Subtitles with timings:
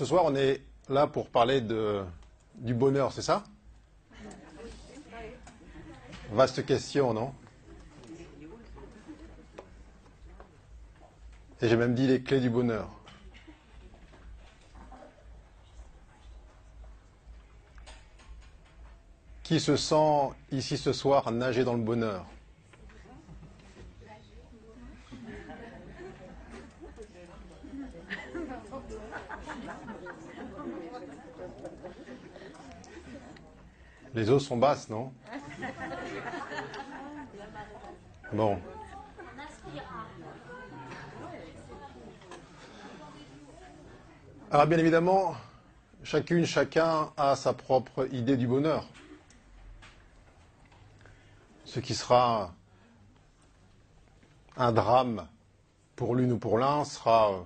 [0.00, 1.60] Ce soir, on est là pour parler
[2.54, 3.44] du bonheur, c'est ça?
[6.30, 7.34] Vaste question, non?
[11.60, 12.88] Et j'ai même dit les clés du bonheur.
[19.42, 22.24] Qui se sent ici ce soir nager dans le bonheur?
[34.14, 35.12] Les eaux sont basses, non
[38.32, 38.60] Bon.
[44.50, 45.34] Alors bien évidemment,
[46.02, 48.88] chacune, chacun a sa propre idée du bonheur.
[51.64, 52.52] Ce qui sera
[54.56, 55.28] un drame
[55.94, 57.44] pour l'une ou pour l'un sera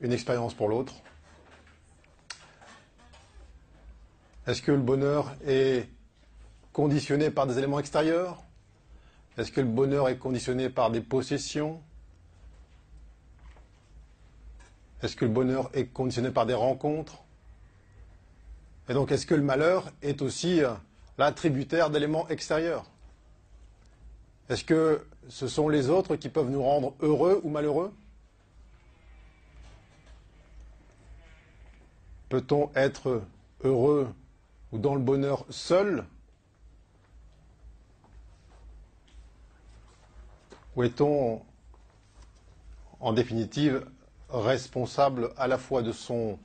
[0.00, 0.94] une expérience pour l'autre.
[4.50, 5.88] Est-ce que le bonheur est
[6.72, 8.42] conditionné par des éléments extérieurs?
[9.38, 11.80] Est-ce que le bonheur est conditionné par des possessions?
[15.04, 17.22] Est-ce que le bonheur est conditionné par des rencontres?
[18.88, 20.72] Et donc, est-ce que le malheur est aussi euh,
[21.16, 22.86] l'attributaire d'éléments extérieurs?
[24.48, 27.94] Est-ce que ce sont les autres qui peuvent nous rendre heureux ou malheureux?
[32.28, 33.22] Peut-on être
[33.62, 34.12] heureux
[34.72, 36.04] ou dans le bonheur seul
[40.76, 41.42] Ou est-on
[43.00, 43.84] en définitive
[44.28, 46.38] responsable à la fois de son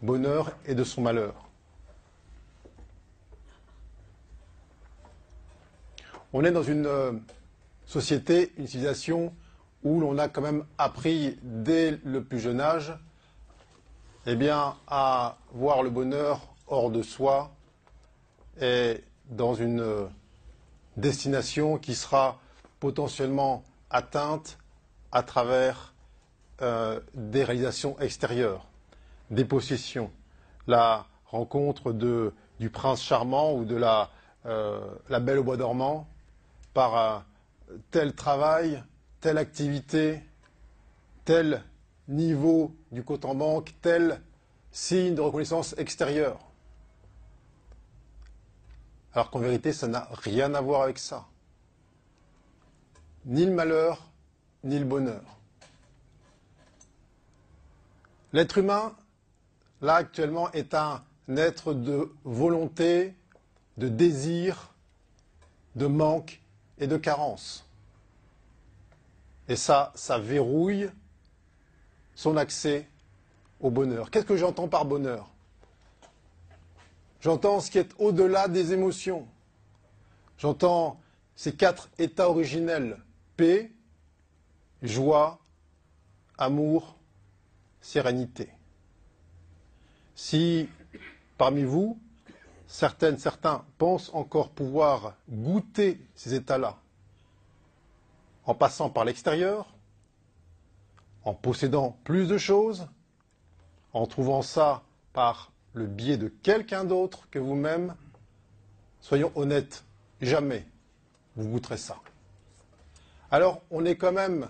[0.00, 1.34] bonheur et de son malheur?
[6.32, 7.12] On est dans une euh,
[7.84, 9.34] société, une civilisation
[9.84, 12.94] où l'on a quand même appris dès le plus jeune âge
[14.26, 17.52] eh bien, à voir le bonheur hors de soi
[18.60, 20.06] et dans une euh,
[20.96, 22.38] destination qui sera
[22.80, 24.58] potentiellement atteinte
[25.12, 25.94] à travers
[26.62, 28.66] euh, des réalisations extérieures,
[29.30, 30.10] des possessions,
[30.66, 34.10] la rencontre du prince charmant ou de la,
[34.46, 34.80] euh,
[35.20, 36.08] belle au bois dormant
[36.72, 37.24] par
[37.90, 38.82] tel travail,
[39.20, 40.22] telle activité,
[41.24, 41.62] tel
[42.08, 44.20] niveau du compte en banque, tel
[44.70, 46.45] signe de reconnaissance extérieure.
[49.16, 51.24] Alors qu'en vérité, ça n'a rien à voir avec ça.
[53.24, 54.10] Ni le malheur,
[54.62, 55.22] ni le bonheur.
[58.34, 58.94] L'être humain,
[59.80, 61.02] là actuellement, est un
[61.34, 63.14] être de volonté,
[63.78, 64.74] de désir,
[65.76, 66.42] de manque
[66.76, 67.66] et de carence.
[69.48, 70.90] Et ça, ça verrouille
[72.14, 72.86] son accès
[73.60, 74.10] au bonheur.
[74.10, 75.30] Qu'est-ce que j'entends par bonheur?
[77.20, 79.26] J'entends ce qui est au-delà des émotions.
[80.38, 81.00] J'entends
[81.34, 82.98] ces quatre états originels
[83.36, 83.70] paix,
[84.82, 85.38] joie,
[86.38, 86.96] amour,
[87.80, 88.48] sérénité.
[90.14, 90.68] Si
[91.36, 91.98] parmi vous,
[92.66, 96.78] certaines, certains pensent encore pouvoir goûter ces états-là
[98.46, 99.74] en passant par l'extérieur,
[101.24, 102.86] en possédant plus de choses,
[103.92, 104.82] en trouvant ça
[105.12, 107.94] par le biais de quelqu'un d'autre que vous-même,
[109.02, 109.84] soyons honnêtes,
[110.22, 110.64] jamais
[111.36, 111.96] vous goûterez ça.
[113.30, 114.48] Alors, on est quand même,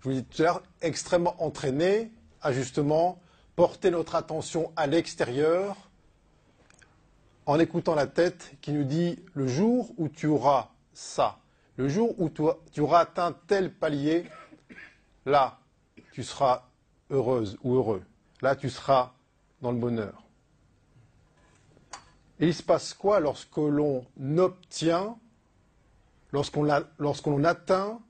[0.00, 2.10] je vous dis tout à l'heure, extrêmement entraîné
[2.40, 3.20] à justement
[3.54, 5.76] porter notre attention à l'extérieur
[7.46, 11.38] en écoutant la tête qui nous dit le jour où tu auras ça,
[11.76, 12.30] le jour où
[12.72, 14.24] tu auras atteint tel palier,
[15.24, 15.60] là,
[16.10, 16.64] tu seras
[17.10, 18.02] heureuse ou heureux.
[18.40, 19.12] Là, tu seras
[19.60, 20.21] dans le bonheur.
[22.40, 24.04] Il se passe quoi lorsque l'on
[24.36, 25.16] obtient,
[26.32, 28.00] lorsqu'on atteint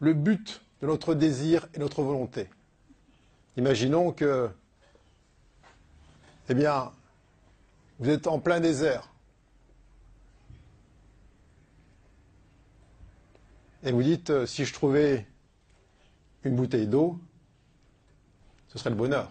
[0.00, 2.48] le but de notre désir et notre volonté?
[3.56, 4.50] Imaginons que,
[6.48, 6.92] eh bien,
[7.98, 9.08] vous êtes en plein désert.
[13.84, 15.26] Et vous dites, euh, si je trouvais
[16.44, 17.18] une bouteille d'eau,
[18.68, 19.30] ce serait le bonheur.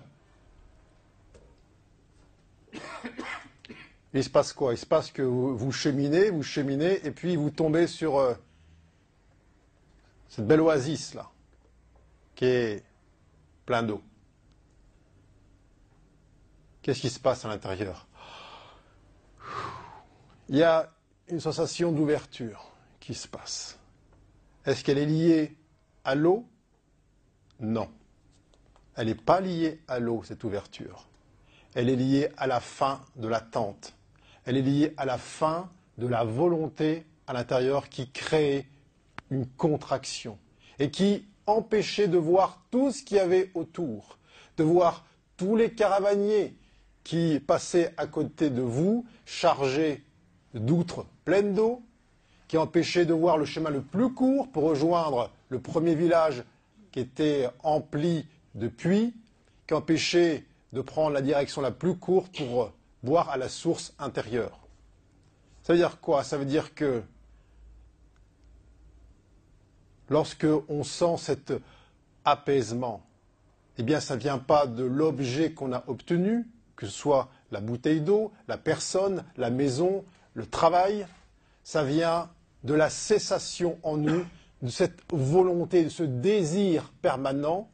[4.14, 4.74] Il se passe quoi?
[4.74, 8.34] Il se passe que vous, cheminez, vous cheminez, et puis vous tombez sur euh,
[10.28, 11.30] cette belle oasis là,
[12.36, 12.84] qui est
[13.66, 14.02] plein d'eau.
[16.82, 18.08] Qu'est-ce qui se passe à l'intérieur?
[20.50, 20.90] Il y a
[21.30, 23.80] une sensation d'ouverture qui se passe.
[24.66, 25.56] Est-ce qu'elle est liée
[26.04, 26.46] à l'eau?
[27.60, 27.90] Non.
[28.96, 31.08] elle n'est pas liée à l'eau, cette ouverture.
[31.76, 33.94] Elle est liée à la fin de l'attente.
[34.46, 38.68] Elle est liée à la fin de la volonté à l'intérieur qui crée
[39.30, 40.38] une contraction
[40.80, 44.18] et qui empêchait de voir tout ce qu'il y avait autour,
[44.58, 45.06] de voir
[45.38, 46.56] tous les caravaniers
[47.04, 50.04] qui passaient à côté de vous chargés
[50.54, 51.82] d'outres pleines d'eau,
[52.48, 56.44] qui empêchaient de voir le chemin le plus court pour rejoindre le premier village
[56.92, 59.14] qui était empli de puits,
[59.68, 62.72] qui empêchait de prendre la direction la plus courte pour
[63.04, 64.60] boire à la source intérieure.
[65.64, 66.24] Ça veut dire quoi?
[66.24, 67.04] Ça veut dire que
[70.10, 71.54] lorsque on sent cet
[72.26, 73.02] apaisement,
[73.78, 77.62] eh bien, ça ne vient pas de l'objet qu'on a obtenu, que ce soit la
[77.62, 81.08] bouteille d'eau, la personne, la maison, le travail,
[81.64, 82.30] ça vient
[82.64, 84.26] de la cessation en nous,
[84.62, 87.70] de cette volonté, de ce désir permanent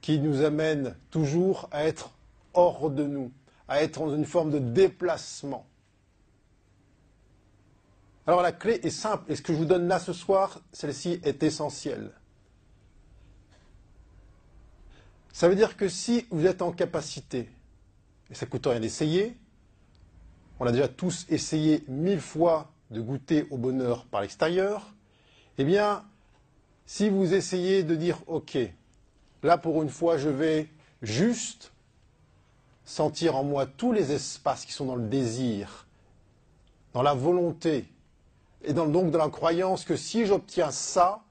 [0.00, 2.10] qui nous amène toujours à être
[2.54, 3.32] hors de nous,
[3.68, 5.66] à être dans une forme de déplacement.
[8.26, 11.20] Alors la clé est simple, et ce que je vous donne là ce soir, celle-ci
[11.22, 12.10] est essentielle.
[15.32, 17.48] Ça veut dire que si vous êtes en capacité,
[18.30, 19.36] et ça coûte rien d'essayer,
[20.58, 24.92] on a déjà tous essayé mille fois de goûter au bonheur par l'extérieur,
[25.58, 26.04] eh bien,
[26.86, 28.58] si vous essayez de dire, OK,
[29.42, 30.68] là pour une fois, je vais
[31.02, 31.72] juste
[32.86, 35.86] sentir en moi tous les espaces qui sont dans le désir,
[36.94, 37.92] dans la volonté,
[38.62, 41.22] et donc dans la croyance que si j'obtiens ça,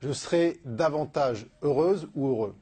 [0.00, 2.54] je serai davantage heureuse ou heureux.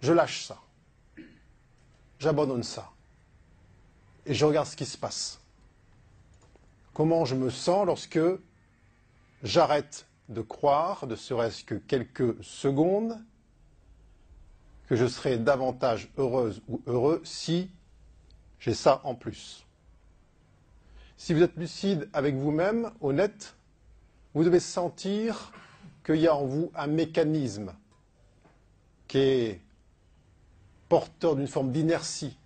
[0.00, 0.58] Je lâche ça.
[2.18, 2.90] J'abandonne ça.
[4.26, 5.40] Et je regarde ce qui se passe.
[6.92, 8.20] Comment je me sens lorsque
[9.42, 13.18] j'arrête de croire, de serait-ce que quelques secondes,
[14.86, 17.70] que je serai davantage heureuse ou heureux si
[18.58, 19.66] j'ai ça en plus.
[21.16, 23.54] Si vous êtes lucide avec vous-même, honnête,
[24.34, 25.52] vous devez sentir
[26.04, 27.74] qu'il y a en vous un mécanisme
[29.08, 29.60] qui est
[30.88, 32.38] porteur d'une forme d'inertie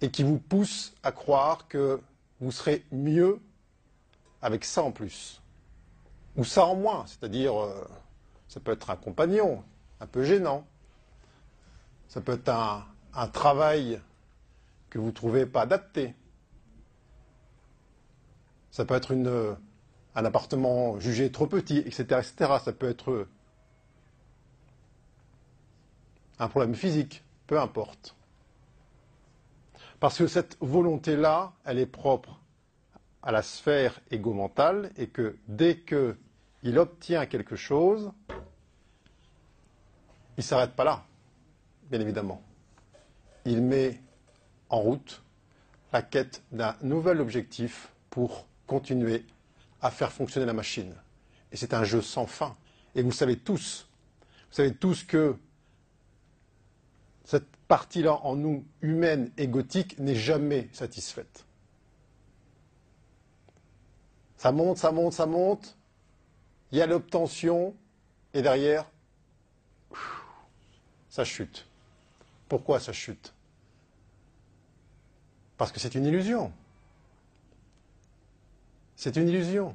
[0.00, 2.00] et qui vous pousse à croire que
[2.40, 3.40] vous serez mieux
[4.40, 5.40] avec ça en plus.
[6.36, 7.84] Ou ça en moins, c'est-à-dire, euh,
[8.48, 9.62] ça peut être un compagnon,
[10.00, 10.66] un peu gênant.
[12.12, 13.98] Ça peut être un, travail
[14.90, 16.14] que vous ne trouvez pas adapté.
[18.70, 19.14] Ça peut être
[20.14, 22.58] un appartement jugé trop petit, etc., etc.
[22.62, 23.26] Ça peut être
[26.38, 28.14] un problème physique, peu importe.
[29.98, 32.40] Parce que cette volonté-là, elle est propre
[33.22, 38.12] à la sphère égo-mentale et que dès qu'il obtient quelque chose,
[40.36, 41.06] il ne s'arrête pas là,
[41.92, 42.42] bien évidemment.
[43.44, 44.00] Il met
[44.70, 45.22] en route
[45.92, 49.26] la quête d'un nouvel objectif pour continuer
[49.82, 50.94] à faire fonctionner la machine.
[51.52, 52.56] Et c'est un jeu sans fin.
[52.94, 53.86] Et vous savez tous,
[54.48, 55.36] vous savez tous que
[57.24, 61.44] cette partie-là en nous, humaine et gothique, n'est jamais satisfaite.
[64.38, 65.76] Ça monte, ça monte, ça monte.
[66.70, 67.76] Il y a l'obtention,
[68.32, 68.86] et derrière,
[71.10, 71.66] ça chute.
[72.52, 73.32] Pourquoi ça chute?
[75.56, 76.52] Parce que c'est une illusion.
[78.94, 79.74] C'est une illusion.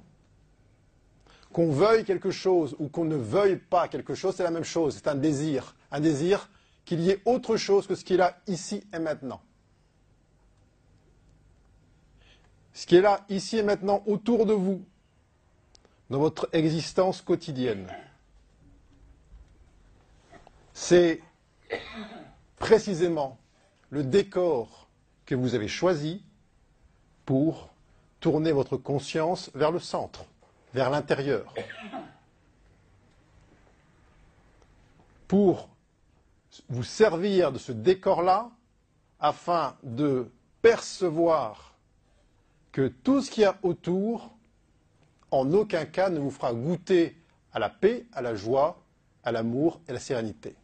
[1.52, 4.94] Qu'on veuille quelque chose ou qu'on ne veuille pas quelque chose, c'est la même chose.
[4.94, 5.76] C'est un désir.
[5.90, 6.52] Un désir
[6.86, 9.42] qu'il y ait autre chose que ce qui est là, ici et maintenant.
[12.74, 14.86] Ce qui est là, ici et maintenant, autour de vous,
[16.12, 17.88] dans votre existence quotidienne.
[20.76, 21.24] C'est
[22.58, 23.38] précisément
[23.90, 24.88] le décor
[25.26, 26.22] que vous avez choisi
[27.26, 27.70] pour
[28.20, 30.26] tournez votre conscience vers le centre,
[30.74, 31.54] vers l'intérieur.
[35.28, 35.70] Pour
[36.70, 38.50] vous servir de ce décor-là
[39.20, 41.76] afin de percevoir
[42.72, 44.32] que tout ce qu'il y a autour,
[45.32, 47.18] en aucun cas ne vous fera goûter
[47.54, 48.80] à la paix, à la joie,
[49.24, 50.56] à l'amour et à la sérénité.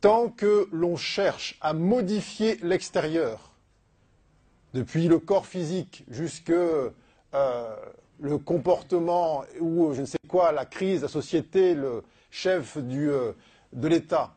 [0.00, 3.50] Tant que l'on cherche à modifier l'extérieur,
[4.72, 6.88] depuis le corps physique jusque euh,
[8.20, 13.32] le comportement ou je ne sais quoi, la crise, la société, le chef du, euh,
[13.72, 14.34] de l'État,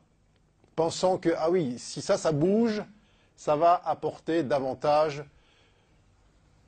[0.76, 2.84] pensant que, ah oui, si ça, ça bouge,
[3.36, 5.24] ça va apporter davantage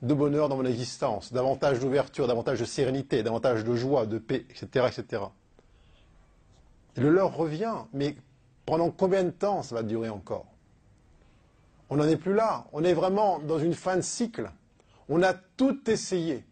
[0.01, 4.45] de bonheur dans mon existence, davantage d'ouverture, davantage de sérénité, davantage de joie, de paix,
[4.49, 5.23] etc., etc.
[6.95, 7.75] Et le leur revient.
[7.93, 8.15] Mais
[8.65, 10.45] pendant combien de temps ça va durer encore?
[11.89, 12.65] On n'en est plus là.
[12.73, 14.49] On est vraiment dans une fin de cycle.
[15.07, 16.43] On a tout essayé.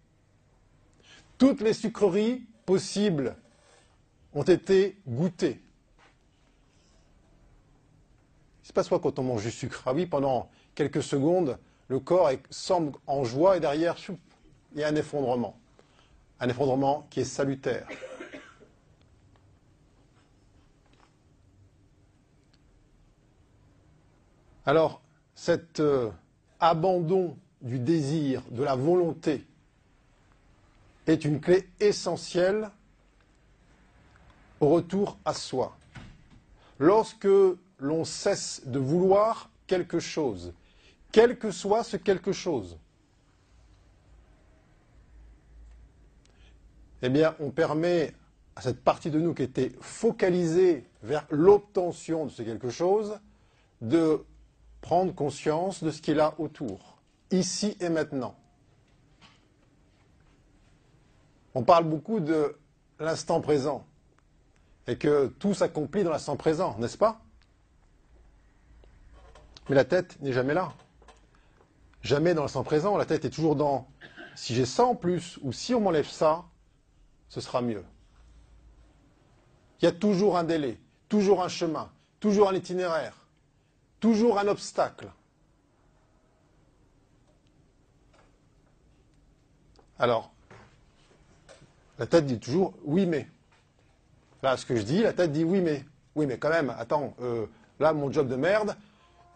[1.37, 3.35] Toutes les sucreries possibles
[4.33, 5.59] ont été goûtées.
[8.63, 9.83] Il se passe quoi quand on mange du sucre?
[9.85, 13.97] Ah oui, pendant quelques secondes, le corps semble en joie et derrière,
[14.73, 15.57] il y a un effondrement.
[16.39, 17.87] Un effondrement qui est salutaire.
[24.65, 25.01] Alors,
[25.35, 26.09] cet euh,
[26.59, 29.45] abandon du désir, de la volonté,
[31.05, 32.69] est une clé essentielle
[34.61, 35.75] au retour à soi.
[36.79, 37.27] Lorsque
[37.79, 40.53] l'on cesse de vouloir quelque chose,
[41.11, 42.77] quel que soit ce quelque chose,
[47.01, 48.13] eh bien, on permet
[48.55, 53.19] à cette partie de nous qui était focalisée vers l'obtention de ce quelque chose
[53.81, 54.23] de
[54.83, 56.97] prendre conscience de ce qu'il a autour,
[57.31, 58.35] ici et maintenant.
[61.55, 62.57] On parle beaucoup de
[62.99, 63.85] l'instant présent
[64.85, 67.21] et que tout s'accomplit dans l'instant présent, n'est-ce pas?
[69.69, 70.73] Mais la tête n'est jamais là.
[72.01, 72.97] Jamais dans l'instant présent.
[72.97, 73.87] La tête est toujours dans
[74.35, 76.43] si j'ai ça en plus ou si on m'enlève ça,
[77.29, 77.85] ce sera mieux.
[79.79, 83.22] Il y a toujours un délai, toujours un chemin, toujours un itinéraire,
[84.03, 85.09] toujours un obstacle.
[89.97, 90.33] Alors,
[91.97, 93.29] la tête dit toujours oui mais.
[94.41, 95.85] Là, ce que je dis, la tête dit oui mais.
[96.15, 97.45] Oui mais quand même, attends, euh,
[97.79, 98.75] là mon job de merde,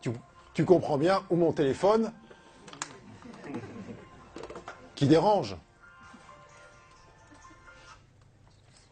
[0.02, 0.12] tu,
[0.54, 2.12] tu comprends bien, ou mon téléphone
[4.96, 5.56] qui dérange.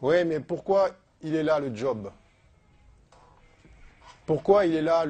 [0.00, 2.10] Oui mais pourquoi il est là le job?
[4.24, 5.04] Pourquoi il est là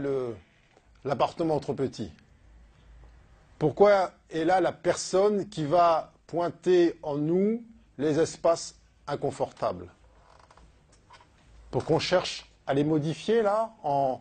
[1.06, 2.10] l'appartement trop petit
[3.58, 7.64] Pourquoi est là la personne qui va pointer en nous
[7.96, 8.74] les espaces
[9.06, 9.88] inconfortables?
[11.70, 14.20] Pour qu'on cherche à les modifier, là, en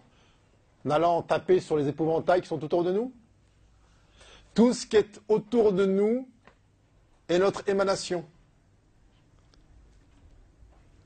[0.90, 3.12] allant taper sur les épouvantails qui sont autour de nous?
[4.54, 6.30] Tout ce qui est autour de nous
[7.28, 8.24] est notre émanation.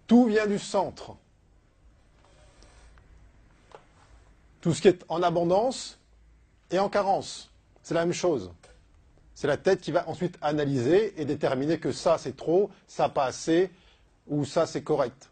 [0.06, 1.16] Tout vient du centre.
[4.62, 6.00] Tout ce qui est en abondance
[6.72, 7.52] et en carence,
[7.82, 8.52] c'est la même chose.
[9.34, 13.26] C'est la tête qui va ensuite analyser et déterminer que ça c'est trop, ça pas
[13.26, 13.72] assez,
[14.28, 15.30] ou ça c'est correct.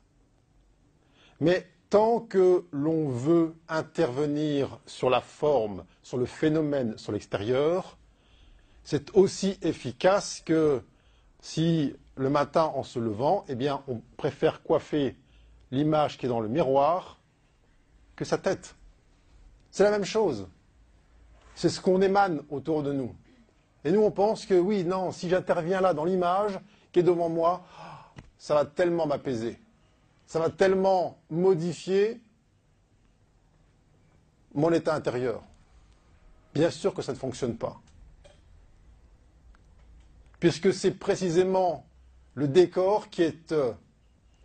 [1.39, 7.97] Mais tant que l'on veut intervenir sur la forme, sur le phénomène, sur l'extérieur,
[8.83, 10.81] c'est aussi efficace que
[11.41, 15.15] si le matin en se levant, eh bien, on préfère coiffer
[15.71, 17.19] l'image qui est dans le miroir
[18.15, 18.75] que sa tête.
[19.77, 20.47] C'est la même chose.
[21.53, 23.13] C'est ce qu'on émane autour de nous.
[23.85, 26.59] Et nous, on pense que oui, non, si j'interviens là dans l'image
[26.91, 27.63] qui est devant moi,
[28.39, 29.59] ça va tellement m'apaiser.
[30.25, 32.19] Ça va tellement modifier
[34.55, 35.43] mon état intérieur.
[36.55, 37.79] Bien sûr que ça ne fonctionne pas.
[40.39, 41.85] Puisque c'est précisément
[42.33, 43.73] le décor qui est euh,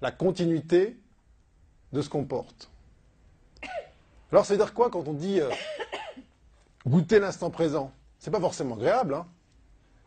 [0.02, 0.94] la continuité
[1.94, 2.68] de ce qu'on porte.
[4.32, 5.50] Alors, ça veut dire quoi quand on dit euh,
[6.86, 7.92] goûter l'instant présent?
[8.18, 9.12] C'est pas forcément agréable.
[9.12, 9.26] Hein.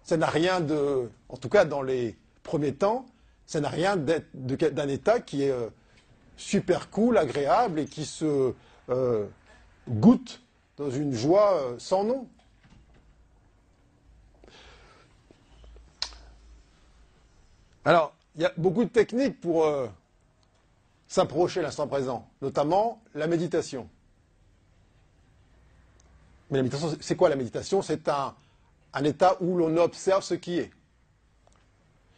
[0.01, 3.05] Ça n'a rien de, en tout cas dans les premiers temps,
[3.45, 5.69] ça n'a rien d'un état qui est euh,
[6.37, 8.53] super cool, agréable et qui se
[8.89, 9.27] euh,
[9.87, 10.41] goûte
[10.77, 12.27] dans une joie sans nom.
[17.85, 19.71] Alors, il y a beaucoup de techniques pour
[21.07, 23.87] s'approcher l'instant présent, notamment la méditation.
[26.49, 27.81] Mais la méditation, c'est quoi la méditation?
[27.81, 28.35] C'est un,
[29.03, 30.71] état où l'on observe ce qui est.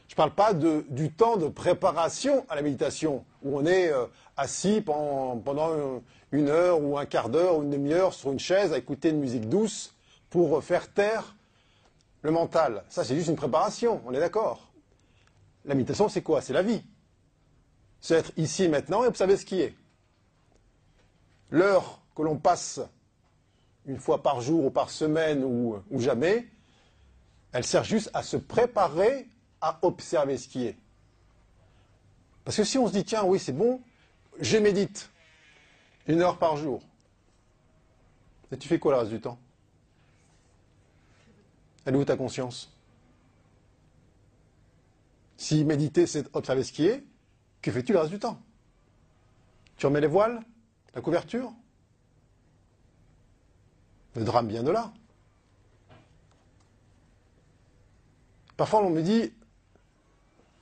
[0.08, 4.06] Je ne parle pas du temps de préparation à la méditation, où on est euh,
[4.36, 8.78] assis pendant, une heure ou un quart d'heure ou une demi-heure sur une chaise à
[8.78, 9.96] écouter une musique douce
[10.30, 11.36] pour faire taire
[12.22, 12.84] le mental.
[12.90, 14.70] Ça, c'est juste une préparation, on est d'accord.
[15.66, 16.42] La méditation, c'est quoi?
[16.42, 16.84] C'est la vie.
[18.02, 19.74] C'est être ici et maintenant et observer ce qui est.
[21.50, 22.82] L'heure que l'on passe
[23.88, 26.48] une fois par jour ou par semaine ou, jamais,
[27.54, 29.28] elle sert juste à se préparer
[29.62, 30.78] à observer ce qui est.
[32.44, 33.82] Parce que si on se dit, tiens, oui, c'est bon,
[34.40, 35.10] je médite
[36.06, 36.82] une heure par jour,
[38.52, 39.40] et tu fais quoi le reste du temps?
[41.86, 42.74] Elle est où ta conscience?
[45.38, 47.04] Si méditer, c'est observer ce qui est,
[47.62, 48.42] que fais-tu le reste du temps?
[49.78, 50.42] Tu remets les voiles?
[50.94, 51.54] La couverture?
[54.18, 54.92] Le drame vient de là.
[58.58, 59.32] Parfois, on me dit,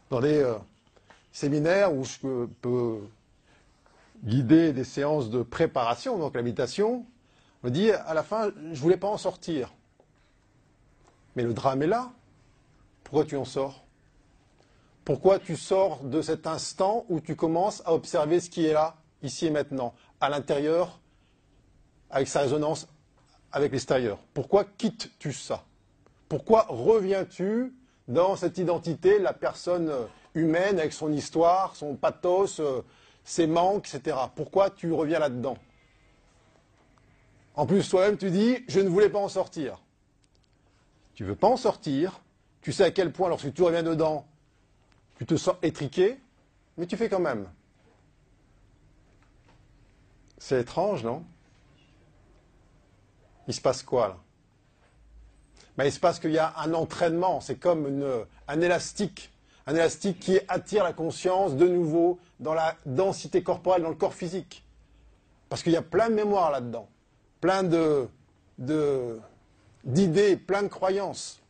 [0.10, 0.56] dans des euh,
[1.32, 3.00] séminaires où je peux
[4.26, 7.06] guider des séances de préparation, donc l'habitation,
[7.64, 9.74] on me dit, à la fin, je ne voulais pas en sortir.
[11.38, 12.12] Mais le drame est là.
[13.06, 13.86] Pourquoi tu en sors?
[15.06, 18.98] Pourquoi tu sors de cet instant où tu commences à observer ce qui est là,
[19.24, 21.00] ici et maintenant, à l'intérieur,
[22.10, 22.90] avec sa résonance
[23.56, 25.64] avec l'extérieur Pourquoi quittes-tu ça?
[26.28, 27.74] Pourquoi reviens-tu
[28.08, 29.92] dans cette identité, la personne
[30.36, 32.84] humaine avec son histoire, son pathos, euh,
[33.24, 34.18] ses manques, etc.
[34.36, 35.58] Pourquoi tu reviens là-dedans?
[37.56, 39.82] En plus, toi-même, tu dis, je ne voulais pas en sortir.
[41.14, 42.20] Tu ne veux pas en sortir,
[42.62, 44.28] tu sais à quel point, lorsque tu reviens dedans,
[45.18, 46.20] tu te sens étriqué,
[46.78, 47.50] mais tu fais quand même.
[50.38, 51.24] C'est étrange, non?
[53.48, 54.18] Il se passe quoi là?
[55.78, 58.04] Ben, Il se passe qu'il y a un entraînement, c'est comme
[58.48, 59.32] un élastique,
[59.68, 64.14] un élastique qui attire la conscience de nouveau dans la densité corporelle, dans le corps
[64.14, 64.64] physique.
[65.50, 66.88] Parce qu'il y a plein de mémoires là-dedans,
[67.42, 68.10] plein de,
[69.84, 71.42] d'idées, plein de croyances.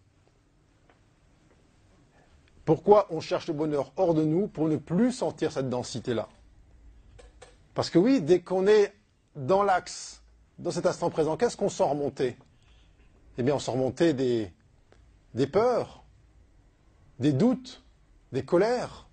[2.65, 6.27] Pourquoi on cherche le bonheur hors de nous pour ne plus sentir cette densité-là?
[7.75, 8.93] Parce que oui, dès qu'on est
[9.35, 10.23] dans l'axe,
[10.59, 12.37] dans cet instant présent, qu'est-ce qu'on sent remonter?
[13.37, 16.03] Eh bien, on sent remonter des, peurs,
[17.19, 17.83] des doutes,
[18.31, 19.07] des colères,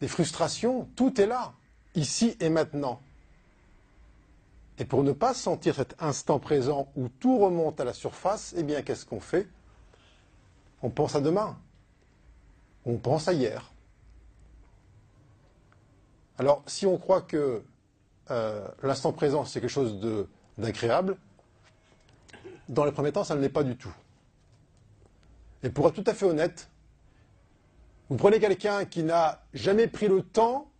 [0.00, 1.54] des frustrations, tout est là,
[1.94, 3.00] ici et maintenant.
[4.78, 8.64] Et pour ne pas sentir cet instant présent où tout remonte à la surface, eh
[8.64, 9.48] bien, qu'est-ce qu'on fait?
[10.82, 11.56] On pense à demain.
[12.84, 13.70] On pense à hier.
[16.38, 17.62] Alors, si on croit que
[18.32, 20.00] euh, l'instant présent, c'est quelque chose
[20.58, 21.16] d'agréable,
[22.68, 23.94] dans les premiers temps, ça ne l'est pas du tout.
[25.62, 26.68] Et pour être tout à fait honnête,
[28.08, 30.70] vous prenez quelqu'un qui n'a jamais pris le temps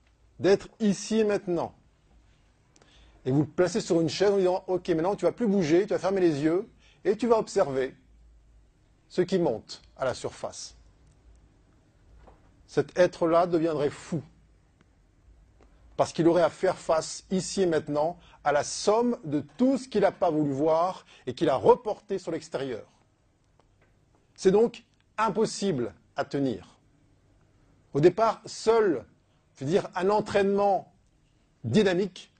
[0.40, 1.74] d'être ici et maintenant.
[3.24, 5.82] Et vous le placez sur une chaise en disant Ok, maintenant tu vas plus bouger,
[5.82, 6.68] tu vas fermer les yeux
[7.04, 7.94] et tu vas observer
[9.08, 10.76] ce qui monte à la surface.
[12.66, 14.22] Cet être-là deviendrait fou.
[15.96, 19.88] Parce qu'il aurait à faire face ici et maintenant à la somme de tout ce
[19.88, 22.84] qu'il n'a pas voulu voir et qu'il a reporté sur l'extérieur.
[24.34, 24.84] C'est donc
[25.18, 26.78] impossible à tenir.
[27.94, 29.04] Au départ, seul,
[29.56, 30.92] je veux dire, un entraînement
[31.64, 32.32] dynamique,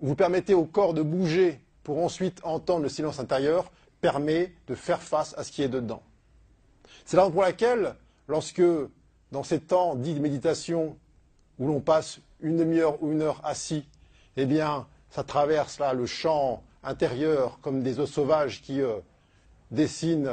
[0.00, 4.74] où vous permettez au corps de bouger pour ensuite entendre le silence intérieur, permet de
[4.74, 6.02] faire face à ce qui est dedans.
[7.04, 7.94] C'est la raison pour laquelle,
[8.28, 8.62] lorsque,
[9.30, 10.96] dans ces temps dits de méditation,
[11.58, 13.88] où l'on passe une demi-heure ou une heure assis,
[14.36, 18.98] eh bien, ça traverse là le champ intérieur comme des os sauvages qui euh,
[19.70, 20.30] dessinent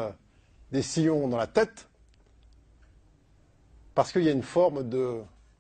[0.72, 1.90] des sillons dans la tête,
[3.94, 4.90] parce qu'il y a une forme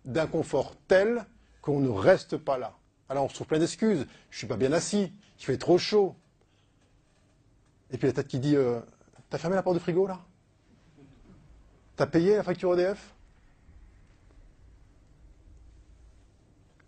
[0.06, 1.26] d'inconfort tel
[1.62, 2.74] qu'on ne reste pas là.
[3.10, 4.08] Alors on se trouve plein d'excuses.
[4.30, 6.16] Je ne suis pas bien assis, il fait trop chaud.
[7.92, 8.80] Et puis la tête qui dit euh,
[9.30, 10.20] T'as fermé la porte du frigo là?
[11.98, 13.14] T'as payé la facture EDF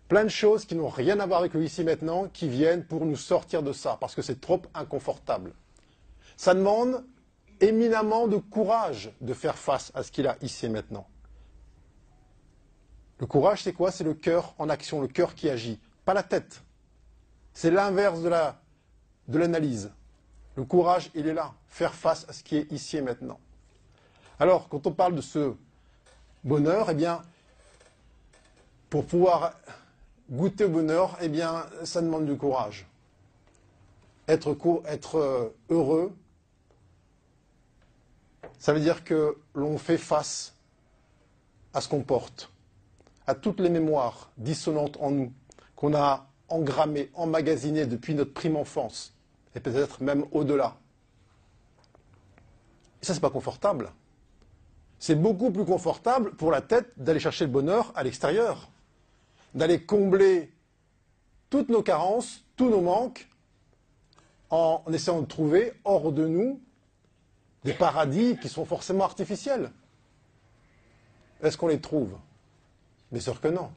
[0.08, 3.06] Plein de choses qui n'ont rien à voir avec le ici maintenant, qui viennent pour
[3.06, 5.54] nous sortir de ça, parce que c'est trop inconfortable.
[6.36, 7.04] Ça demande
[7.60, 11.06] éminemment de courage de faire face à ce qu'il a ici et maintenant.
[13.18, 13.90] Le courage, c'est quoi?
[13.90, 16.62] C'est le cœur en action, le cœur qui agit, pas la tête.
[17.54, 19.92] C'est l'inverse de l'analyse.
[20.56, 23.38] le courage, il est là, faire face à ce qui est ici et maintenant.
[24.38, 25.54] Alors, quand on parle de ce
[26.42, 27.22] bonheur, eh bien,
[28.90, 29.54] pour pouvoir
[30.34, 32.86] goûter au bonheur, eh bien, ça demande du courage.
[34.28, 34.56] Être,
[35.16, 36.12] euh, heureux,
[38.58, 40.54] ça veut dire que l'on fait face
[41.72, 42.50] à ce qu'on porte
[43.26, 45.32] à toutes les mémoires dissonantes en nous,
[45.76, 49.14] qu'on a engrammées, emmagasinées depuis notre prime enfance,
[49.54, 50.76] et peut-être même au-delà.
[53.02, 53.92] Et ça, n'est pas confortable.
[54.98, 58.70] C'est beaucoup plus confortable pour la tête d'aller chercher le bonheur à l'extérieur,
[59.54, 60.52] d'aller combler
[61.48, 63.28] toutes nos carences, tous nos manques,
[64.50, 66.60] en essayant de trouver hors de nous
[67.64, 69.72] des paradis qui sont forcément artificiels.
[71.42, 72.16] Est-ce qu'on les trouve?
[73.10, 73.72] Bien sûr que non.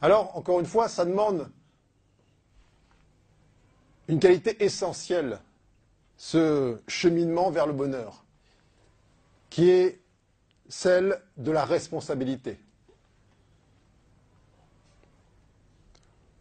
[0.00, 1.50] Alors, encore une fois, ça demande
[4.06, 5.40] une qualité essentielle,
[6.16, 8.24] ce cheminement vers le bonheur,
[9.50, 10.00] qui est
[10.68, 12.58] celle de la responsabilité.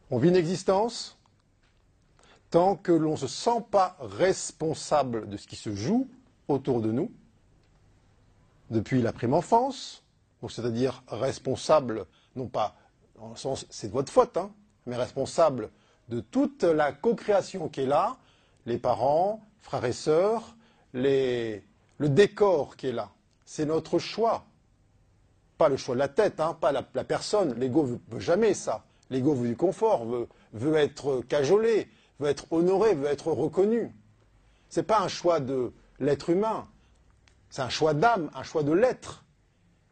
[0.09, 1.17] On vit une existence
[2.49, 6.07] tant que l'on ne se sent pas responsable de ce qui se joue
[6.47, 7.11] autour de nous,
[8.69, 10.03] depuis la prime enfance,
[10.49, 12.75] c'est-à-dire responsable, non pas
[13.15, 14.51] dans le sens c'est de votre faute, hein,
[14.85, 15.71] mais responsable
[16.07, 18.17] de toute la co-création qui est là,
[18.65, 20.55] les parents, frères et sœurs,
[20.93, 21.65] les,
[21.97, 23.11] le décor qui est là.
[23.47, 24.45] C'est notre choix.
[25.57, 27.53] Pas le choix de la tête, hein, pas la, personne.
[27.57, 28.83] L'ego veut, veut jamais ça.
[29.09, 31.87] L'ego veut du confort, veut, veut être cajolé,
[32.19, 33.95] veut être honoré, veut être reconnu.
[34.69, 36.67] Ce n'est pas un choix de l'être humain,
[37.49, 39.23] c'est un choix d'âme, un choix de l'être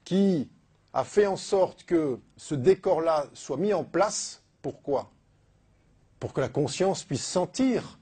[0.03, 0.49] qui
[0.91, 4.43] a fait en sorte que ce décor-là soit mis en place.
[4.61, 5.11] Pourquoi?
[6.19, 7.99] Pour que la conscience puisse sentir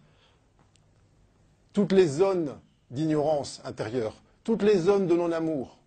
[1.74, 2.58] toutes les zones
[2.90, 5.78] d'ignorance intérieure, toutes les zones de non-amour.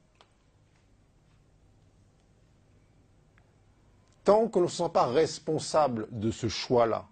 [4.25, 7.07] Tant qu'on ne se sent pas responsable de ce choix-là,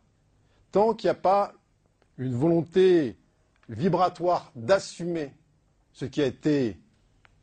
[0.72, 1.52] tant qu'il n'y a pas
[2.18, 3.16] une volonté
[3.68, 5.32] vibratoire d'assumer
[5.92, 6.78] ce qui a été,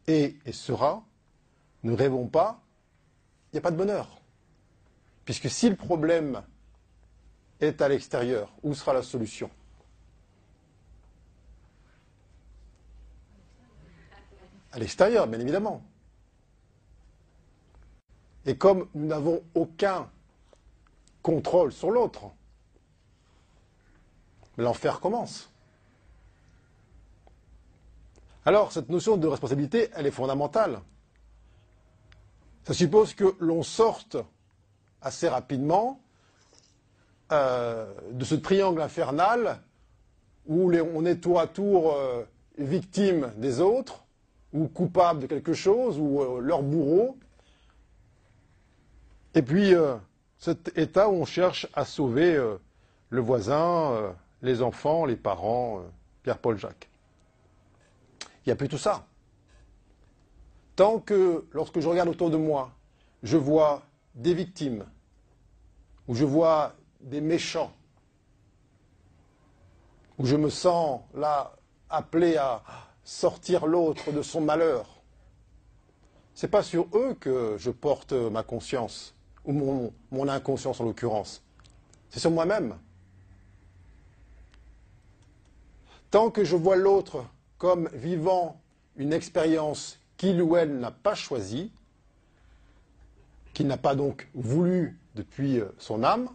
[0.08, 1.04] est et sera,
[1.84, 2.62] ne rêvons pas,
[3.52, 4.22] il n'y a pas de bonheur.
[5.26, 6.42] Puisque si le problème
[7.60, 9.50] est à l'extérieur, où sera la solution?
[14.72, 15.84] À l'extérieur, bien évidemment.
[18.46, 20.10] Et comme nous n'avons aucun
[21.22, 22.32] contrôle sur l'autre,
[24.58, 25.50] l'enfer commence.
[28.46, 30.82] Alors, cette notion de responsabilité, elle est fondamentale.
[32.64, 34.18] Ça suppose que l'on sorte
[35.02, 36.02] assez rapidement
[37.32, 39.62] euh, de ce triangle infernal
[40.48, 42.24] où on est tour à tour euh,
[42.58, 44.01] victime des autres,
[44.54, 47.18] ou coupable de quelque chose, ou euh, leur bourreau.
[49.34, 49.74] Et puis,
[50.38, 52.36] cet état où on cherche à sauver
[53.10, 55.84] le voisin, les enfants, les parents,
[56.24, 56.90] Pierre-Paul Jacques.
[58.46, 59.06] Il n'y a plus tout ça.
[60.76, 62.72] Tant que, lorsque je regarde autour de moi,
[63.24, 63.84] je vois
[64.16, 64.86] des victimes,
[66.08, 67.72] ou je vois des méchants,
[70.18, 71.54] où je me sens là
[71.90, 72.64] appelé à
[73.04, 75.02] sortir l'autre de son malheur,
[76.34, 79.14] ce n'est pas sur eux que je porte ma conscience,
[79.46, 79.54] ou
[80.12, 81.44] mon, inconscience en l'occurrence.
[82.10, 82.78] C'est sur moi-même.
[86.10, 87.26] Tant que je vois l'autre
[87.58, 88.60] comme vivant
[88.98, 91.72] une expérience qu'il ou elle n'a pas choisie,
[93.54, 96.30] qu'il n'a pas donc voulu depuis euh, son âme,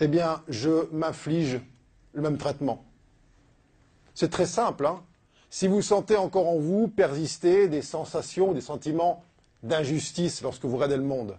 [0.00, 1.60] eh bien, je m'inflige
[2.12, 2.84] le même traitement.
[4.14, 4.86] C'est très simple.
[4.86, 5.02] Hein
[5.54, 9.22] si vous sentez encore en vous persister des sensations, des sentiments
[9.62, 11.38] d'injustice lorsque vous regardez le monde,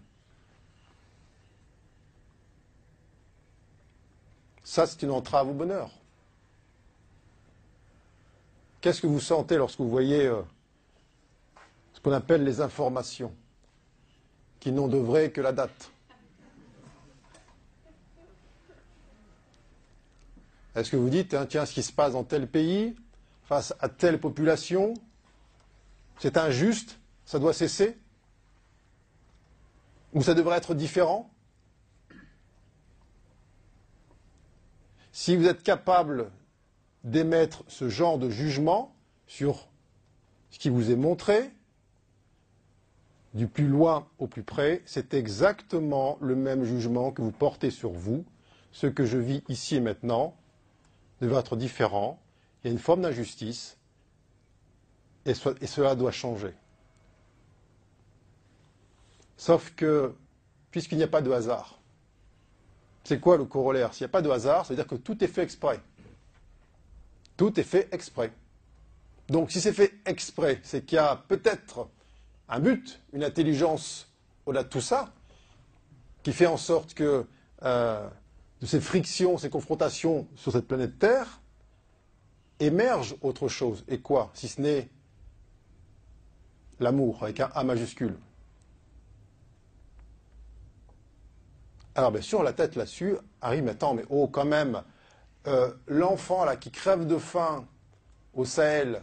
[4.63, 5.91] ça, c'est une entrave au bonheur.
[8.79, 10.41] Qu'est-ce que vous sentez lorsque vous voyez euh,
[11.91, 13.33] ce qu'on appelle les informations,
[14.61, 15.91] qui n'ont de vrai que la date?
[20.75, 22.95] Est-ce que vous dites, hein, tiens, ce qui se passe dans tel pays,
[23.43, 24.93] face à telle population,
[26.19, 27.97] c'est injuste, ça doit cesser
[30.13, 31.31] Ou ça devrait être différent?
[35.13, 36.29] Si vous êtes capable
[37.05, 38.93] d'émettre ce genre de jugement
[39.27, 39.69] sur
[40.49, 41.51] ce qui vous est montré,
[43.33, 47.91] du plus loin au plus près, c'est exactement le même jugement que vous portez sur
[47.91, 48.25] vous.
[48.71, 50.35] Ce que je vis ici et maintenant
[51.21, 52.19] devrait être différent.
[52.63, 53.77] Il y a une forme d'injustice
[55.25, 56.53] et, et cela doit changer.
[59.37, 60.15] Sauf que,
[60.71, 61.79] puisqu'il n'y a pas de hasard,
[63.03, 63.93] c'est quoi le corollaire?
[63.93, 65.79] S'il n'y a pas de hasard, ça veut dire que tout est fait exprès.
[67.37, 68.31] Tout est fait exprès.
[69.29, 71.87] Donc si c'est fait exprès, c'est qu'il y a peut-être
[72.47, 74.07] un but, une intelligence
[74.45, 75.11] au-delà de tout ça,
[76.23, 77.25] qui fait en sorte que
[77.63, 78.09] euh,
[78.61, 81.41] de ces frictions, ces confrontations sur cette planète Terre,
[82.59, 83.83] émerge autre chose.
[83.87, 84.89] Et quoi Si ce n'est
[86.79, 88.17] l'amour, avec un A majuscule.
[91.95, 94.83] Alors bien sûr, la tête là-dessus arrive, mais attends, mais oh quand même,
[95.47, 97.65] euh, l'enfant là qui crève de faim
[98.33, 99.01] au Sahel,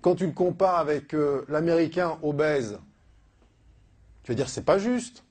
[0.00, 2.78] quand tu le compares avec euh, l'Américain obèse,
[4.22, 5.24] tu vas dire c'est pas juste.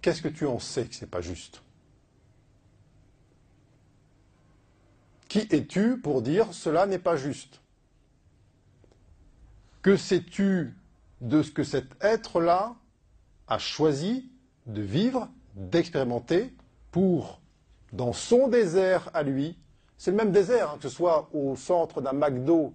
[0.00, 1.62] Qu'est-ce que tu en sais que c'est pas juste?
[5.28, 7.60] Qui es-tu pour dire cela n'est pas juste?
[9.82, 10.74] Que sais-tu
[11.20, 12.76] de ce que cet être-là
[13.48, 14.30] a choisi
[14.66, 16.54] de vivre, d'expérimenter
[16.90, 17.40] pour,
[17.92, 19.58] dans son désert à lui,
[19.96, 22.72] c'est le même désert, hein, que ce soit au centre d'un McDo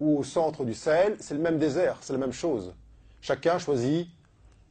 [0.00, 2.74] ou au centre du Sahel, c'est le même désert, c'est la même chose.
[3.20, 4.08] Chacun choisit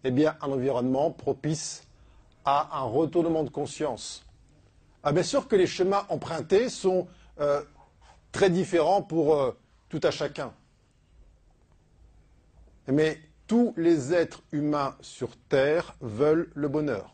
[0.04, 1.84] eh bien, un environnement propice
[2.45, 4.25] à un retournement de conscience.
[5.04, 7.08] Ah, bien sûr que les chemins empruntés sont
[7.39, 7.63] euh,
[8.32, 9.58] très différents pour euh,
[9.89, 10.54] tout à chacun.
[12.88, 17.13] Mais tous les êtres humains sur Terre veulent le bonheur.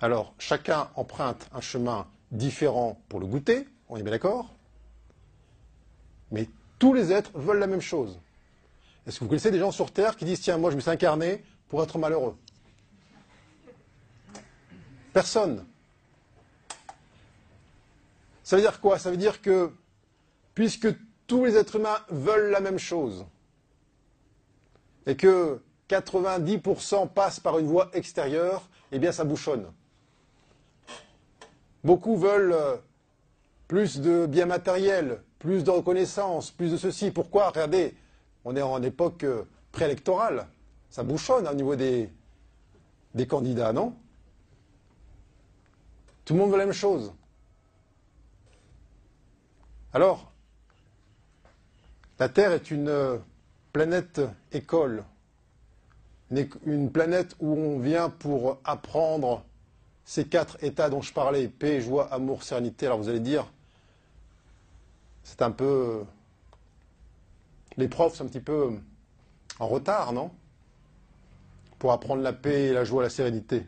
[0.00, 4.54] Alors, chacun emprunte un chemin différent pour le goûter, on est bien d'accord
[6.30, 8.20] Mais tous les êtres veulent la même chose.
[9.06, 10.90] Est-ce que vous connaissez des gens sur Terre qui disent Tiens, moi je me suis
[10.90, 11.42] incarné
[11.74, 12.36] pour être malheureux
[15.12, 15.66] Personne.
[18.44, 18.96] Ça veut dire quoi?
[18.96, 19.72] Ça veut dire que,
[20.54, 20.86] puisque
[21.26, 23.26] tous les êtres humains veulent la même chose,
[25.04, 29.66] et que 90% passent par une voie extérieure, eh bien ça bouchonne.
[31.82, 32.76] Beaucoup veulent euh,
[33.66, 37.10] plus de biens matériels, plus de reconnaissance, plus de ceci.
[37.10, 37.48] Pourquoi?
[37.48, 37.96] Regardez,
[38.44, 40.46] on est en époque euh, préélectorale.
[40.94, 42.08] Ça bouchonne au niveau des,
[43.16, 43.96] des candidats, non?
[46.24, 47.12] Tout le monde veut la même chose.
[49.92, 50.30] Alors,
[52.20, 53.18] la Terre est une euh,
[53.72, 54.20] planète
[54.52, 55.02] école,
[56.64, 59.44] une planète où on vient pour apprendre
[60.04, 62.86] ces quatre états dont je parlais, paix, joie, amour, sérénité.
[62.86, 63.50] Alors vous allez dire,
[65.24, 66.04] c'est un peu...
[67.76, 68.78] Les profs sont un petit peu
[69.58, 70.30] en retard, non?
[71.84, 73.66] Pour apprendre la paix, la joie, la sérénité.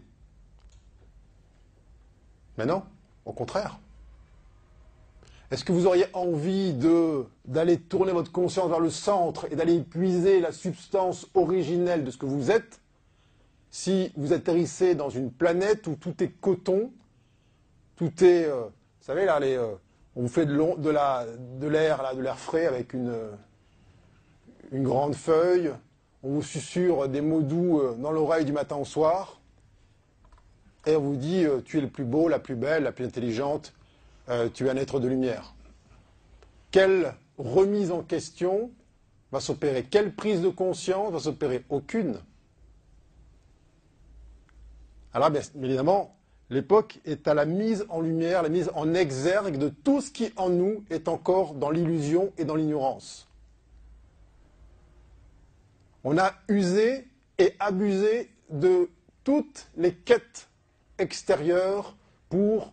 [2.57, 2.83] Mais non,
[3.27, 3.79] au contraire.
[5.51, 6.73] Est-ce que vous auriez envie
[7.45, 12.17] d'aller tourner votre conscience vers le centre et d'aller épuiser la substance originelle de ce
[12.17, 12.81] que vous êtes?
[13.69, 16.95] Si vous atterrissez dans une planète où tout est coton,
[17.97, 19.75] tout est, euh, vous savez là, euh,
[20.15, 20.55] on vous fait de,
[20.89, 23.15] l'air, de l'air frais avec une,
[24.73, 25.71] une grande feuille,
[26.27, 29.41] on vous susurre des mots doux euh, dans l'oreille du matin au soir,
[30.85, 33.73] et on vous dit tu es le plus beau, la plus belle, la plus intelligente,
[34.29, 35.55] euh, tu es un être de lumière.
[36.73, 38.71] Quelle remise en question
[39.31, 39.85] va s'opérer?
[39.85, 41.65] Quelle prise de conscience va s'opérer?
[41.69, 42.19] Aucune.
[45.13, 46.17] Alors, bien évidemment,
[46.51, 50.33] l'époque est à la mise en lumière, la mise en exergue de tout ce qui
[50.37, 53.26] en nous est encore dans l'illusion et dans l'ignorance.
[56.09, 58.89] On a usé et abusé de
[59.25, 60.49] toutes les quêtes
[60.99, 61.97] extérieures
[62.29, 62.73] pour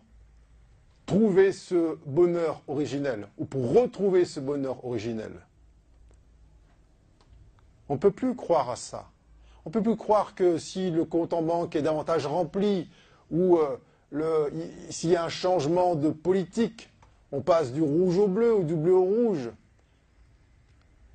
[1.04, 5.32] trouver ce bonheur originel, ou pour retrouver ce bonheur originel.
[7.88, 9.10] On ne peut plus croire à ça.
[9.64, 12.88] On ne peut plus croire que si le compte en banque est davantage rempli,
[13.32, 14.48] ou euh,
[14.90, 16.88] s'il y a un changement de politique,
[17.32, 19.50] on passe du rouge au bleu ou du bleu au rouge,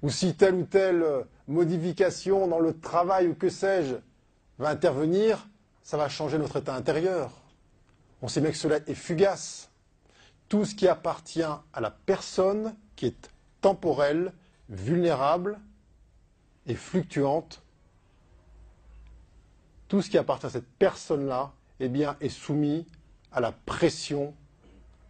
[0.01, 3.95] ou si telle ou telle euh, modification dans le travail ou que sais-je
[4.59, 5.47] va intervenir,
[5.83, 7.31] ça va changer notre état intérieur.
[8.21, 9.69] On sait bien que cela est fugace
[10.47, 13.29] tout ce qui appartient à la personne qui est
[13.61, 14.31] temporelle,
[14.69, 15.59] vulnérable
[16.67, 17.61] et fluctuante,
[19.87, 22.85] tout ce qui appartient à cette personne-là, eh bien, est soumis
[23.31, 24.33] à la pression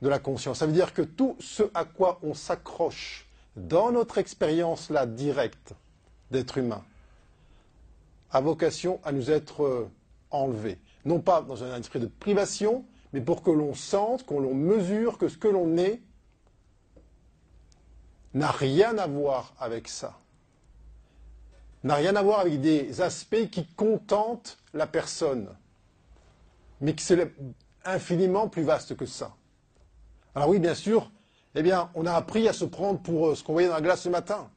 [0.02, 0.60] de la conscience.
[0.60, 5.73] Ça veut dire que tout ce à quoi on s'accroche dans notre expérience là directe
[6.32, 6.84] d'être humain
[8.32, 9.92] a vocation à nous être euh,
[10.32, 10.78] enlevé.
[11.06, 15.18] Non pas dans un esprit de privation, mais pour que l'on sente, qu'on l'on mesure
[15.18, 16.02] que ce que l'on est
[18.34, 20.20] n'a rien à voir avec ça.
[21.84, 25.48] N'a rien à voir avec des aspects qui contentent la personne,
[26.82, 27.34] mais qui c'est
[27.86, 29.36] infiniment plus vaste que ça.
[30.36, 31.10] Alors oui, bien sûr,
[31.56, 33.82] eh bien, on a appris à se prendre pour euh, ce qu'on voyait dans la
[33.82, 34.52] glace ce matin.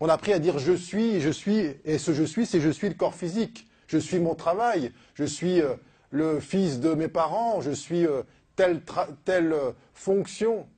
[0.00, 2.70] On a appris à dire je suis, je suis, et ce je suis, c'est je
[2.70, 3.66] suis le corps physique.
[3.86, 5.74] Je suis mon travail, je suis euh,
[6.10, 8.22] le fils de mes parents, je suis euh,
[8.54, 8.82] telle,
[9.24, 10.68] telle euh, fonction,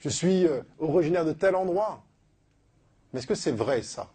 [0.00, 0.46] je suis
[0.80, 2.02] originaire de tel endroit.
[3.12, 4.10] Mais est-ce que c'est vrai ça?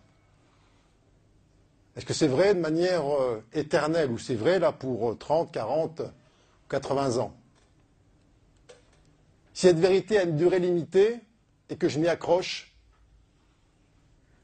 [1.96, 3.04] Est-ce que c'est vrai de manière
[3.54, 6.02] éternelle ou c'est vrai là pour 30, 40,
[6.70, 7.34] 80 ans?
[9.54, 11.22] Si cette vérité a une durée limitée
[11.70, 12.69] et que je m'y accroche,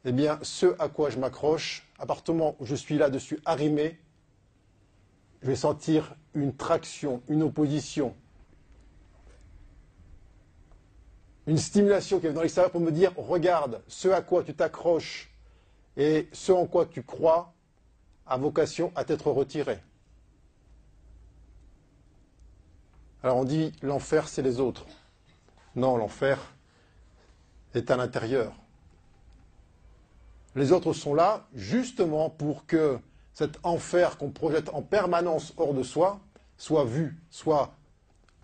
[0.06, 3.40] eh bien, ce à quoi je m'accroche, à partir du moment où je suis là-dessus
[3.46, 4.00] arrimé,
[5.42, 8.16] je vais sentir une traction, une opposition.
[11.48, 15.32] une stimulation qui est dans l'extérieur pour me dire regarde, ce à quoi tu t'accroches
[15.98, 17.54] et ce en quoi tu crois
[18.26, 19.80] a vocation à t'être retiré.
[23.22, 24.86] Alors on dit l'enfer c'est les autres.
[25.76, 26.40] Non, l'enfer
[27.74, 28.54] est à l'intérieur.
[30.56, 32.98] Les autres sont là justement pour que
[33.34, 36.22] cet enfer qu'on projette en permanence hors de soi
[36.58, 37.76] soit vu, soit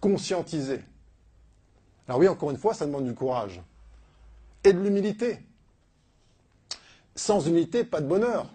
[0.01, 0.83] conscientisé.
[2.07, 3.61] Alors oui, encore une fois, ça demande du courage
[4.63, 5.39] et de l'humilité.
[7.15, 8.49] Sans humilité, pas de bonheur.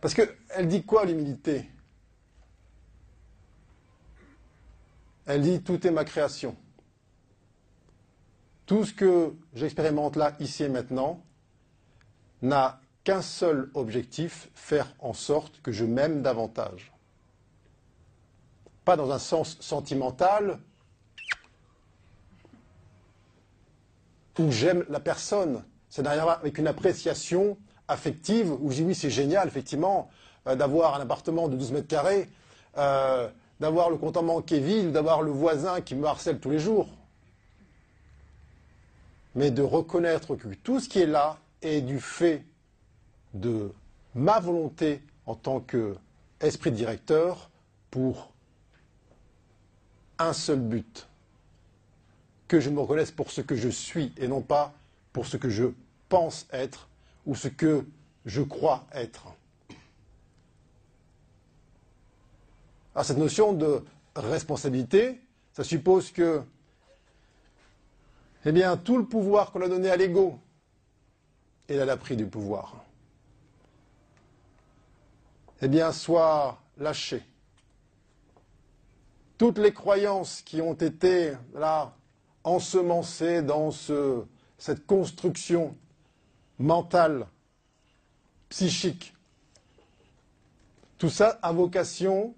[0.00, 1.68] Parce qu'elle dit quoi l'humilité?
[5.26, 6.56] Elle dit tout est ma création.
[8.72, 11.22] Tout ce que j'expérimente là, ici et maintenant,
[12.40, 16.90] n'a qu'un seul objectif, faire en sorte que je m'aime davantage.
[18.86, 20.58] Pas dans un sens sentimental,
[24.38, 25.62] où j'aime la personne.
[25.90, 27.58] C'est derrière avec une appréciation
[27.88, 30.08] affective, où je dis oui, c'est génial, effectivement,
[30.46, 32.26] euh, d'avoir un appartement de 12 mètres carrés,
[32.78, 33.28] euh,
[33.60, 36.88] d'avoir le compte en banque d'avoir le voisin qui me harcèle tous les jours.
[39.34, 42.44] Mais de reconnaître que tout ce qui est là est du fait
[43.34, 43.72] de
[44.14, 47.50] ma volonté en tant qu'esprit directeur
[47.90, 48.32] pour
[50.18, 51.08] un seul but,
[52.48, 54.74] que je me reconnaisse pour ce que je suis et non pas
[55.12, 55.66] pour ce que je
[56.08, 56.88] pense être
[57.26, 57.86] ou ce que
[58.26, 59.26] je crois être.
[62.94, 63.82] Alors cette notion de
[64.14, 65.20] responsabilité,
[65.54, 66.42] ça suppose que
[68.44, 70.38] eh bien, tout le pouvoir qu'on a donné à l'ego,
[71.68, 72.82] il a pris du pouvoir
[75.62, 77.22] eh bien, soit lâché.
[79.38, 81.94] Toutes les croyances qui ont été là
[82.42, 85.76] ensemencées dans cette construction
[86.58, 87.26] mentale,
[88.48, 89.14] psychique,
[90.98, 92.34] tout ça a vocation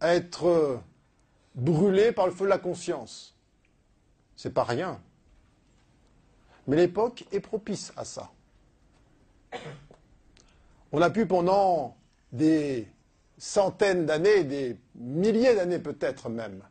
[0.00, 0.80] à être
[1.54, 3.33] brûlé par le feu de la conscience.
[4.44, 5.00] C'est pas rien.
[6.66, 8.30] Mais l'époque est propice à ça.
[10.92, 11.96] On a pu pendant
[12.30, 12.86] des
[13.38, 16.62] centaines d'années, des milliers d'années peut-être même,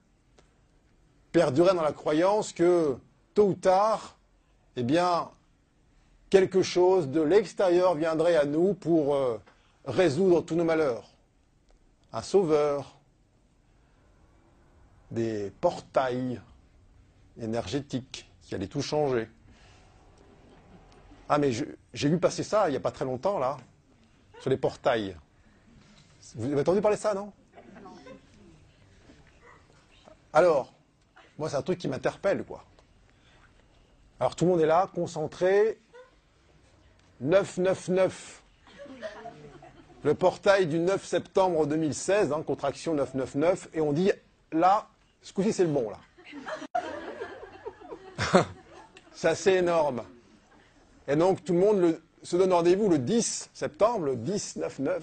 [1.31, 2.95] perdurer dans la croyance que
[3.33, 4.17] tôt ou tard,
[4.75, 5.31] eh bien,
[6.29, 9.41] quelque chose de l'extérieur viendrait à nous pour euh,
[9.85, 11.09] résoudre tous nos malheurs.
[12.11, 12.99] Un sauveur,
[15.09, 16.39] des portails
[17.41, 19.29] énergétiques qui allaient tout changer.
[21.29, 23.57] Ah mais j'ai vu passer ça il n'y a pas très longtemps là,
[24.39, 25.15] sur les portails.
[26.35, 27.31] Vous avez entendu parler de ça, non?
[30.31, 30.73] Alors,
[31.37, 32.63] moi, c'est un truc qui m'interpelle, quoi.
[34.19, 35.79] Alors, tout le monde est là, concentré.
[37.21, 38.41] 999.
[40.03, 44.11] Le portail du 9 septembre 2016, hein, contraction 999, et on dit,
[44.51, 44.89] là,
[45.21, 45.99] ce coup-ci, c'est le bon, là.
[49.13, 50.03] c'est assez énorme.
[51.07, 55.01] Et donc, tout le monde se donne rendez-vous le 10 septembre, le 10-9-9.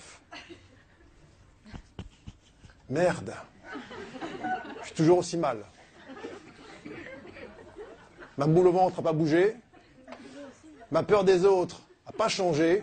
[2.89, 3.35] Merde.
[4.81, 5.59] Je suis toujours aussi mal.
[8.37, 9.55] Ma boule au ventre n'a pas bougé.
[10.91, 12.83] Ma peur des autres n'a pas changé.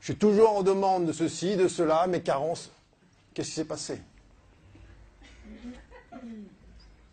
[0.00, 2.70] Je suis toujours en demande de ceci, de cela, mes carences.
[3.32, 4.00] Qu'est-ce qui s'est passé?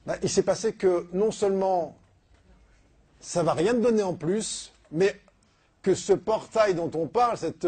[0.05, 1.97] Ben, Il s'est passé que non seulement
[3.21, 5.21] ça ne va rien me donner en plus, mais
[5.81, 7.67] que ce portail dont on parle, cette,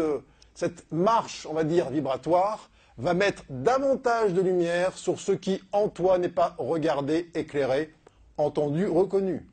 [0.54, 5.88] cette marche, on va dire, vibratoire, va mettre davantage de lumière sur ce qui en
[5.88, 7.94] toi n'est pas regardé, éclairé,
[8.36, 9.48] entendu, reconnu.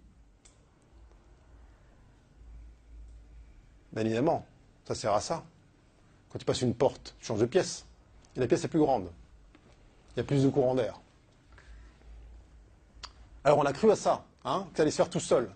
[3.93, 4.45] Bien évidemment,
[4.85, 5.43] ça sert à ça.
[6.29, 7.85] Quand tu passes une porte, tu changes de pièce.
[8.35, 9.09] Et la pièce est plus grande.
[10.15, 10.99] Il y a plus de courant d'air.
[13.43, 15.51] Alors on a cru à ça, hein, que ça allait se faire tout seul.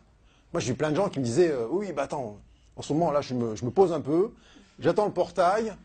[0.56, 2.40] Moi j'ai eu plein de gens qui me disaient euh, Oui, bah attends,
[2.78, 4.32] en ce moment là je me, je me pose un peu,
[4.80, 5.76] j'attends le portail,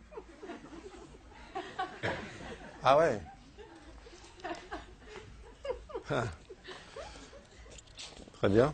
[2.85, 3.21] ah ouais
[8.35, 8.73] Très bien.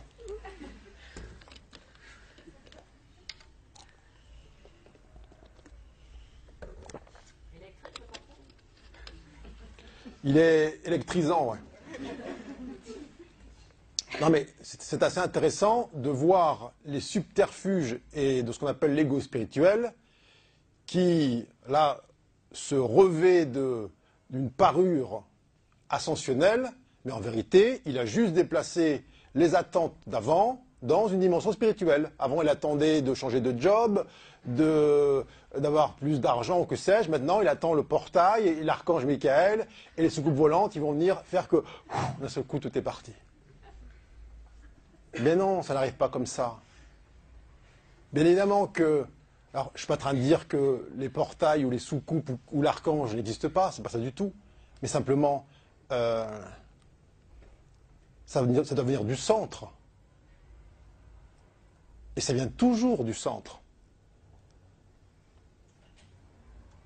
[10.23, 11.57] Il est électrisant, ouais.
[14.19, 19.19] Non mais c'est assez intéressant de voir les subterfuges et de ce qu'on appelle l'ego
[19.19, 19.93] spirituel
[20.87, 22.01] qui, là,
[22.51, 25.23] se revêt d'une parure
[25.89, 26.71] ascensionnelle,
[27.07, 32.11] Mais en vérité, il a juste déplacé les attentes d'avant dans une dimension spirituelle.
[32.19, 34.05] Avant, il attendait de changer de job,
[34.45, 37.09] d'avoir plus d'argent, que sais-je.
[37.09, 41.47] Maintenant, il attend le portail, l'archange Michael, et les soucoupes volantes, ils vont venir faire
[41.47, 41.63] que,
[42.19, 43.13] d'un seul coup, tout est parti.
[45.21, 46.59] Mais non, ça n'arrive pas comme ça.
[48.13, 49.05] Bien évidemment que,
[49.53, 52.31] alors je ne suis pas en train de dire que les portails ou les soucoupes
[52.51, 54.33] ou, l'archange n'existent pas, c'est pas ça du tout.
[54.81, 55.45] Mais simplement,
[55.91, 56.27] euh,
[58.25, 59.67] ça, ça doit venir du centre.
[62.15, 63.61] Et ça vient toujours du centre.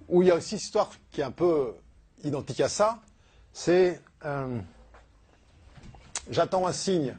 [0.10, 1.74] Où il y a aussi une histoire qui est un peu
[2.24, 3.00] identique à ça,
[3.54, 4.60] c'est euh,
[6.30, 7.16] j'attends un signe.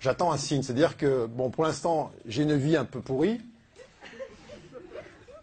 [0.00, 3.40] J'attends un signe, c'est-à-dire que, bon, pour l'instant, j'ai une vie un peu pourrie,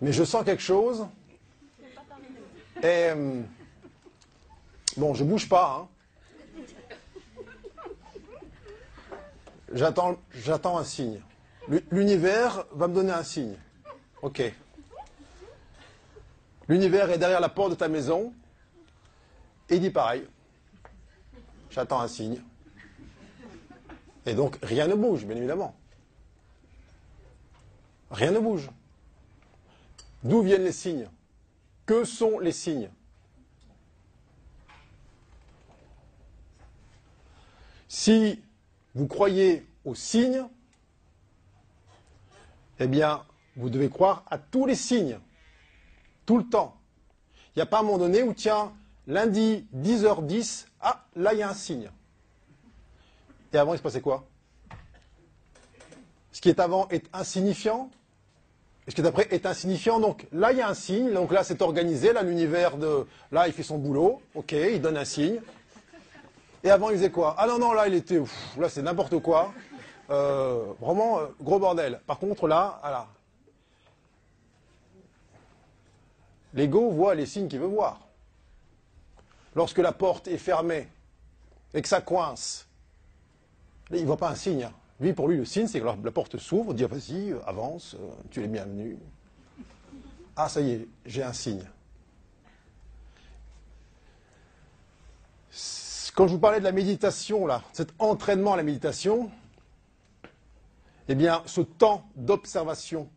[0.02, 1.06] mais je sens quelque chose,
[2.82, 3.42] et, euh,
[4.98, 5.88] bon, je bouge pas, hein,
[9.74, 11.20] J'attends, j'attends un signe.
[11.92, 13.56] L'univers va me donner un signe.
[14.22, 14.42] Ok.
[16.70, 18.34] L'univers est derrière la porte de ta maison
[19.70, 20.26] et il dit pareil.
[21.70, 22.42] J'attends un signe.
[24.26, 25.76] Et donc rien ne bouge, bien évidemment.
[28.12, 28.70] Rien ne bouge.
[30.24, 31.10] D'où viennent les signes?
[31.86, 32.90] Que sont les signes?
[37.88, 38.42] Si
[38.96, 40.46] vous croyez aux signes,
[42.80, 43.24] eh bien,
[43.56, 45.20] vous devez croire à tous les signes,
[46.26, 46.76] tout le temps.
[47.56, 48.74] Il n'y a pas un moment donné où, tiens,
[49.08, 51.90] lundi, 10h10, ah, là, il y a un signe.
[53.56, 54.26] Et avant, il se passait quoi?
[56.34, 57.90] Ce qui est avant est insignifiant,
[58.86, 60.02] et ce qui est après est insignifiant.
[60.02, 63.08] Donc là, il y a un signe, donc là, c'est organisé, là, l'univers de...
[63.32, 65.40] Là, il fait son boulot, ok, il donne un signe.
[66.66, 67.34] Et avant, il faisait quoi?
[67.38, 68.22] Ah non, non, là, il était.
[68.58, 69.54] là, c'est n'importe quoi.
[70.10, 72.02] Euh, vraiment, euh, gros bordel.
[72.06, 73.08] Par contre, là, voilà.
[76.54, 78.02] L'ego voit les signes qu'il veut voir.
[79.56, 80.90] Lorsque la porte est fermée
[81.74, 82.68] et que ça coince,
[83.92, 84.64] il ne voit pas un signe.
[84.64, 84.74] Hein.
[85.00, 88.44] Lui, pour lui, le signe, c'est que la porte s'ouvre, dit vas-y, avance, euh, tu
[88.44, 88.98] es bienvenu.
[90.36, 91.64] Ah, ça y est, j'ai un signe.
[96.16, 99.30] Quand je vous parlais de la méditation, là, cet entraînement à la méditation,
[101.10, 103.10] eh bien, ce temps d'observation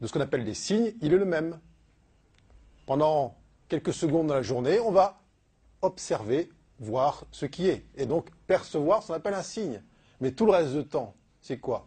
[0.00, 1.58] de ce qu'on appelle des signes, il est le même.
[2.86, 3.36] Pendant
[3.68, 5.20] quelques secondes dans la journée, on va
[5.80, 7.84] observer, voir ce qui est.
[7.96, 9.82] Et donc, percevoir ce qu'on appelle un signe.
[10.20, 11.86] Mais tout le reste du temps, c'est quoi?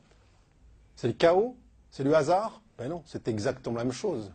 [0.95, 1.55] C'est le chaos?
[1.89, 2.61] C'est le hasard?
[2.77, 4.31] Ben non, c'est exactement la même chose.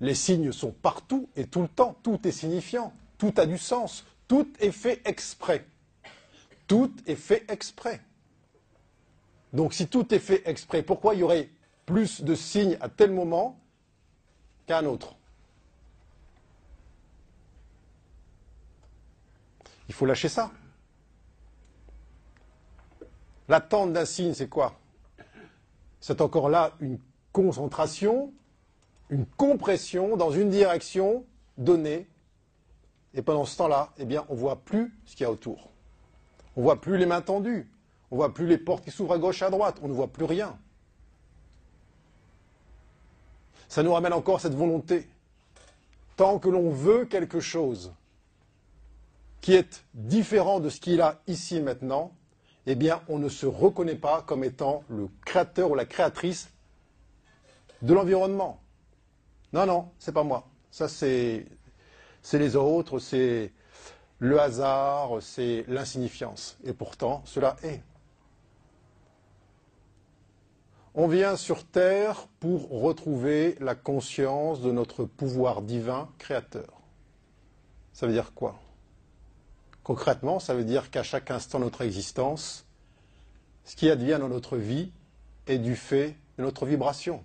[0.00, 1.96] Les signes sont partout et tout le temps.
[2.02, 2.92] Tout est signifiant.
[3.18, 4.04] Tout a du sens.
[4.28, 5.66] Tout est fait exprès.
[6.66, 8.00] Tout est fait exprès.
[9.52, 11.48] Donc si tout est fait exprès, pourquoi il y aurait
[11.86, 13.58] plus de signes à tel moment
[14.66, 15.17] qu'à un autre?
[19.88, 20.50] Il faut lâcher ça.
[23.48, 24.78] L'attente d'un signe, c'est quoi?
[26.00, 26.98] C'est encore là une
[27.32, 28.32] concentration,
[29.08, 31.24] une compression dans une direction
[31.56, 32.06] donnée
[33.14, 35.70] et pendant ce temps-là, eh bien, on ne voit plus ce qu'il y a autour.
[36.56, 37.70] On ne voit plus les mains tendues.
[38.10, 39.78] On ne voit plus les portes qui s'ouvrent à gauche et à droite.
[39.82, 40.58] On ne voit plus rien.
[43.68, 45.08] Ça nous ramène encore cette volonté.
[46.16, 47.92] Tant que l'on veut quelque chose
[49.40, 52.12] qui est différent de ce qu'il a ici maintenant,
[52.66, 56.50] eh bien, on ne se reconnaît pas comme étant le créateur ou la créatrice
[57.82, 58.60] de l'environnement.
[59.52, 60.46] Non, non, c'est pas moi.
[60.70, 61.46] Ça, c'est
[62.22, 63.52] c'est les autres, c'est
[64.18, 66.58] le hasard, c'est l'insignifiance.
[66.64, 67.80] Et pourtant, cela est.
[70.94, 76.82] On vient sur Terre pour retrouver la conscience de notre pouvoir divin créateur.
[77.92, 78.58] Ça veut dire quoi?
[79.88, 82.66] Concrètement, ça veut dire qu'à chaque instant de notre existence,
[83.64, 84.92] ce qui advient dans notre vie
[85.46, 87.24] est du fait de notre vibration.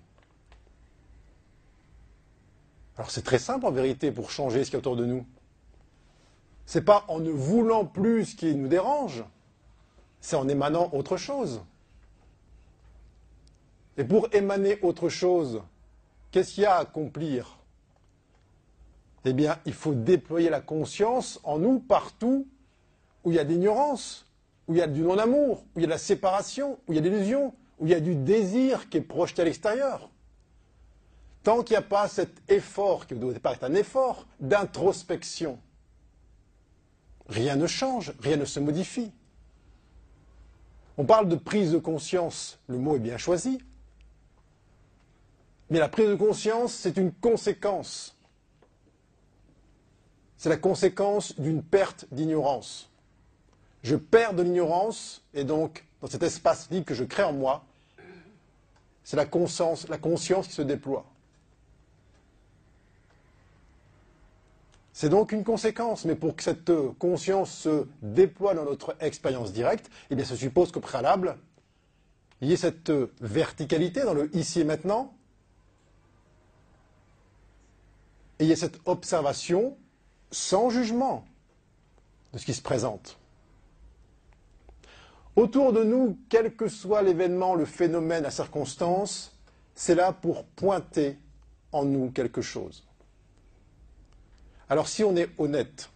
[2.95, 5.26] Alors c'est très simple en vérité pour changer ce qui est autour de nous.
[6.66, 9.26] Ce n'est pas en ne voulant plus ce qui nous dérange,
[10.22, 11.64] c'est en émanant autre chose.
[13.97, 15.61] Et pour émaner autre chose,
[16.32, 17.57] qu'est-ce qu'il y a à accomplir?
[19.26, 22.47] Eh bien, il faut déployer la conscience en nous partout
[23.24, 24.26] où il y a d'ignorance,
[24.67, 26.95] où il y a du non-amour, où il y a de la séparation, où il
[26.95, 30.09] y a de l'illusion, où il y a du désir qui est projeté à l'extérieur.
[31.43, 35.59] tant qu'il n'y a pas cet effort, qui au départ est un effort d'introspection,
[37.28, 39.11] rien ne change, rien ne se modifie.
[40.97, 43.59] On parle de prise de conscience, le mot est bien choisi,
[45.69, 48.15] mais la prise de conscience, c'est une conséquence.
[50.38, 52.89] C'est la conséquence d'une perte d'ignorance.
[53.84, 57.65] Je perds de l'ignorance, et donc, dans cet espace libre que je crée en moi,
[59.03, 61.05] c'est la conscience, la conscience qui se déploie.
[64.93, 69.89] C'est donc une conséquence, mais pour que cette conscience se déploie dans notre expérience directe,
[70.09, 71.36] eh bien, ça suppose qu'au préalable,
[72.39, 75.13] il y ait cette verticalité dans le ici et maintenant,
[78.39, 79.75] et il y ait cette observation
[80.31, 81.25] sans jugement
[82.31, 83.17] de ce qui se présente.
[85.36, 89.36] Autour de nous, quel que soit l'événement, le phénomène, la circonstance,
[89.73, 91.17] c'est là pour pointer
[91.71, 92.86] en nous quelque chose.
[94.69, 95.89] Alors si on est honnête,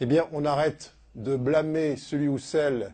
[0.00, 2.92] eh bien on arrête de blâmer celui ou celle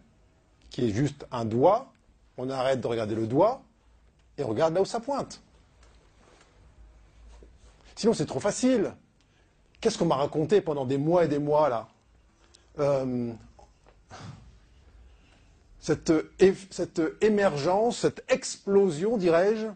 [0.70, 1.92] qui est juste un doigt,
[2.36, 3.62] on arrête de regarder le doigt
[4.38, 5.42] et regarde là où ça pointe.
[7.96, 8.94] Sinon c'est trop facile.
[9.80, 11.88] Qu'est-ce qu'on m'a raconté pendant des mois et des mois là?
[12.78, 13.32] Euh,
[15.78, 16.12] cette,
[17.20, 19.66] émergence, cette explosion, dirais-je,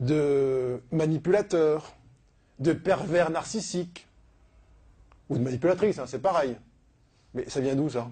[0.00, 1.94] de manipulateurs,
[2.58, 4.08] de pervers narcissiques,
[5.28, 6.56] ou de manipulatrices, hein, c'est pareil.
[7.34, 8.10] Mais ça vient d'où ça?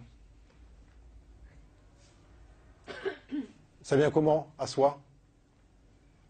[3.83, 5.01] Ça vient comment à soi?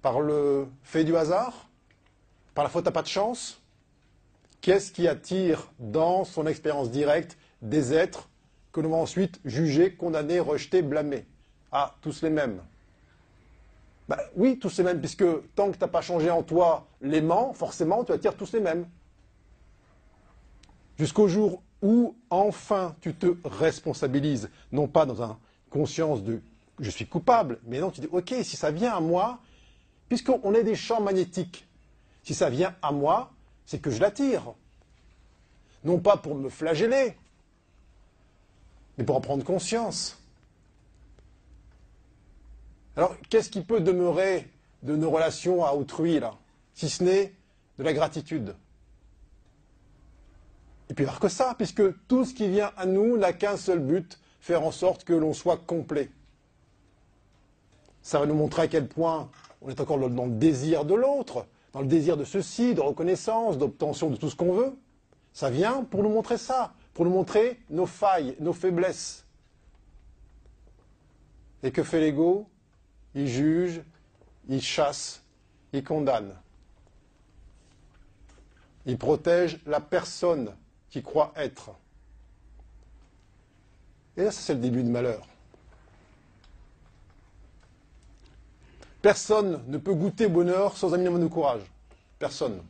[0.00, 1.68] Par le fait du hasard?
[2.54, 3.59] Par la faute à pas de chance?
[4.60, 8.28] Qu'est-ce qui attire dans son expérience directe des êtres
[8.72, 11.24] que l'on va ensuite juger, condamner, rejeter, blâmer?
[11.72, 12.60] Ah, tous les mêmes.
[14.08, 17.52] Bah, oui, tous les mêmes, puisque tant que tu n'as pas changé en toi l'aimant,
[17.52, 18.86] forcément, tu attires tous les mêmes.
[20.98, 25.36] Jusqu'au jour où, enfin, tu te responsabilises, non pas dans une
[25.70, 26.42] conscience de
[26.80, 29.38] je suis coupable, mais non, tu dis, ok, si ça vient à moi,
[30.08, 31.68] puisqu'on est des champs magnétiques,
[32.22, 33.30] si ça vient à moi,
[33.70, 34.52] c'est que je l'attire.
[35.84, 37.16] Non pas pour me flageller,
[38.98, 40.18] mais pour en prendre conscience.
[42.96, 44.50] Alors, qu'est-ce qui peut demeurer
[44.82, 46.18] de nos relations à autrui,
[46.74, 47.32] si ce n'est
[47.78, 48.56] de la gratitude?
[50.88, 53.78] Et puis, alors que ça, puisque tout ce qui vient à nous n'a qu'un seul
[53.78, 56.10] but, faire en sorte que l'on soit complet.
[58.02, 59.30] Ça va nous montrer à quel point
[59.62, 63.58] on est encore dans le désir de l'autre, dans le désir de ceci, de reconnaissance,
[63.58, 64.76] d'obtention de tout ce qu'on veut.
[65.32, 69.24] Ça vient pour nous montrer ça, pour nous montrer nos failles, nos faiblesses.
[71.62, 72.46] Et que fait l'ego?
[73.14, 73.82] Il juge,
[74.48, 75.22] il chasse,
[75.72, 76.34] il condamne.
[78.86, 80.54] Il protège la personne
[80.88, 81.70] qui croit être.
[84.16, 85.26] Et là, c'est le début du malheur.
[89.02, 91.62] Personne ne peut goûter bonheur sans un minimum de courage.
[92.18, 92.62] Personne.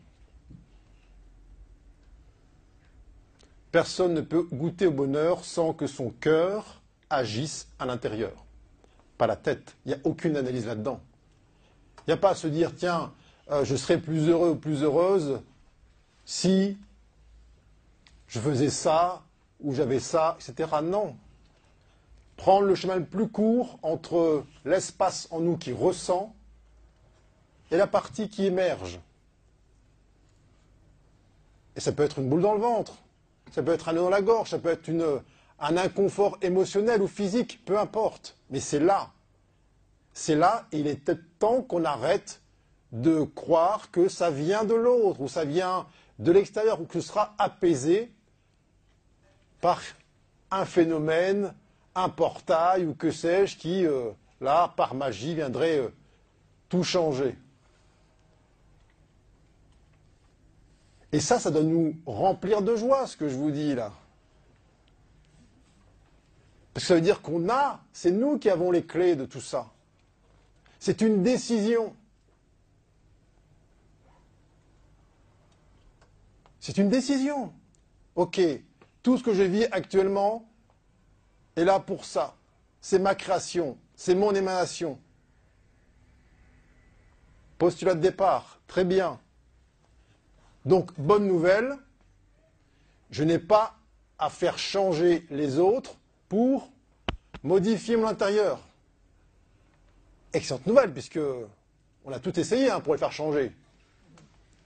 [3.73, 8.45] Personne ne peut goûter au bonheur sans que son cœur agisse à l'intérieur
[9.21, 9.77] pas la tête.
[9.85, 10.99] Il n'y a aucune analyse là-dedans.
[11.99, 13.13] Il n'y a pas à se dire, tiens,
[13.51, 15.43] euh, je serais plus heureux ou plus heureuse
[16.25, 16.79] si
[18.29, 19.21] je faisais ça
[19.61, 20.71] ou j'avais ça, etc.
[20.83, 21.17] Non.
[22.41, 26.35] Prendre le chemin le plus court entre l'espace en nous qui ressent
[27.71, 28.99] et la partie qui émerge.
[31.77, 32.95] Et ça peut être une boule dans le ventre,
[33.53, 34.91] ça peut être un nœud dans la gorge, ça peut être
[35.59, 38.39] un inconfort émotionnel ou physique, peu importe.
[38.49, 39.11] Mais c'est là.
[40.15, 42.41] C'est là, il est temps qu'on arrête
[42.93, 45.87] de croire que ça vient de l'autre, ou ça vient
[46.19, 48.11] de l'extérieur, ou que ce sera apaisé
[49.61, 49.83] par
[50.51, 51.53] un phénomène,
[51.95, 54.11] un portail, ou que sais-je, qui, euh,
[54.41, 55.89] là, par magie, viendrait euh,
[56.69, 57.37] tout changer.
[61.13, 63.93] Et ça, ça doit nous remplir de joie, ce que je vous dis là.
[66.73, 69.41] Parce que ça veut dire qu'on a, c'est nous qui avons les clés de tout
[69.41, 69.71] ça.
[70.79, 71.95] C'est une décision.
[76.61, 77.53] C'est une décision.
[78.15, 78.41] Ok,
[79.03, 80.50] tout ce que je vis actuellement
[81.57, 82.35] est là pour ça.
[82.81, 84.99] C'est ma création, c'est mon émanation.
[87.59, 89.21] Postulat de départ, très bien.
[90.65, 91.77] Donc, bonne nouvelle,
[93.11, 93.77] je n'ai pas
[94.19, 95.97] à faire changer les autres
[96.29, 96.71] pour
[97.43, 98.61] modifier mon intérieur.
[100.33, 101.19] excellente nouvelle, puisque
[102.05, 103.53] on a tout essayé hein, pour le faire changer.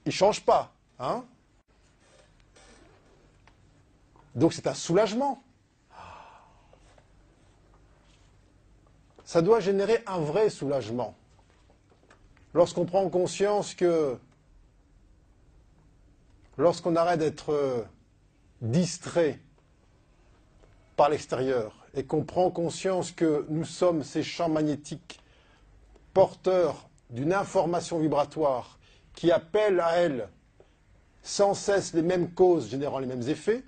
[0.05, 0.72] Il ne change pas.
[0.99, 1.24] Hein
[4.35, 5.43] Donc c'est un soulagement.
[9.25, 11.14] Ça doit générer un vrai soulagement.
[12.53, 14.16] Lorsqu'on prend conscience que
[16.57, 17.87] lorsqu'on arrête d'être
[18.61, 19.41] distrait
[20.97, 25.20] par l'extérieur et qu'on prend conscience que nous sommes ces champs magnétiques
[26.12, 28.79] porteurs d'une information vibratoire
[29.14, 30.29] qui appelle à elle
[31.22, 33.64] sans cesse les mêmes causes générant les mêmes effets,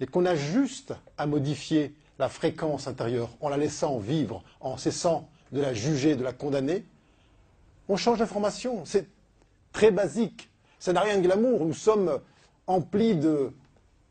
[0.00, 5.28] et qu'on a juste à modifier la fréquence intérieure en la laissant vivre, en cessant
[5.52, 6.84] de la juger, de la condamner,
[7.88, 8.84] on change d'information.
[8.84, 9.08] C'est
[9.72, 10.50] très basique.
[10.78, 11.64] Ça n'a rien de glamour.
[11.64, 12.20] Nous sommes
[12.66, 13.18] emplis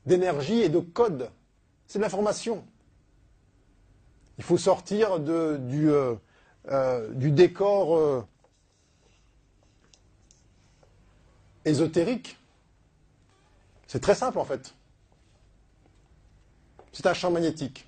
[0.06, 1.30] d'énergie et de code.
[1.88, 2.66] C'est de l'information.
[4.38, 6.18] Il faut sortir euh,
[6.72, 8.26] euh, du, décor euh,
[11.66, 12.38] ésotérique.
[13.88, 14.74] C'est très simple en fait.
[16.92, 17.88] C'est un champ magnétique.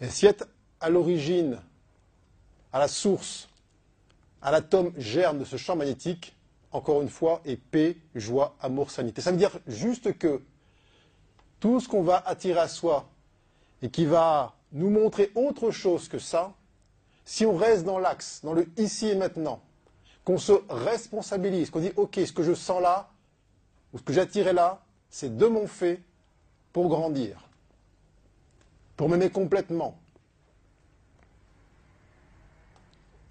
[0.00, 0.44] Et si est
[0.80, 1.60] à l'origine,
[2.72, 3.48] à la source,
[4.42, 6.36] à l'atome germe de ce champ magnétique,
[6.72, 9.20] encore une fois, est paix, joie, amour, sanité.
[9.20, 10.40] Ça veut dire juste que
[11.58, 13.08] tout ce qu'on va attirer à soi
[13.82, 16.54] et qui va nous montrer autre chose que ça,
[17.24, 19.60] si on reste dans l'axe, dans le ici et maintenant,
[20.24, 23.10] qu'on se responsabilise, qu'on dit ok, ce que je sens là,
[23.92, 26.02] ou ce que attiré là, c'est de mon fait
[26.72, 27.48] pour grandir,
[29.00, 29.98] pour m'aimer complètement.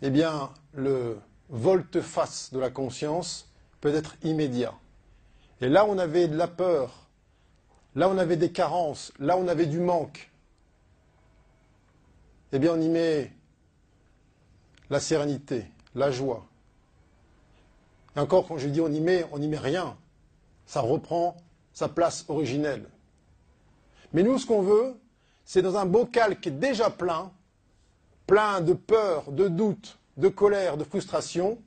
[0.02, 4.74] Eh bien, le volte-face de la conscience peut être immédiat.
[5.62, 7.08] Et là, on avait de la peur,
[7.94, 10.32] là, on avait des carences, là, on avait du manque.
[12.52, 13.32] Eh bien, on y met
[14.90, 16.48] la sérénité, la joie.
[18.16, 19.96] Et encore, quand je dis on y met, on n'y met rien.
[20.66, 21.38] Ça reprend
[21.74, 22.90] sa place originelle.
[24.14, 24.99] Mais nous, ce qu'on veut,
[25.50, 27.32] c'est dans un bocal qui est déjà plein,
[28.28, 31.60] plein de peur, de doute, de colère, de frustration,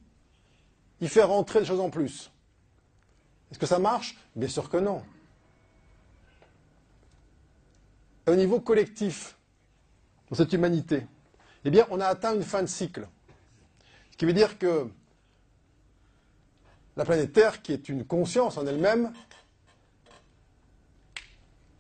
[1.00, 2.30] y faire rentrer des choses en plus.
[3.50, 4.16] Est-ce que ça marche?
[4.36, 5.02] Bien sûr que non.
[8.28, 9.36] au niveau collectif,
[10.30, 11.04] dans cette humanité,
[11.64, 13.08] eh bien, on a atteint une fin de cycle.
[14.12, 14.88] Ce qui veut dire que
[16.96, 19.12] la planète Terre, qui est une conscience en elle-même,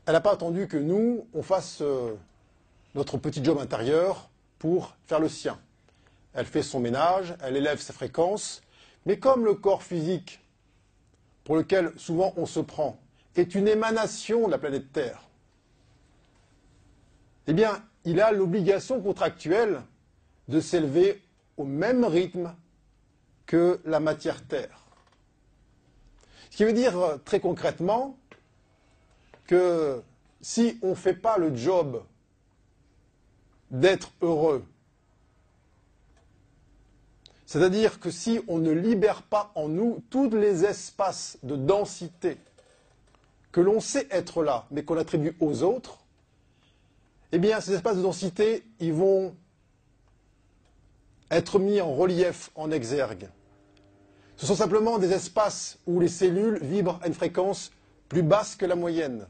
[0.06, 2.14] elle n'a pas attendu que nous, on fasse euh,
[2.94, 4.28] notre petit job intérieur
[4.58, 5.58] pour faire le sien.
[6.34, 8.62] Elle fait son ménage, elle élève ses fréquences,
[9.06, 10.40] mais comme le corps physique,
[11.44, 12.98] pour lequel souvent on se prend,
[13.36, 15.22] est une émanation de la planète Terre,
[17.46, 19.82] eh bien, il a l'obligation contractuelle
[20.48, 21.22] de s'élever
[21.56, 22.54] au même rythme
[23.46, 24.80] que la matière terre.
[26.50, 28.16] Ce qui veut dire euh, très concrètement
[29.46, 30.02] que
[30.40, 32.02] si on ne fait pas le job
[33.70, 34.64] d'être heureux,
[37.46, 42.38] c'est-à-dire que si on ne libère pas en nous tous les espaces de densité
[43.52, 45.98] que l'on sait être là, mais qu'on attribue aux autres,
[47.30, 49.34] eh bien, ces espaces de densité, ils vont
[51.30, 53.28] être mis en relief, en exergue.
[54.36, 57.70] Ce sont simplement des espaces où les cellules vibrent à une fréquence
[58.12, 59.26] plus basse que la moyenne,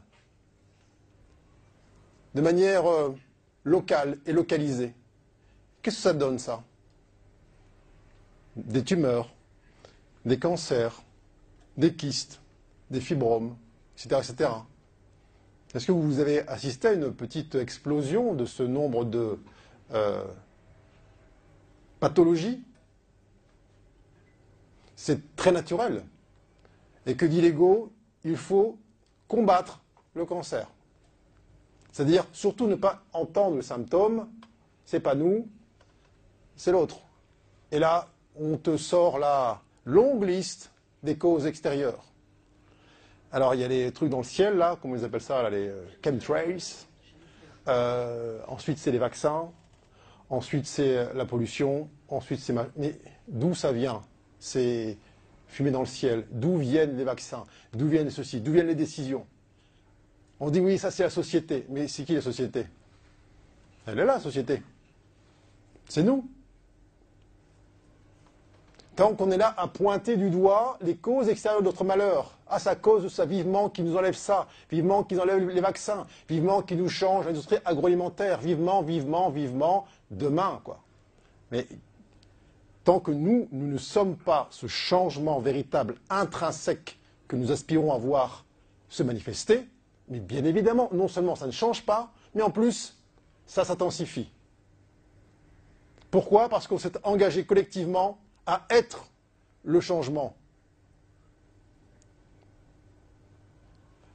[2.35, 3.15] de manière euh,
[3.63, 4.93] locale et localisée.
[5.81, 6.61] Qu'est-ce que ça donne, ça?
[8.57, 9.33] Des tumeurs,
[10.25, 11.01] des cancers,
[11.77, 12.41] des kystes,
[12.91, 13.55] des fibromes,
[13.95, 14.19] etc.
[14.21, 14.49] etc.
[15.73, 19.39] Est-ce que vous avez assisté à une petite explosion de ce nombre de
[19.93, 20.25] euh,
[22.01, 22.61] pathologies?
[24.97, 26.03] C'est très naturel.
[27.05, 27.93] Et que dit l'ego?
[28.23, 28.77] Il faut
[29.27, 29.81] combattre
[30.13, 30.67] le cancer.
[31.91, 34.27] C'est-à-dire surtout ne pas entendre le symptôme,
[34.85, 35.47] c'est pas nous,
[36.55, 36.97] c'est l'autre.
[37.71, 40.71] Et là, on te sort la longue liste
[41.03, 42.03] des causes extérieures.
[43.31, 45.49] Alors, il y a les trucs dans le ciel, là, comment ils appellent ça, là,
[45.49, 46.63] les euh, chemtrails.
[47.67, 49.49] Euh, ensuite, c'est les vaccins.
[50.29, 51.89] Ensuite, c'est la pollution.
[52.09, 52.53] Ensuite, c'est...
[52.75, 54.01] Mais d'où ça vient?
[54.39, 54.97] C'est
[55.53, 56.25] fumé dans le ciel.
[56.31, 57.45] D'où viennent les vaccins?
[57.73, 58.41] D'où viennent ceci?
[58.41, 59.25] D'où viennent les décisions?
[60.39, 61.65] On dit oui, ça c'est la société.
[61.69, 62.65] Mais c'est qui la société?
[63.85, 64.61] Elle est là, la société.
[65.87, 66.27] C'est nous.
[68.95, 72.31] tant qu'on est là à pointer du doigt les causes extérieures de notre malheur.
[72.47, 76.05] Ah, ça cause de ça, vivement qu'ils nous enlèvent ça, vivement qu'ils enlèvent les vaccins,
[76.29, 80.79] vivement qu'ils nous changent l'industrie agroalimentaire, vivement, vivement, vivement, demain, quoi.
[81.51, 81.67] Mais
[82.83, 87.97] tant que nous, nous ne sommes pas ce changement véritable, intrinsèque, que nous aspirons à
[87.97, 88.45] voir
[88.89, 89.67] se manifester,
[90.09, 92.97] mais bien évidemment, non seulement ça ne change pas, mais en plus,
[93.45, 94.29] ça s'intensifie.
[96.11, 96.49] Pourquoi?
[96.49, 99.07] Parce qu'on s'est engagé collectivement à être
[99.63, 100.35] le changement.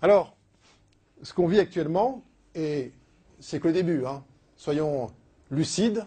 [0.01, 0.37] Alors,
[1.23, 2.23] ce qu'on vit actuellement,
[2.55, 2.93] et
[3.41, 4.23] c'est que le début, hein,
[4.57, 5.11] soyons
[5.51, 6.07] lucides,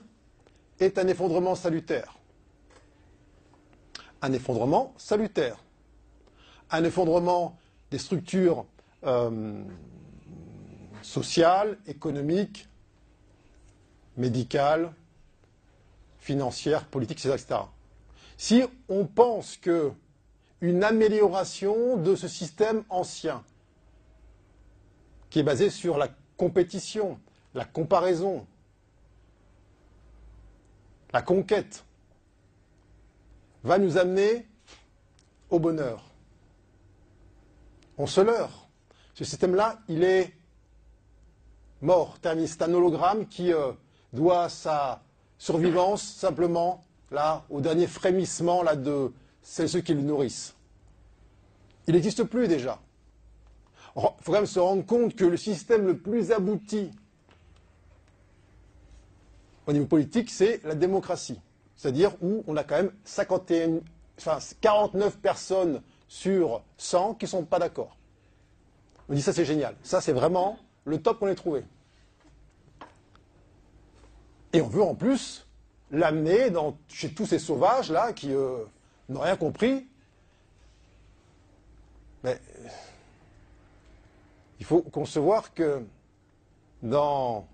[0.79, 2.20] est un effondrement salutaire.
[4.21, 5.57] Un effondrement salutaire.
[6.69, 7.57] Un effondrement
[7.89, 8.65] des structures
[9.05, 9.63] euh,
[11.01, 12.67] sociales, économiques,
[14.17, 14.93] médicales,
[16.19, 17.61] financières, politiques, etc.
[18.37, 19.91] Si on pense que
[20.61, 23.43] une amélioration de ce système ancien,
[25.29, 27.19] qui est basé sur la compétition,
[27.55, 28.45] la comparaison,
[31.13, 31.83] la conquête,
[33.63, 34.47] va nous amener
[35.49, 36.03] au bonheur.
[37.97, 38.67] On se leurre.
[39.13, 40.33] Ce système-là, il est
[41.81, 42.17] mort.
[42.23, 43.71] C'est un hologramme qui euh,
[44.13, 45.03] doit sa
[45.37, 46.81] survivance simplement
[47.11, 49.11] là, au dernier frémissement là, de
[49.43, 50.55] ceux qui le nourrissent.
[51.87, 52.79] Il n'existe plus déjà.
[53.95, 56.91] Il faut quand même se rendre compte que le système le plus abouti
[59.67, 61.39] au niveau politique, c'est la démocratie.
[61.81, 63.79] C'est-à-dire où on a quand même 51,
[64.19, 67.97] enfin 49 personnes sur 100 qui ne sont pas d'accord.
[69.09, 69.75] On dit ça c'est génial.
[69.81, 71.63] Ça c'est vraiment le top qu'on ait trouvé.
[74.53, 75.47] Et on veut en plus
[75.89, 76.53] l'amener
[76.87, 78.63] chez tous ces sauvages-là qui euh,
[79.09, 79.87] n'ont rien compris.
[82.23, 82.39] Mais
[84.59, 85.83] il faut concevoir que
[86.83, 87.47] dans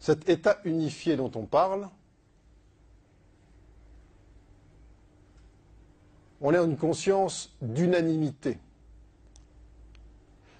[0.00, 1.88] cet état unifié dont on parle,
[6.40, 8.58] on a une conscience d'unanimité.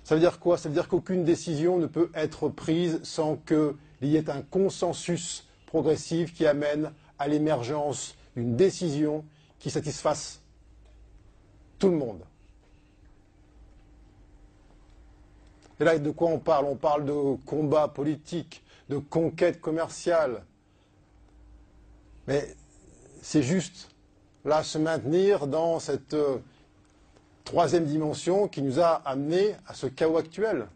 [0.04, 0.58] Ça veut dire quoi?
[0.58, 5.46] Ça veut dire qu'aucune décision ne peut être prise sans qu'il y ait un consensus
[5.66, 9.24] progressive qui amène à l'émergence d'une décision
[9.58, 10.40] qui satisfasse
[11.78, 12.20] tout le monde.
[15.78, 16.66] Et là, de quoi on parle?
[16.66, 20.44] On parle de combat politique, de conquête commerciale.
[22.26, 22.54] Mais
[23.22, 23.88] c'est juste,
[24.44, 26.38] là, se maintenir dans cette euh,
[27.44, 30.66] troisième dimension qui nous a amené à ce chaos actuel.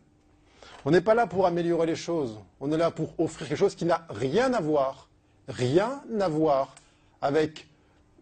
[0.85, 2.39] On n'est pas là pour améliorer les choses.
[2.61, 5.09] On est là pour offrir quelque chose qui n'a rien à voir,
[5.49, 6.75] rien à voir
[7.23, 7.69] avec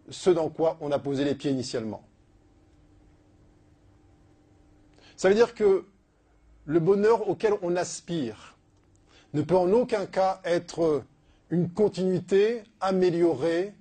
[0.09, 2.03] ce dans quoi on a posé les pieds initialement.
[5.17, 5.85] Ça veut dire que
[6.65, 8.55] le bonheur auquel on aspire
[9.33, 11.03] ne peut en aucun cas être
[11.49, 13.73] une continuité améliorée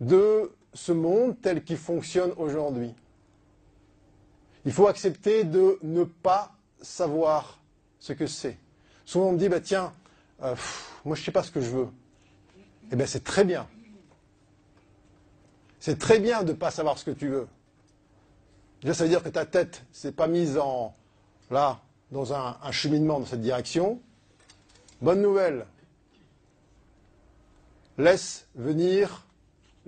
[0.00, 2.94] de ce monde tel qu'il fonctionne aujourd'hui.
[4.64, 7.58] Il faut accepter de ne pas savoir
[7.98, 8.58] ce que c'est.
[9.04, 9.92] Souvent on me dit, bah, tiens,
[10.42, 10.54] euh,
[11.04, 11.88] moi je ne sais pas ce que je veux.
[12.92, 13.66] Eh bien c'est très bien.
[15.80, 17.48] C'est très bien de ne pas savoir ce que tu veux.
[18.82, 20.94] Déjà, ça veut dire que ta tête s'est pas mise en
[21.50, 21.80] là
[22.10, 24.00] dans un, un, cheminement dans cette direction.
[25.00, 25.66] Bonne nouvelle.
[27.96, 29.26] Laisse venir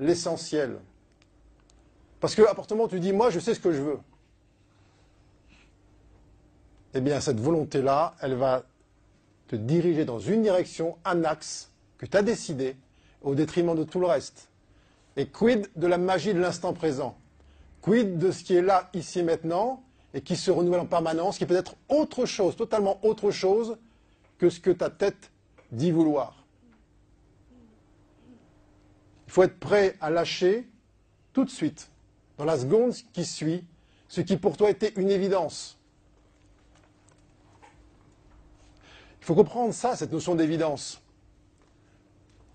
[0.00, 0.78] l'essentiel.
[2.18, 3.98] Parce que appartement, tu dis, moi je sais ce que je veux
[6.94, 8.64] eh bien, cette volonté-là, elle va
[9.48, 12.76] te diriger dans une direction, un axe que tu as décidé,
[13.22, 14.48] au détriment de tout le reste.
[15.16, 17.16] Et quid de la magie de l'instant présent?
[17.82, 19.82] Quid de ce qui est là, ici, maintenant,
[20.14, 23.76] et qui se renouvelle en permanence, qui peut être autre chose, totalement autre chose
[24.38, 25.30] que ce que ta tête
[25.70, 26.39] dit vouloir?
[29.30, 30.68] Il faut être prêt à lâcher
[31.32, 31.88] tout de suite,
[32.36, 33.64] dans la seconde qui suit,
[34.08, 35.78] ce qui pour toi était une évidence.
[39.20, 41.00] Il faut comprendre ça, cette notion d'évidence.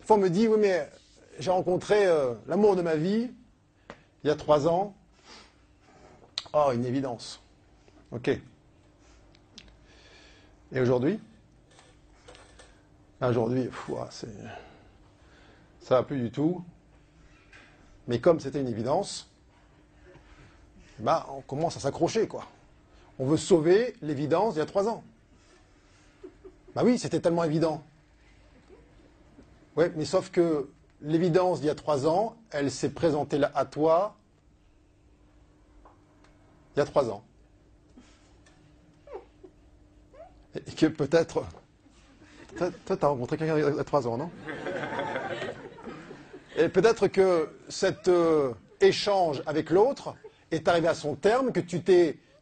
[0.01, 0.91] Fois, on me dit, oui, mais
[1.39, 3.31] j'ai rencontré euh, l'amour de ma vie
[4.25, 4.93] il y a trois ans.
[6.51, 7.41] Oh, une évidence.
[8.11, 8.27] OK.
[10.73, 11.21] Et aujourd'hui?
[13.21, 13.69] Aujourd'hui,
[14.09, 14.27] ça
[15.85, 16.63] ça va plus du tout.
[18.07, 19.29] Mais comme c'était une évidence,
[20.97, 22.47] bah, on commence à s'accrocher, quoi.
[23.19, 25.03] On veut sauver l'évidence d'il y a trois ans.
[26.73, 27.83] Bah oui, c'était tellement évident.
[29.75, 30.67] Oui, mais sauf que
[31.01, 34.15] l'évidence d'il y a trois ans, elle s'est présentée là à toi
[36.75, 37.23] il y a trois ans.
[40.55, 41.45] Et que peut-être.
[42.57, 44.31] Toi, tu as rencontré quelqu'un il y a trois ans, non?
[46.57, 50.15] Et peut-être que cet euh, échange avec l'autre
[50.51, 51.81] est arrivé à son terme, que tu,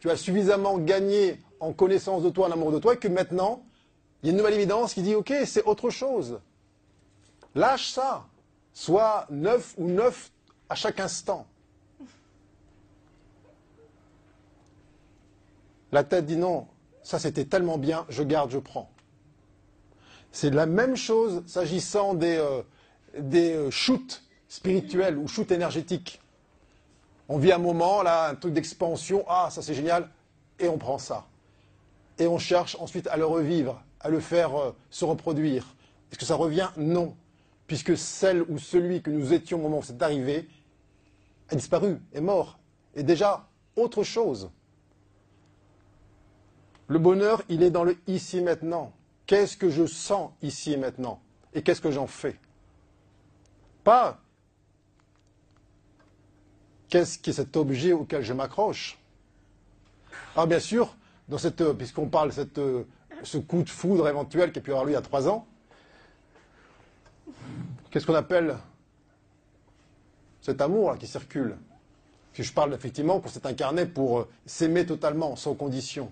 [0.06, 3.64] as suffisamment gagné en connaissance de toi, en amour de toi, et que maintenant,
[4.22, 6.40] il y a une nouvelle évidence qui dit Ok, c'est autre chose.
[7.56, 8.26] Lâche ça.
[8.74, 10.32] Sois neuf ou neuf
[10.70, 11.48] à chaque instant.
[15.92, 16.68] La tête dit non,
[17.04, 18.90] ça c'était tellement bien, je garde, je prends.
[20.32, 22.64] C'est la même chose s'agissant des, euh,
[23.18, 26.22] des euh, shoots spirituels ou shoots énergétiques.
[27.30, 30.10] On vit un moment, là, un truc d'expansion, ah, ça c'est génial,
[30.60, 31.26] et on prend ça.
[32.20, 35.66] Et on cherche ensuite à le revivre, à le faire euh, se reproduire.
[36.12, 36.70] Est-ce que ça revient?
[36.78, 37.16] Non.
[37.66, 40.48] Puisque celle ou celui que nous étions au moment où c'est arrivé
[41.50, 42.60] a disparu, est mort,
[42.96, 44.52] est déjà autre chose.
[46.88, 48.92] Le bonheur, il est dans le ici maintenant.
[49.26, 51.22] Qu'est-ce que je sens ici et maintenant?
[51.54, 52.36] Et qu'est-ce que j'en fais?
[53.84, 54.20] Pas
[56.90, 59.00] qu'est-ce qui est cet objet auquel je m'accroche?
[60.36, 60.96] Alors bien sûr,
[61.28, 62.62] dans cette, puisqu'on parle de cette,
[63.24, 65.48] ce coup de foudre éventuel qui a pu avoir lieu il y a trois ans,
[67.90, 68.58] qu'est-ce qu'on appelle
[70.42, 71.58] cet amour qui circule?
[72.34, 76.12] Si je parle effectivement qu'on s'est incarné pour euh, s'aimer totalement, sans condition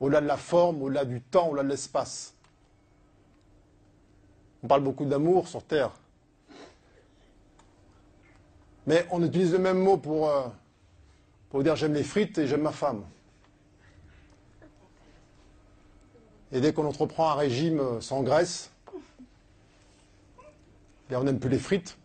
[0.00, 2.34] au-delà de la forme, au-delà du temps, au-delà de l'espace.
[4.62, 5.92] On parle beaucoup d'amour sur Terre.
[8.86, 10.48] Mais on utilise le même mot pour, euh,
[11.50, 13.04] pour dire j'aime les frites et j'aime ma femme.
[16.50, 18.70] Et dès qu'on entreprend un régime euh, sans graisse,
[21.08, 21.96] bien on n'aime plus les frites.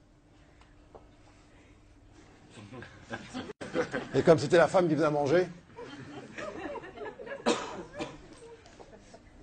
[4.13, 5.47] Et comme c'était la femme qui faisait manger,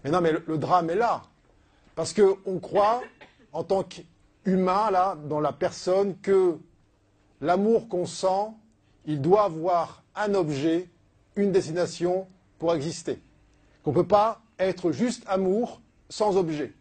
[0.05, 1.22] Mais non, mais le, drame est là.
[1.95, 3.03] Parce qu'on croit,
[3.53, 6.59] en tant qu'humain, là, dans la personne, que
[7.45, 8.53] l'amour qu'on sent,
[9.05, 10.88] il doit avoir un objet,
[11.36, 12.26] une destination
[12.59, 13.20] pour exister.
[13.82, 16.72] Qu'on ne peut pas être juste amour sans objet.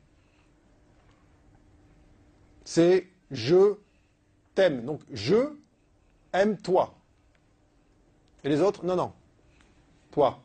[2.64, 3.76] C'est je
[4.56, 4.86] t'aime.
[4.86, 5.54] Donc je
[6.32, 6.94] aime toi.
[8.46, 9.12] Et les autres, non, non.
[10.12, 10.40] Toi.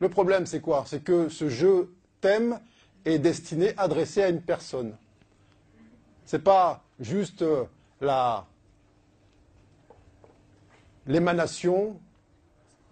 [0.00, 0.84] Le problème, c'est quoi?
[0.86, 2.58] C'est que ce jeu thème
[3.04, 4.96] est destiné, adressé à une personne.
[6.26, 7.64] Ce n'est pas juste euh,
[8.00, 8.46] la,
[11.06, 11.98] l'émanation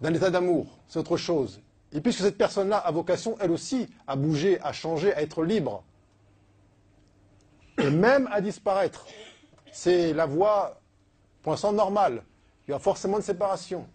[0.01, 1.61] d'un état d'amour, c'est autre chose.
[1.91, 5.83] Et puisque cette personne-là a vocation, elle aussi, à bouger, à changer, à être libre,
[7.77, 9.07] et même à disparaître,
[9.71, 10.79] c'est la voie,
[11.41, 12.23] pour l'instant, normale.
[12.67, 13.87] Il y a forcément une séparation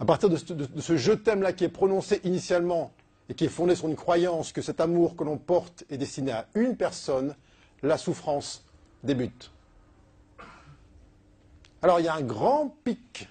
[0.00, 2.92] à partir de ce, je t'aime-là qui est prononcé initialement
[3.28, 6.32] et qui est fondé sur une croyance que cet amour que l'on porte est destiné
[6.32, 7.34] à une personne,
[7.82, 8.64] la souffrance
[9.02, 9.50] débute.
[11.80, 13.28] Alors il y a un grand pic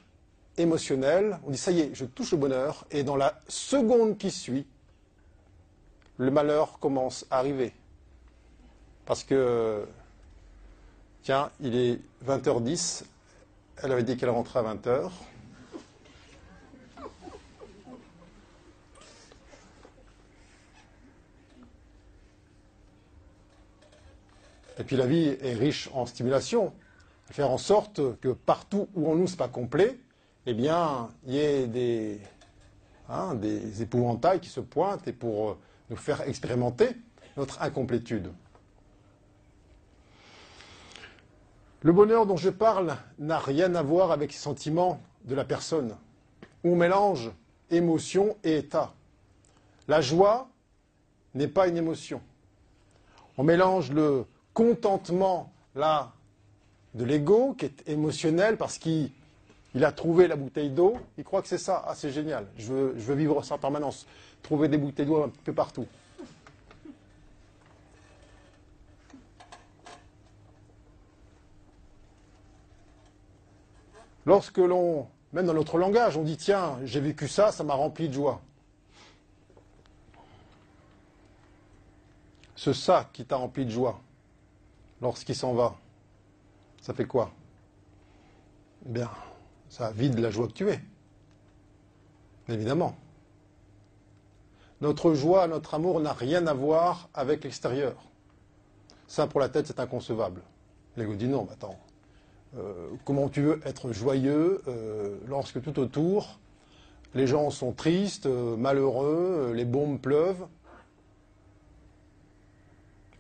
[0.56, 4.32] émotionnel, on dit ça y est, je touche le bonheur, et dans la seconde qui
[4.32, 4.66] suit,
[6.18, 7.74] le malheur commence à arriver.
[9.06, 9.86] Parce que,
[11.24, 13.04] tiens, il est 20h10,
[13.84, 15.12] elle avait dit qu'elle rentrait à 20h.
[24.80, 26.74] Et puis la vie est riche en stimulation.
[27.30, 30.00] Faire en sorte que partout où on nous, pas complet,
[30.46, 32.22] eh bien, il y ait des,
[33.10, 33.38] hein,
[33.80, 35.58] épouvantails qui se pointent et pour euh,
[35.90, 36.90] nous faire expérimenter
[37.36, 38.32] notre incomplétude.
[41.82, 45.96] Le bonheur dont je parle n'a rien à voir avec les sentiments de la personne.
[46.64, 47.32] On mélange
[47.70, 48.94] émotion et état.
[49.88, 50.50] La joie
[51.36, 52.22] n'est pas une émotion.
[53.38, 56.14] On mélange le contentement là
[56.94, 59.12] de l'ego qui est émotionnel parce qu'il
[59.82, 61.84] a trouvé la bouteille d'eau, il croit que c'est ça.
[61.88, 64.06] Ah, c'est génial, je veux, vivre ça en permanence.
[64.42, 65.86] Trouver des bouteilles d'eau un peu partout.
[74.26, 78.10] Lorsque l'on, même dans notre langage, on dit tiens, j'ai vécu ça, ça m'a rempli
[78.10, 78.42] de joie.
[82.56, 84.02] Ce ça qui t'a rempli de joie,
[85.02, 85.78] lorsqu'il s'en va,
[86.88, 87.32] ça fait quoi?
[88.86, 89.10] Eh bien,
[89.68, 90.80] ça vide la joie que tu es.
[92.48, 92.96] Évidemment.
[94.80, 97.98] Notre joie, notre amour n'a rien à voir avec l'extérieur.
[99.06, 100.42] Ça, pour la tête, c'est inconcevable.
[100.96, 101.78] L'ego dit non, attends.
[102.58, 106.40] Euh, comment tu veux être joyeux euh, lorsque tout autour,
[107.14, 110.48] les gens sont tristes, euh, malheureux, les bombes pleuvent?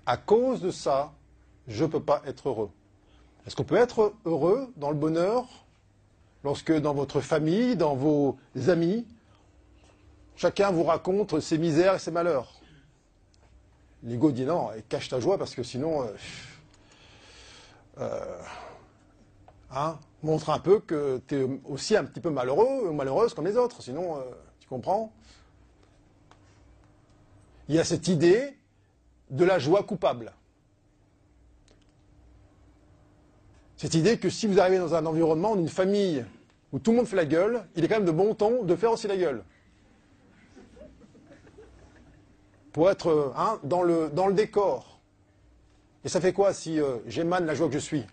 [0.06, 1.12] À cause de ça,
[1.68, 2.70] je ne peux pas être heureux.
[3.48, 5.48] Est-ce qu'on peut être heureux dans le bonheur
[6.44, 8.38] lorsque dans votre famille, dans vos
[8.68, 9.08] amis,
[10.36, 12.60] chacun vous raconte ses misères et ses malheurs?
[14.04, 16.08] L'ego dit non, cache ta joie parce que sinon, euh,
[18.00, 18.42] euh,
[19.72, 23.46] hein, montre un peu que tu es aussi un petit peu malheureux ou malheureuse comme
[23.46, 24.24] les autres, sinon, euh,
[24.60, 25.14] tu comprends?
[27.70, 28.58] Il y a cette idée
[29.30, 30.34] de la joie coupable.
[33.78, 36.26] Cette idée que si vous arrivez dans un environnement, d'une famille
[36.74, 38.76] où tout le monde fait la gueule, il est quand même de bon ton de
[38.76, 39.44] faire aussi la gueule.
[42.74, 45.00] Pour être hein, dans, le, dans le décor.
[46.04, 48.04] Et ça fait quoi si euh, j'émane la joie que je suis?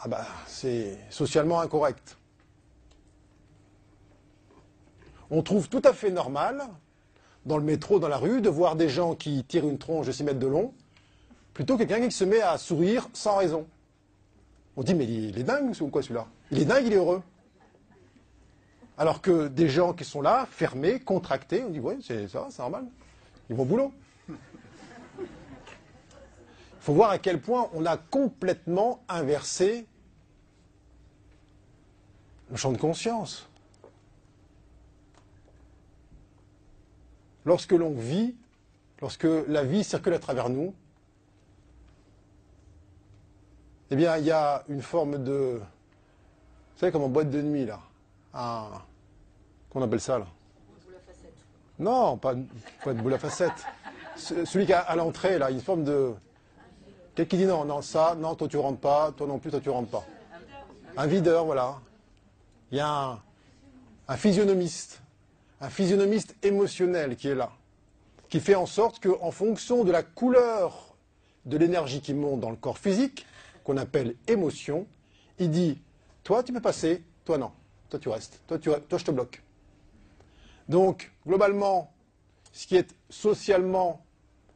[0.00, 2.16] Ah bah, c'est socialement incorrect.
[5.30, 6.62] On trouve tout à fait normal,
[7.46, 10.12] dans le métro, dans la rue, de voir des gens qui tirent une tronche de
[10.12, 10.74] 6 mètres de long,
[11.54, 13.66] plutôt que quelqu'un qui se met à sourire sans raison.
[14.76, 16.26] On dit, mais il est dingue ou quoi celui-là?
[16.50, 17.22] Il est dingue, il est heureux.
[18.96, 22.60] Alors que des gens qui sont là, fermés, contractés, on dit, oui, c'est ça, c'est
[22.60, 22.86] normal.
[23.50, 23.92] Ils vont au boulot.
[24.28, 24.36] Il
[26.80, 29.86] faut voir à quel point on a complètement inversé
[32.50, 33.48] le champ de conscience.
[37.44, 38.34] Lorsque l'on vit,
[39.00, 40.74] lorsque la vie circule à travers nous,
[43.92, 45.60] eh bien, il y a une forme de.
[45.60, 47.78] Vous savez, comme en boîte de nuit, là.
[48.32, 48.68] Un.
[49.68, 50.26] Qu'on appelle ça, là?
[51.78, 53.52] Non, pas, de boule à facette.
[54.16, 56.14] Celui qui est à l'entrée, là, une forme de.
[57.14, 59.60] Quelqu'un qui dit non, non, ça, non, toi tu rentres pas, toi non plus, toi
[59.60, 60.06] tu rentres pas.
[60.96, 61.78] Un videur, voilà.
[62.70, 63.20] Il y a un,
[64.08, 65.02] un physionomiste,
[65.60, 67.50] un physionomiste émotionnel qui est là,
[68.30, 70.94] qui fait en sorte qu'en fonction de la couleur
[71.44, 73.26] de l'énergie qui monte dans le corps physique,
[73.64, 74.86] qu'on appelle émotion,
[75.38, 75.80] il dit
[76.24, 77.52] Toi, tu peux passer, toi, non.
[77.88, 78.40] Toi, tu restes.
[78.46, 79.42] Toi, tu, toi je te bloque.
[80.68, 81.92] Donc, globalement,
[82.52, 84.04] ce qui est socialement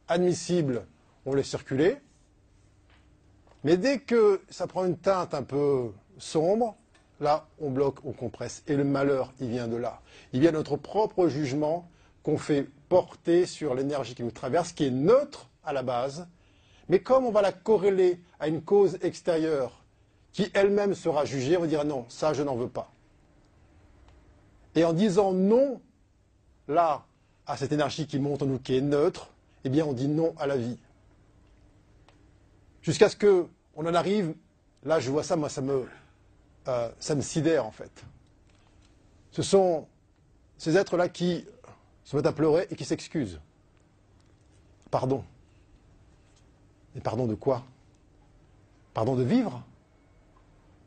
[0.07, 0.85] admissible,
[1.25, 1.97] on laisse circuler.
[3.63, 6.77] Mais dès que ça prend une teinte un peu sombre,
[7.19, 8.63] là, on bloque, on compresse.
[8.67, 10.01] Et le malheur, il vient de là.
[10.33, 11.89] Il vient de notre propre jugement
[12.23, 16.27] qu'on fait porter sur l'énergie qui nous traverse, qui est neutre à la base,
[16.89, 19.83] mais comme on va la corréler à une cause extérieure
[20.31, 22.91] qui elle-même sera jugée, on va dire non, ça je n'en veux pas.
[24.75, 25.81] Et en disant non,
[26.67, 27.05] là,
[27.45, 29.29] à cette énergie qui monte en nous, qui est neutre,
[29.63, 30.77] eh bien on dit non à la vie.
[32.81, 34.33] Jusqu'à ce qu'on en arrive,
[34.83, 35.87] là je vois ça, moi ça me,
[36.67, 38.05] euh, ça me sidère en fait.
[39.31, 39.87] Ce sont
[40.57, 41.45] ces êtres-là qui
[42.03, 43.39] se mettent à pleurer et qui s'excusent.
[44.89, 45.23] Pardon.
[46.97, 47.63] Mais pardon de quoi?
[48.95, 49.63] Pardon de vivre?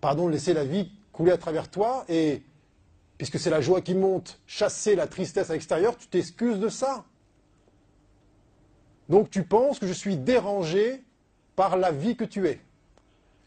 [0.01, 2.43] Pardon de laisser la vie couler à travers toi et,
[3.17, 7.05] puisque c'est la joie qui monte, chasser la tristesse à l'extérieur, tu t'excuses de ça.
[9.09, 11.05] Donc tu penses que je suis dérangé
[11.55, 12.61] par la vie que tu es,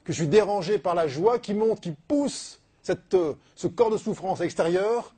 [0.05, 2.61] que je suis dérangé par la joie qui monte, qui pousse
[3.13, 5.13] euh, ce corps de souffrance extérieur.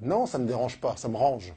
[0.00, 1.54] Non, ça ne me dérange pas, ça me range.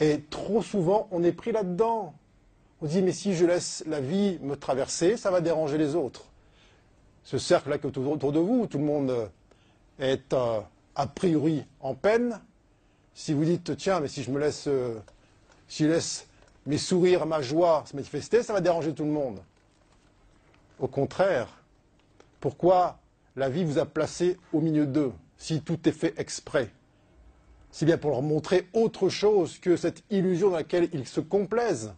[0.00, 2.14] Et trop souvent, on est pris là-dedans.
[2.82, 6.24] On dit, mais si je laisse la vie me traverser, ça va déranger les autres.
[7.22, 9.30] Ce cercle-là qui est autour de vous, tout le monde
[9.98, 10.60] est euh,
[10.94, 12.40] a priori en peine,
[13.14, 14.98] si vous dites, tiens, mais si je me laisse, euh,
[15.68, 16.26] si je laisse
[16.66, 19.40] mes sourires, ma joie se manifester, ça va déranger tout le monde.
[20.80, 21.48] Au contraire,
[22.40, 22.98] pourquoi
[23.36, 26.70] la vie vous a placé au milieu d'eux, si tout est fait exprès?
[27.74, 31.92] C'est bien pour leur montrer autre chose que cette illusion dans laquelle ils se complaisent.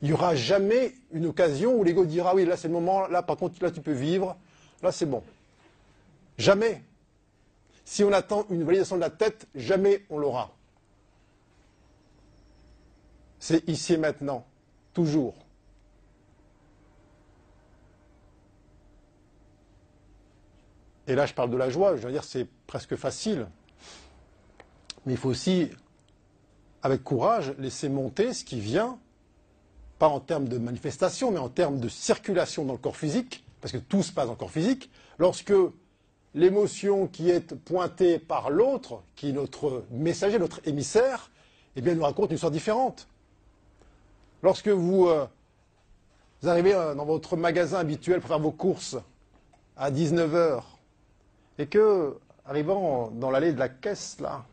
[0.00, 3.22] Il n'y aura jamais une occasion où l'ego dira oui, là c'est le moment, là
[3.22, 4.38] par contre, là tu peux vivre,
[4.82, 5.22] là c'est bon.
[6.38, 6.82] Jamais.
[7.84, 10.50] Si on attend une validation de la tête, jamais on l'aura.
[13.38, 14.46] C'est ici et maintenant,
[14.94, 15.34] toujours.
[21.06, 23.48] Et là, je parle de la joie, je veux dire, c'est presque facile.
[25.04, 25.68] Mais il faut aussi,
[26.82, 28.98] avec courage, laisser monter ce qui vient,
[29.98, 33.72] pas en termes de manifestation, mais en termes de circulation dans le corps physique, parce
[33.72, 34.90] que tout se passe dans le corps physique.
[35.18, 35.52] Lorsque
[36.34, 41.30] l'émotion qui est pointée par l'autre, qui est notre messager, notre émissaire,
[41.76, 43.06] eh bien, nous raconte une histoire différente.
[44.42, 45.26] Lorsque vous, euh,
[46.40, 48.96] vous arrivez euh, dans votre magasin habituel pour faire vos courses
[49.76, 50.62] à 19h,
[51.58, 52.16] et que,
[52.46, 54.44] arrivant dans l'allée de la caisse, là,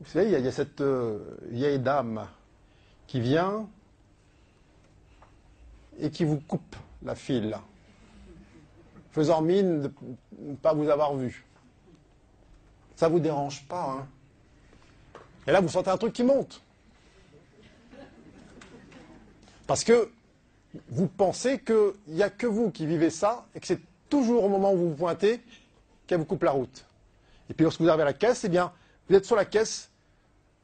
[0.00, 2.26] vous savez, il y, a, cette euh, vieille dame
[3.06, 3.68] qui vient
[6.00, 7.56] et qui vous coupe la file,
[9.12, 9.92] faisant mine de
[10.38, 11.44] ne pas vous avoir vu.
[12.96, 14.06] Ça ne vous dérange pas, hein?
[15.46, 16.62] Et là, vous sentez un truc qui monte.
[19.66, 20.10] Parce que
[20.88, 24.48] vous pensez qu'il n'y a que vous qui vivez ça et que c'est toujours au
[24.48, 25.40] moment où vous vous pointez
[26.06, 26.84] qu'elle vous coupe la route.
[27.52, 28.72] Et puis lorsque vous arrivez à la caisse, eh bien,
[29.10, 29.90] vous êtes sur la caisse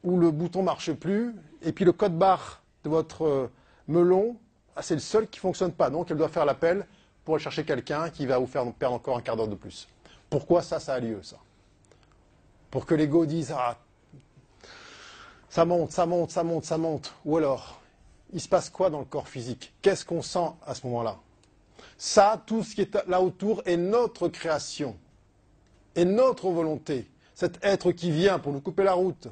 [0.03, 3.51] où le bouton ne marche plus et puis le code barre de votre euh,
[3.87, 4.37] melon,
[4.75, 5.91] ah, c'est le seul qui ne fonctionne pas.
[5.91, 6.87] Donc elle doit faire l'appel
[7.23, 9.87] pour aller chercher quelqu'un qui va vous faire perdre encore un quart d'heure de plus.
[10.31, 11.37] Pourquoi ça, ça a lieu, ça?
[12.71, 13.77] Pour que l'ego dise Ah,
[15.47, 17.13] ça monte, ça monte, ça monte, ça monte.
[17.23, 17.79] Ou alors,
[18.33, 19.75] il se passe quoi dans le corps physique?
[19.83, 21.19] Qu'est-ce qu'on sent à ce moment-là?
[21.99, 24.97] Ça, tout ce qui est là autour est notre création,
[25.95, 27.07] est notre volonté.
[27.35, 29.27] Cet être qui vient pour nous couper la route,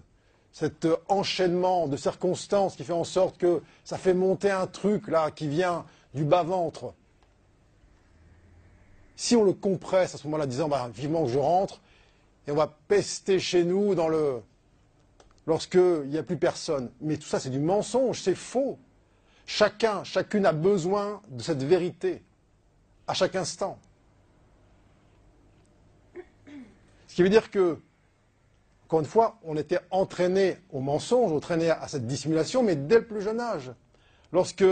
[0.51, 5.31] cet enchaînement de circonstances qui fait en sorte que ça fait monter un truc là
[5.31, 6.93] qui vient du bas-ventre.
[9.15, 11.81] Si on le compresse à ce moment-là, disant bah, vivement que je rentre,
[12.47, 14.41] et on va pester chez nous dans le
[15.47, 16.91] lorsqu'il n'y a plus personne.
[17.01, 18.77] Mais tout ça, c'est du mensonge, c'est faux.
[19.45, 22.21] Chacun, chacune a besoin de cette vérité
[23.07, 23.79] à chaque instant.
[27.06, 27.79] Ce qui veut dire que,
[28.85, 33.07] encore une fois, on était entraîné au mensonge, entraîné à cette dissimulation, mais dès le
[33.07, 33.71] plus jeune âge.
[34.31, 34.63] Lorsque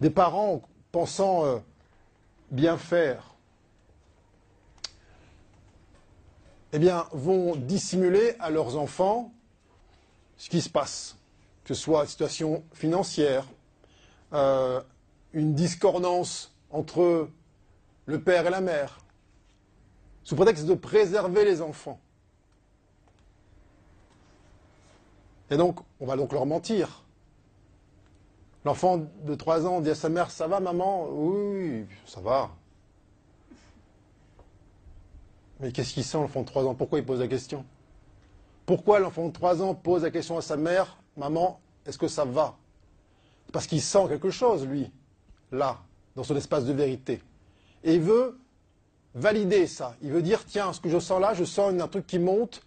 [0.00, 1.58] des parents, pensant euh,
[2.50, 3.34] bien faire,
[6.72, 6.78] eh
[7.12, 9.34] vont dissimuler à leurs enfants
[10.38, 11.18] ce qui se passe
[11.64, 13.44] que ce soit une situation financière,
[14.32, 14.80] euh,
[15.34, 17.28] une discordance entre
[18.06, 19.00] le père et la mère,
[20.26, 22.00] sous prétexte de préserver les enfants.
[25.50, 27.04] Et donc, on va donc leur mentir.
[28.64, 31.06] L'enfant de 3 ans dit à sa mère Ça va, maman?
[31.12, 32.50] Oui, ça va.
[35.60, 36.74] Mais qu'est-ce qu'il sent, l'enfant de 3 ans?
[36.74, 37.64] Pourquoi il pose la question?
[38.66, 42.24] Pourquoi l'enfant de 3 ans pose la question à sa mère Maman, est-ce que ça
[42.24, 42.56] va?
[43.52, 44.90] Parce qu'il sent quelque chose, lui,
[45.52, 45.78] là,
[46.16, 47.22] dans son espace de vérité.
[47.84, 48.36] Et il veut
[49.16, 49.96] valider ça.
[50.02, 52.62] Il veut dire, tiens, ce que je sens là, je sens un truc qui monte,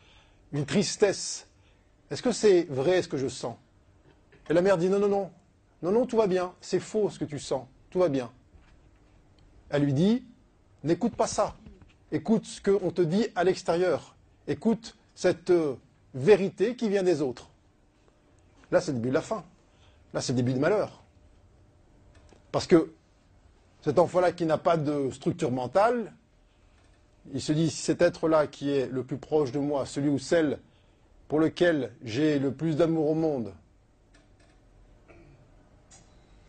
[0.51, 1.47] une tristesse.
[2.11, 3.55] Est-ce que c'est vrai ce que je sens?
[4.49, 5.31] Et la mère dit, non, non, non,
[5.83, 8.31] non, non, tout va bien, c'est faux ce que tu sens, tout va bien.
[9.69, 10.25] Elle lui dit,
[10.83, 11.55] n'écoute pas ça,
[12.11, 14.15] écoute ce qu'on te dit à l'extérieur,
[14.47, 15.75] écoute cette euh,
[16.15, 17.49] vérité qui vient des autres.
[18.71, 19.43] Là, c'est le début de la fin.
[20.13, 21.03] Là, c'est le début du malheur.
[22.51, 22.93] Parce que
[23.81, 26.13] cet enfant-là qui n'a pas de structure mentale,
[27.33, 30.19] il se dit, si cet être-là qui est le plus proche de moi, celui ou
[30.19, 30.59] celle
[31.27, 33.53] pour lequel j'ai le plus d'amour au monde,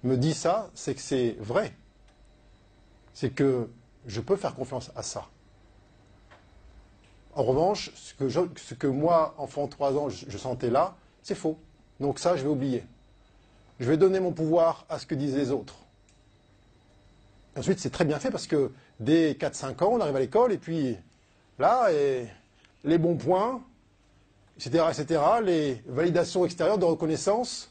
[0.02, 1.74] me dit ça, c'est que c'est vrai.
[3.12, 3.68] C'est que
[4.06, 5.28] je peux faire confiance à ça.
[7.34, 11.58] En revanche, ce que, moi, enfant de 3 ans, je sentais là, c'est faux.
[12.00, 12.82] Donc ça, je vais oublier.
[13.78, 15.76] Je vais donner mon pouvoir à ce que disent les autres.
[17.60, 20.56] Ensuite, c'est très bien fait parce que dès 4-5 ans, on arrive à l'école et
[20.56, 20.96] puis
[21.58, 21.90] là,
[22.84, 23.60] les bons points,
[24.56, 27.70] etc., etc., les validations extérieures de reconnaissance,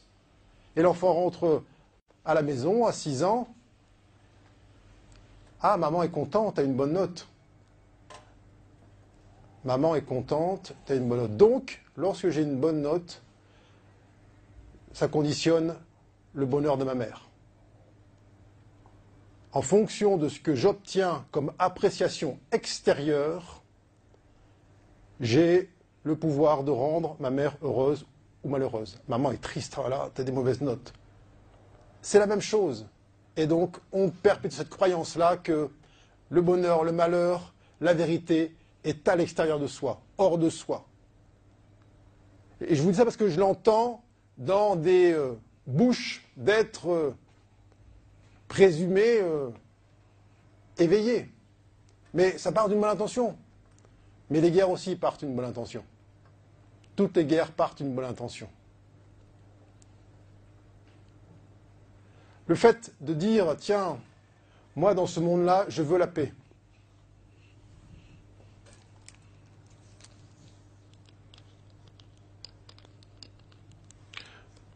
[0.76, 1.64] et l'enfant rentre
[2.24, 3.48] à la maison à 6 ans.
[5.60, 7.26] Ah, maman est contente, as une bonne note.
[9.64, 11.36] Maman est contente, tu as une bonne note.
[11.36, 13.22] Donc, lorsque j'ai une bonne note,
[14.92, 15.74] ça conditionne
[16.32, 17.29] le bonheur de ma mère.
[19.52, 23.62] En fonction de ce que j'obtiens comme appréciation extérieure,
[25.20, 25.70] j'ai
[26.04, 28.06] le pouvoir de rendre ma mère heureuse
[28.44, 28.98] ou malheureuse.
[29.08, 30.92] Maman est triste, voilà, tu as des mauvaises notes.
[32.00, 32.86] C'est la même chose.
[33.36, 35.68] Et donc, on perpétue cette croyance-là que
[36.30, 38.54] le bonheur, le malheur, la vérité
[38.84, 40.86] est à l'extérieur de soi, hors de soi.
[42.60, 44.04] Et je vous dis ça parce que je l'entends
[44.38, 45.34] dans des euh,
[45.66, 47.14] bouches d'êtres euh,
[48.50, 49.48] présumé euh,
[50.76, 51.30] éveillé.
[52.12, 53.38] Mais ça part d'une bonne intention.
[54.28, 55.84] Mais les guerres aussi partent d'une bonne intention.
[56.96, 58.48] Toutes les guerres partent d'une bonne intention.
[62.48, 64.00] Le fait de dire, tiens,
[64.74, 66.34] moi dans ce monde-là, je veux la paix.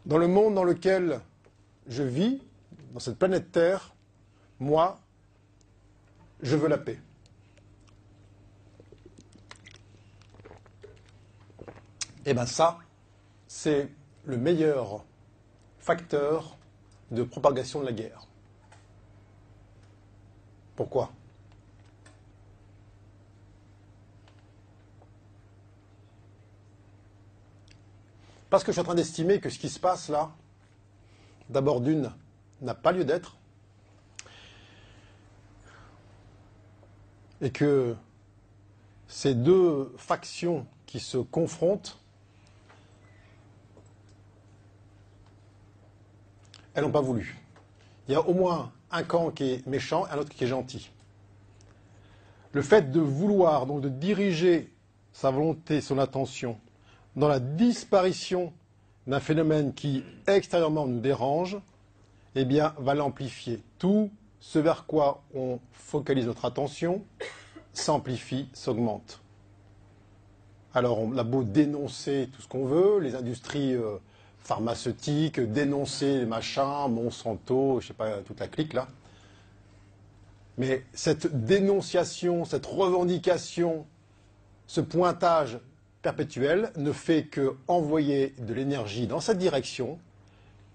[0.07, 1.21] Dans le monde dans lequel
[1.89, 2.41] je vis,
[2.95, 3.93] dans cette planète Terre,
[4.61, 5.01] moi,
[6.41, 7.01] je veux la paix.
[12.27, 12.79] Et eh bien ça,
[13.49, 13.91] c'est
[14.25, 15.05] le meilleur
[15.79, 16.57] facteur
[17.11, 18.27] de propagation de la guerre.
[20.77, 21.13] Pourquoi?
[28.49, 30.31] Parce que je suis en train d'estimer que ce qui se passe là,
[31.51, 32.13] d'abord d'une,
[32.65, 33.37] n'a pas lieu d'être,
[37.41, 37.95] et que
[39.07, 41.99] ces deux factions qui se confrontent,
[46.75, 47.39] elles n'ont pas voulu.
[48.09, 50.49] Il y a au moins un camp qui est méchant et un autre qui est
[50.49, 50.91] gentil.
[52.53, 54.73] Le fait de vouloir, donc de diriger
[55.13, 56.59] sa volonté, son attention
[57.17, 58.53] dans la disparition
[59.07, 61.59] d'un phénomène qui extérieurement nous dérange,
[62.35, 63.63] eh bien, va l'amplifier.
[63.79, 67.05] Tout ce vers quoi on focalise notre attention
[67.73, 69.21] s'amplifie, s'augmente.
[70.75, 73.97] Alors, on a beau dénoncer tout ce qu'on veut, les industries euh,
[74.41, 78.89] pharmaceutiques, dénoncer les machins, Monsanto, je sais pas, toute la clique là.
[80.59, 83.87] Mais cette dénonciation, cette revendication,
[84.67, 85.59] ce pointage
[86.03, 89.99] perpétuel ne fait que envoyer de l'énergie dans cette direction,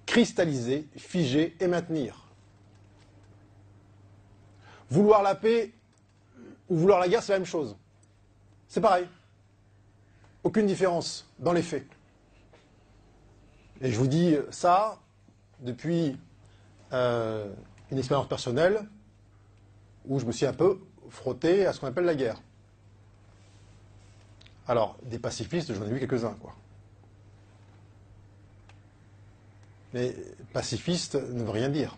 [0.10, 2.26] cristalliser, figer et maintenir.
[4.90, 5.72] Vouloir la paix
[6.68, 7.78] ou vouloir la guerre, c'est la même chose.
[8.68, 9.08] C'est pareil.
[10.44, 11.86] Aucune différence dans les faits.
[13.82, 14.98] Et je vous dis ça
[15.60, 16.18] depuis
[16.92, 17.54] euh,
[17.92, 18.90] une expérience personnelle
[20.08, 20.80] où je me suis un peu
[21.10, 22.42] frotté à ce qu'on appelle la guerre.
[24.68, 26.56] Alors, des pacifistes, j'en ai vu quelques-uns, quoi.
[29.94, 30.16] Mais
[30.54, 31.98] pacifiste ne veut rien dire.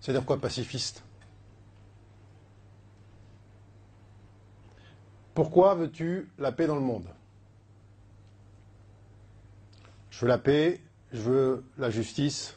[0.00, 1.02] C'est-à-dire quoi pacifiste?
[5.34, 7.08] Pourquoi veux-tu la paix dans le monde?
[10.10, 10.80] Je veux la paix,
[11.12, 12.56] je veux la justice,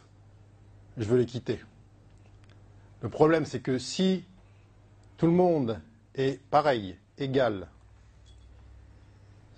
[0.95, 1.59] je veux l'équité.
[3.01, 4.23] Le problème, c'est que si
[5.17, 5.81] tout le monde
[6.15, 7.67] est pareil, égal,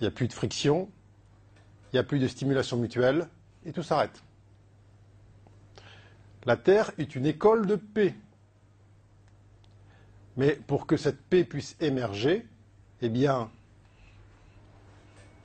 [0.01, 0.89] il n'y a plus de friction,
[1.93, 3.29] il n'y a plus de stimulation mutuelle,
[3.67, 4.23] et tout s'arrête.
[6.45, 8.15] La Terre est une école de paix.
[10.37, 12.47] Mais pour que cette paix puisse émerger,
[13.03, 13.51] eh bien,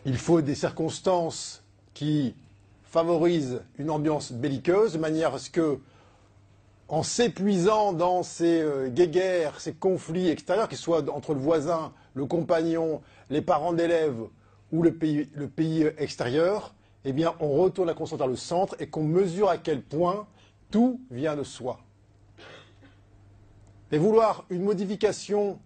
[0.07, 1.63] il faut des circonstances
[1.93, 2.35] qui
[2.85, 5.79] favorisent une ambiance belliqueuse, de manière à ce que
[6.89, 12.25] en s'épuisant dans ces euh, guéguerres, ces conflits extérieurs, qu'ils soient entre le voisin, le
[12.25, 14.29] compagnon, les parents d'élèves
[14.73, 16.75] ou le pays, le pays extérieur,
[17.05, 20.27] eh bien, on retourne la conscience vers le centre et qu'on mesure à quel point
[20.71, 21.79] tout vient de soi.
[23.93, 25.61] Et vouloir une modification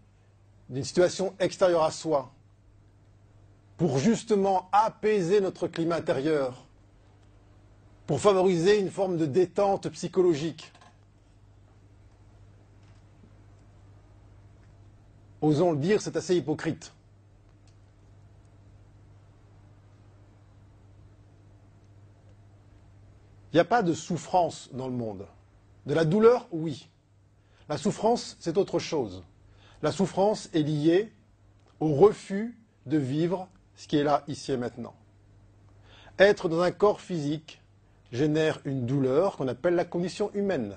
[0.69, 2.31] d'une situation extérieure à soi
[3.79, 6.67] pour justement apaiser notre climat intérieur,
[8.07, 10.71] pour favoriser une forme de détente psychologique,
[15.41, 16.93] osons le dire, c'est assez hypocrite.
[23.53, 25.27] Il n'y a pas de souffrance dans le monde.
[25.87, 26.89] De la douleur, oui.
[27.69, 29.25] La souffrance, c'est autre chose.
[29.83, 31.13] La souffrance est liée
[31.81, 32.57] au refus
[32.87, 34.95] de vivre ce qui est là, ici et maintenant.
[36.19, 37.63] Être dans un corps physique
[38.13, 40.77] génère une douleur qu'on appelle la condition humaine.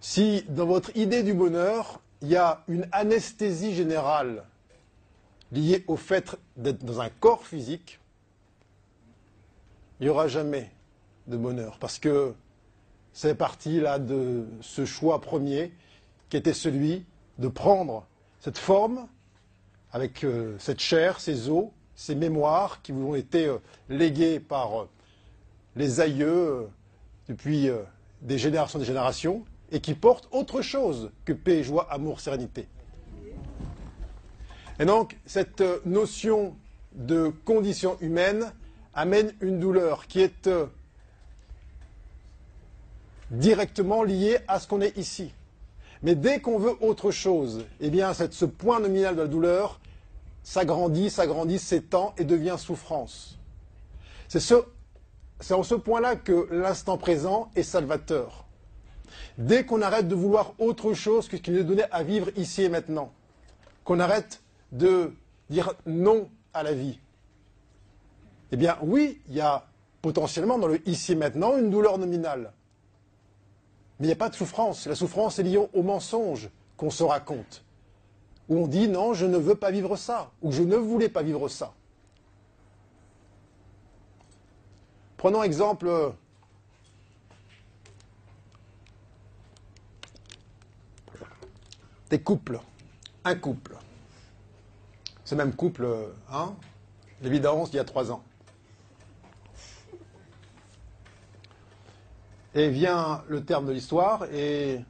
[0.00, 4.44] Si dans votre idée du bonheur, il y a une anesthésie générale
[5.52, 7.98] liée au fait d'être dans un corps physique,
[10.00, 10.70] il n'y aura jamais
[11.26, 11.78] de bonheur.
[11.78, 12.34] Parce que
[13.12, 15.72] c'est parti là de ce choix premier
[16.28, 17.04] qui était celui
[17.38, 18.06] de prendre
[18.40, 19.06] cette forme
[19.92, 23.58] avec euh, cette chair, ces os, ces mémoires qui vous ont été euh,
[23.88, 24.88] léguées par euh,
[25.76, 26.68] les aïeux
[27.28, 27.70] depuis
[28.20, 32.68] des générations et des générations, et qui porte autre chose que paix, joie, amour, sérénité.
[34.78, 36.54] Et donc, cette notion
[36.92, 38.52] de condition humaine
[38.94, 40.66] amène une douleur qui est euh,
[43.30, 45.32] directement liée à ce qu'on est ici.
[46.02, 49.80] Mais dès qu'on veut autre chose, eh bien, ce point nominal de la douleur
[50.42, 53.38] s'agrandit, s'agrandit, s'étend et devient souffrance.
[54.28, 58.44] C'est en ce point-là que l'instant présent est salvateur.
[59.38, 62.30] Dès qu'on arrête de vouloir autre chose que ce qui nous est donné à vivre
[62.36, 63.12] ici et maintenant,
[63.84, 64.42] qu'on arrête
[64.72, 65.12] de
[65.50, 66.98] dire non à la vie
[68.52, 69.66] Eh bien oui, il y a
[70.02, 72.52] potentiellement dans le ici et maintenant une douleur nominale.
[73.98, 74.86] Mais il n'y a pas de souffrance.
[74.86, 77.64] La souffrance est liée au mensonge qu'on se raconte.
[78.48, 81.22] Où on dit non, je ne veux pas vivre ça, ou je ne voulais pas
[81.22, 81.72] vivre ça.
[85.16, 85.90] Prenons exemple
[92.10, 92.60] des couples.
[93.24, 93.76] Un couple.
[95.24, 95.88] Ce même couple,
[96.30, 96.54] hein,
[97.22, 98.22] l'évidence, il y a trois ans.
[102.54, 104.80] Et vient le terme de l'histoire et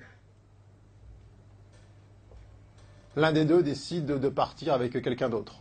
[3.17, 5.61] l'un des deux décide de partir avec quelqu'un d'autre.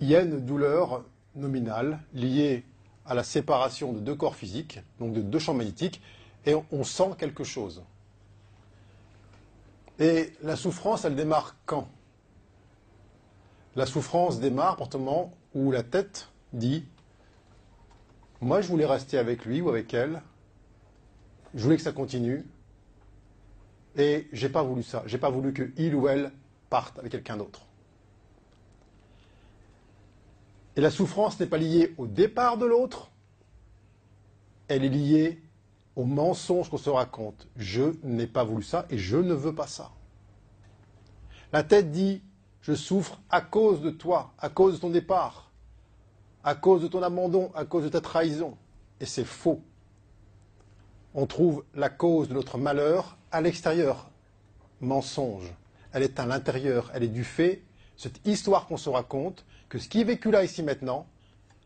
[0.00, 2.64] Il y a une douleur nominale liée
[3.06, 6.02] à la séparation de deux corps physiques, donc de deux champs magnétiques,
[6.44, 7.82] et on sent quelque chose.
[9.98, 11.88] Et la souffrance, elle démarre quand?
[13.74, 16.84] La souffrance démarre à partir moment où la tête dit
[18.40, 20.22] Moi, je voulais rester avec lui ou avec elle,
[21.54, 22.44] je voulais que ça continue,
[23.96, 25.02] et j'ai pas voulu ça.
[25.06, 26.32] J'ai pas voulu que il ou elle
[26.70, 27.62] parte avec quelqu'un d'autre.
[30.76, 33.10] Et la souffrance n'est pas liée au départ de l'autre,
[34.68, 35.42] elle est liée
[35.96, 37.48] au mensonge qu'on se raconte.
[37.56, 39.90] Je n'ai pas voulu ça et je ne veux pas ça.
[41.52, 42.22] La tête dit
[42.60, 45.47] Je souffre à cause de toi, à cause de ton départ,
[46.44, 48.56] à cause de ton abandon, à cause de ta trahison.
[49.00, 49.60] Et c'est faux.
[51.14, 54.10] On trouve la cause de notre malheur à l'extérieur.
[54.80, 55.52] Mensonge.
[55.92, 56.90] Elle est à l'intérieur.
[56.94, 57.62] Elle est du fait,
[57.96, 61.06] cette histoire qu'on se raconte, que ce qui est vécu là, ici, maintenant,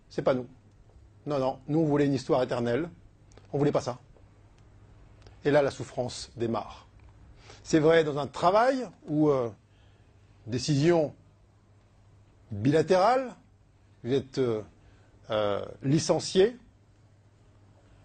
[0.08, 0.46] c'est pas nous.
[1.26, 2.88] Non, non, nous, on voulait une histoire éternelle.
[3.52, 3.98] On voulait pas ça.
[5.44, 6.86] Et là, la souffrance démarre.
[7.62, 9.50] C'est vrai dans un travail où euh,
[10.46, 11.14] décision
[12.50, 13.34] bilatérale,
[14.04, 14.62] vous êtes euh,
[15.30, 16.56] euh, licencié,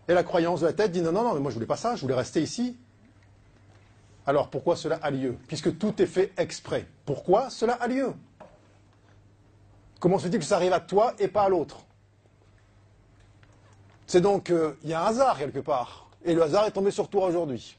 [0.07, 1.95] et la croyance de la tête dit non, non, non, moi je voulais pas ça,
[1.95, 2.77] je voulais rester ici.
[4.25, 5.37] Alors pourquoi cela a lieu?
[5.47, 6.85] Puisque tout est fait exprès.
[7.05, 8.13] Pourquoi cela a lieu?
[9.99, 11.85] Comment se dit que ça arrive à toi et pas à l'autre?
[14.05, 16.09] C'est donc, euh, il y a un hasard quelque part.
[16.23, 17.77] Et le hasard est tombé sur toi aujourd'hui.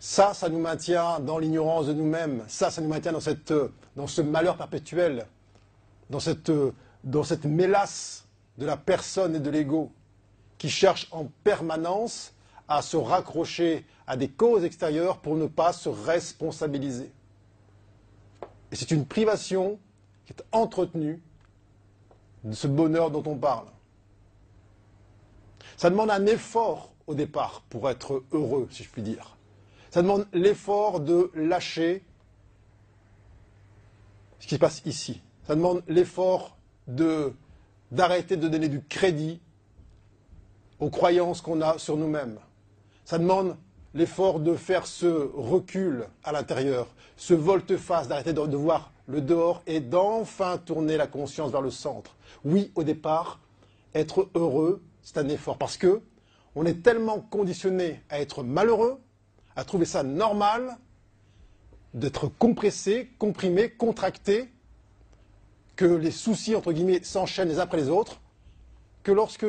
[0.00, 2.44] Ça, ça nous maintient dans l'ignorance de nous-mêmes.
[2.48, 5.26] Ça, ça nous maintient dans ce malheur perpétuel,
[6.10, 6.52] dans cette,
[7.02, 8.26] dans cette mélasse
[8.58, 9.92] de la personne et de l'ego,
[10.58, 12.32] qui cherche en permanence
[12.68, 17.12] à se raccrocher à des causes extérieures pour ne pas se responsabiliser.
[18.72, 19.78] Et c'est une privation
[20.26, 21.22] qui est entretenue
[22.44, 23.66] de ce bonheur dont on parle.
[25.76, 29.36] Ça demande un effort au départ pour être heureux, si je puis dire.
[29.90, 32.02] Ça demande l'effort de lâcher
[34.40, 35.22] ce qui se passe ici.
[35.46, 36.56] Ça demande l'effort
[37.90, 39.40] d'arrêter de donner du crédit
[40.80, 42.38] aux croyances qu'on a sur nous-mêmes.
[43.04, 43.56] Ça demande
[43.94, 49.80] l'effort de faire ce recul à l'intérieur, ce volte-face, d'arrêter de, voir le dehors et
[49.80, 52.16] d'enfin tourner la conscience vers le centre.
[52.44, 53.38] Oui, au départ,
[53.94, 56.00] être heureux, c'est un effort parce que
[56.56, 58.98] on est tellement conditionné à être malheureux,
[59.56, 60.76] à trouver ça normal,
[61.92, 64.48] d'être compressé, comprimé, contracté,
[65.76, 68.20] que les soucis, entre guillemets, s'enchaînent les uns après les autres,
[69.02, 69.46] que lorsque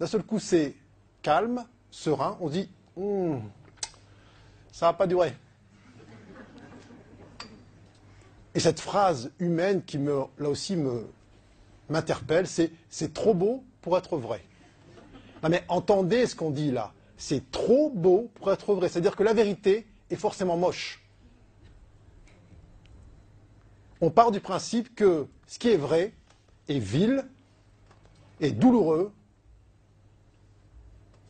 [0.00, 0.74] d'un seul coup c'est
[1.22, 3.42] calme, serein, on dit hum,
[4.72, 5.34] ça va pas durer.
[8.54, 10.76] Et cette phrase humaine qui me, là aussi
[11.88, 14.42] m'interpelle, c'est c'est trop beau pour être vrai.
[15.42, 16.92] Non mais entendez ce qu'on dit là.
[17.16, 18.88] C'est trop beau pour être vrai.
[18.88, 21.02] C'est-à-dire que la vérité est forcément moche.
[24.00, 26.12] On part du principe que ce qui est vrai
[26.68, 27.26] est vil,
[28.38, 29.12] est douloureux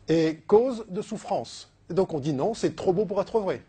[0.08, 1.72] et cause de souffrance.
[1.88, 3.62] Et donc on dit non, c'est trop beau pour être vrai.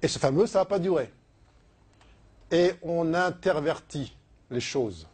[0.00, 1.12] Et ce fameux, ça ne va pas durer.
[2.50, 4.16] Et on intervertit
[4.50, 5.06] les choses.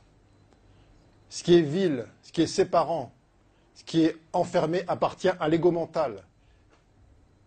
[1.31, 3.13] Ce qui est vil, ce qui est séparant,
[3.75, 6.23] ce qui est enfermé appartient à l'ego mental.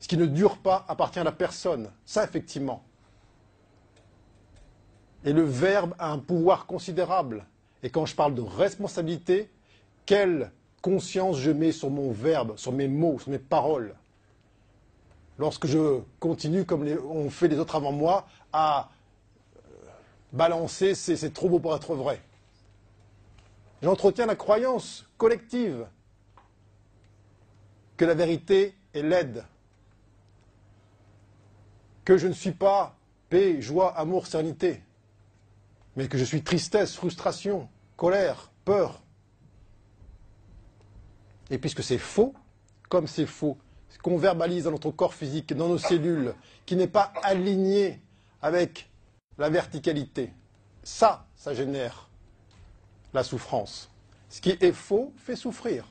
[0.02, 1.90] Ce qui ne dure pas appartient à la personne.
[2.06, 2.84] Ça, effectivement.
[5.26, 7.45] Et le verbe a un pouvoir considérable.
[7.82, 9.50] Et quand je parle de responsabilité,
[10.06, 10.52] quelle
[10.82, 13.95] conscience je mets sur mon verbe, sur mes mots, sur mes paroles?
[15.40, 18.90] Lorsque je continue, comme ont fait les autres avant moi, à
[19.58, 19.70] euh,
[20.32, 22.22] balancer c'est trop beau pour être vrai.
[23.82, 25.88] J'entretiens la croyance collective
[27.98, 29.44] que la vérité est laide,
[32.06, 32.95] que je ne suis pas
[33.30, 34.82] paix, joie, amour, sérénité,
[35.95, 39.02] mais que je suis tristesse, frustration, colère, peur.
[41.49, 42.34] Et puisque c'est faux,
[42.90, 43.57] comme c'est faux,
[43.90, 46.34] ce qu'on verbalise dans notre corps physique, dans nos cellules,
[46.65, 48.02] qui n'est pas aligné
[48.41, 48.90] avec
[49.38, 50.34] la verticalité,
[50.84, 52.10] ça, ça génère
[53.14, 53.90] la souffrance.
[54.30, 55.86] Ce qui est faux fait souffrir.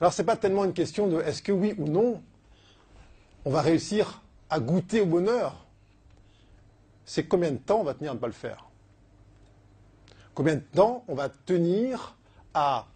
[0.00, 2.22] Alors ce n'est pas tellement une question de est-ce que oui ou non
[3.44, 5.63] on va réussir à goûter au bonheur.
[7.04, 8.66] C'est combien de temps on va tenir à ne pas le faire
[10.34, 12.16] Combien de temps on va tenir
[12.54, 12.86] à,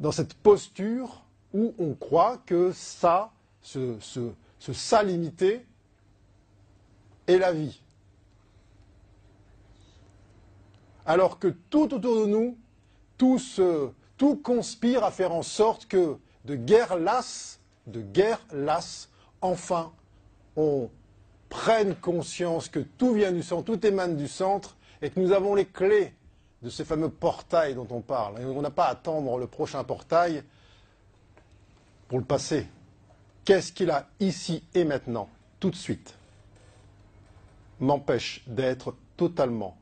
[0.00, 1.22] dans cette posture
[1.52, 3.32] où on croit que ça,
[3.62, 4.32] ce, ce
[7.28, 7.80] est la vie
[11.06, 12.58] alors que tout autour de nous,
[13.16, 13.40] tout,
[14.16, 19.08] tout conspire à faire en sorte que de guerre lasse, de guerre lasse,
[19.40, 19.92] enfin,
[20.56, 20.90] on
[21.48, 25.54] prenne conscience que tout vient du centre, tout émane du centre, et que nous avons
[25.54, 26.12] les clés
[26.62, 28.40] de ces fameux portails dont on parle.
[28.44, 30.42] On n'a pas à attendre le prochain portail
[32.08, 32.66] pour le passer.
[33.44, 35.28] Qu'est-ce qu'il a ici et maintenant,
[35.60, 36.14] tout de suite,
[37.78, 39.76] m'empêche d'être totalement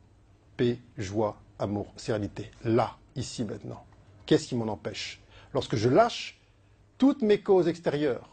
[0.56, 2.50] paix, joie, amour, sérénité.
[2.64, 3.84] Là, ici, maintenant.
[4.26, 5.20] Qu'est-ce qui m'en empêche
[5.52, 6.40] Lorsque je lâche
[6.98, 8.28] toutes mes causes extérieures,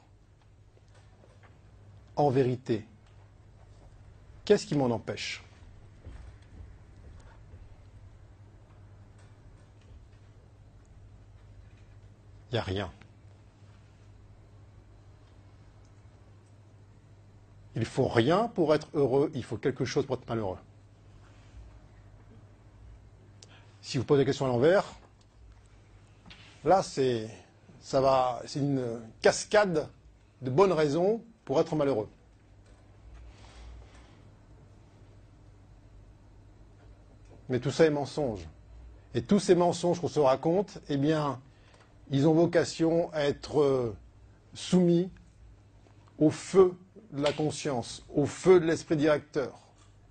[2.15, 2.85] en vérité,
[4.51, 5.41] qu'est-ce qui m'en empêche?
[12.49, 12.91] Il n'y a rien.
[17.77, 20.57] Il faut rien pour être heureux, il faut quelque chose pour être malheureux.
[23.81, 24.83] si vous posez la question à l'envers,
[26.65, 27.29] là, c'est,
[27.79, 29.87] ça va, c'est une cascade
[30.41, 32.09] de bonnes raisons pour être malheureux.
[37.51, 38.47] Mais tout ça est mensonge.
[39.13, 41.41] Et tous ces mensonges qu'on se raconte, eh bien,
[42.09, 43.93] ils ont vocation à être euh,
[44.53, 45.09] soumis
[46.17, 46.73] au feu
[47.11, 49.59] de la conscience, au feu de l'esprit directeur.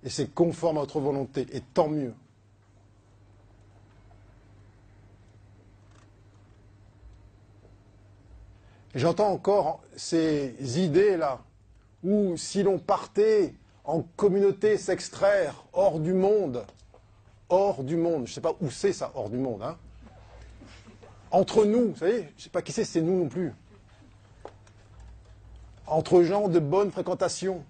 [0.03, 2.13] Et c'est conforme à notre volonté, et tant mieux.
[8.93, 11.41] J'entends encore ces idées-là,
[12.03, 16.67] où si l'on partait en communauté s'extraire hors du monde,
[17.51, 19.77] hors du monde, je ne sais pas où c'est ça, hors du monde, hein,
[21.29, 23.53] entre nous, vous savez, je ne sais pas qui c'est, c'est nous non plus,
[25.85, 27.63] entre gens de bonne fréquentation,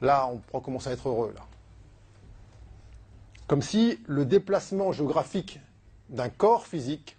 [0.00, 1.42] là, on pourra commencer à être heureux, là.
[3.46, 5.60] Comme si le déplacement géographique
[6.08, 7.16] d'un corps physique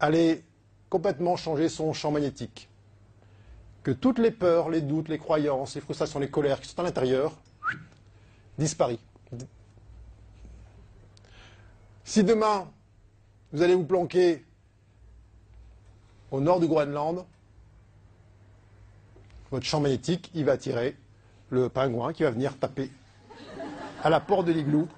[0.00, 0.42] allait
[0.88, 2.70] complètement changer son champ magnétique.
[3.82, 6.82] Que toutes les peurs, les doutes, les croyances, les frustrations, les colères qui sont à
[6.84, 7.36] l'intérieur
[8.58, 8.98] disparaissent.
[12.04, 12.70] Si demain,
[13.52, 14.44] vous allez vous planquer
[16.30, 17.24] au nord du Groenland,
[19.50, 20.96] votre champ magnétique, il va attirer
[21.50, 22.90] le pingouin qui va venir taper
[24.02, 24.88] à la porte de l'igloo.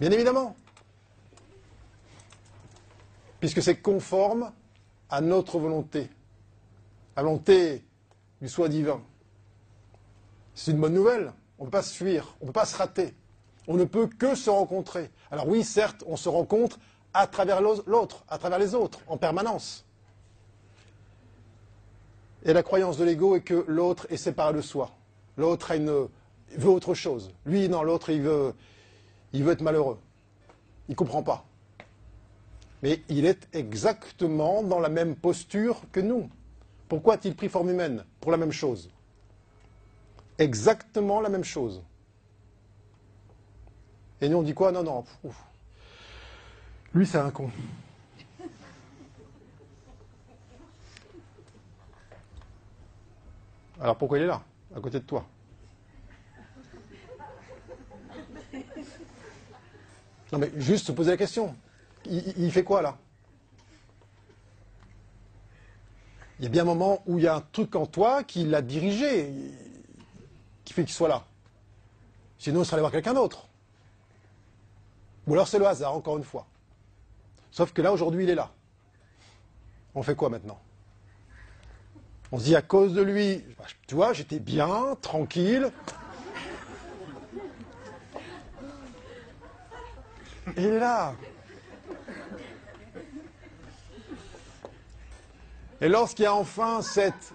[0.00, 0.56] Bien évidemment
[3.40, 4.52] puisque c'est conforme
[5.10, 6.08] à notre volonté,
[7.16, 7.84] à la volonté
[8.40, 9.00] du soi divin.
[10.54, 11.32] C'est une bonne nouvelle.
[11.58, 13.14] On ne peut pas se fuir, on ne peut pas se rater.
[13.66, 15.10] On ne peut que se rencontrer.
[15.30, 16.78] Alors oui, certes, on se rencontre
[17.12, 19.84] à travers l'autre, à travers les autres, en permanence.
[22.44, 24.92] Et la croyance de l'ego est que l'autre est séparé de soi.
[25.36, 27.32] L'autre veut autre chose.
[27.44, 28.54] Lui, non, l'autre, il veut,
[29.32, 29.98] il veut être malheureux.
[30.88, 31.44] Il ne comprend pas
[32.82, 36.28] mais il est exactement dans la même posture que nous.
[36.88, 38.90] Pourquoi a-t-il pris forme humaine Pour la même chose?
[40.38, 41.82] Exactement la même chose.
[44.20, 44.72] Et nous, on dit quoi?
[44.72, 45.04] Non, non.
[46.94, 47.50] Lui, c'est un con.
[53.80, 54.42] Alors pourquoi il est là,
[54.74, 55.24] à côté de toi
[60.32, 61.56] Non mais juste se poser la question
[62.04, 62.96] il, fait quoi là?
[66.38, 68.44] Il y a bien un moment où il y a un truc en toi qui
[68.44, 69.30] l'a dirigé,
[70.84, 71.24] qu'il soit là.
[72.38, 73.46] Sinon, on serait allé voir quelqu'un d'autre.
[75.26, 76.46] Ou alors c'est le hasard, encore une fois.
[77.50, 78.50] Sauf que là, aujourd'hui, il est là.
[79.94, 80.60] On fait quoi maintenant?
[82.30, 83.44] On se dit, à cause de lui,
[83.86, 85.72] tu vois, j'étais bien, tranquille.
[90.56, 91.14] Il est là.
[95.80, 97.32] Et lorsqu'il y a enfin cette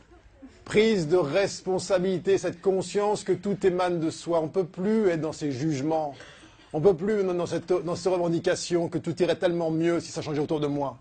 [0.63, 5.21] prise de responsabilité, cette conscience que tout émane de soi, on ne peut plus être
[5.21, 6.15] dans ces jugements,
[6.71, 10.11] on ne peut plus dans, cette, dans ces revendications que tout irait tellement mieux si
[10.11, 10.97] ça changeait autour de moi.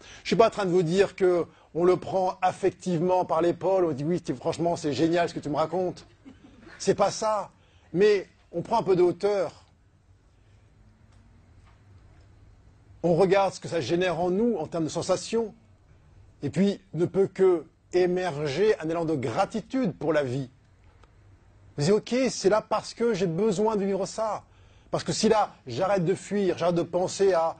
[0.00, 3.84] Je ne suis pas en train de vous dire qu'on le prend affectivement par l'épaule,
[3.84, 6.06] on dit oui, franchement, c'est génial ce que tu me racontes.
[6.78, 7.50] C'est pas ça.
[7.92, 9.64] Mais on prend un peu de hauteur.
[13.02, 15.54] On regarde ce que ça génère en nous en termes de sensations.
[16.42, 20.50] Et puis, ne peut que émerger un élan de gratitude pour la vie.
[21.76, 24.44] Vous dites, ok, c'est là parce que j'ai besoin de vivre ça.
[24.90, 27.56] Parce que si là, j'arrête de fuir, j'arrête de penser à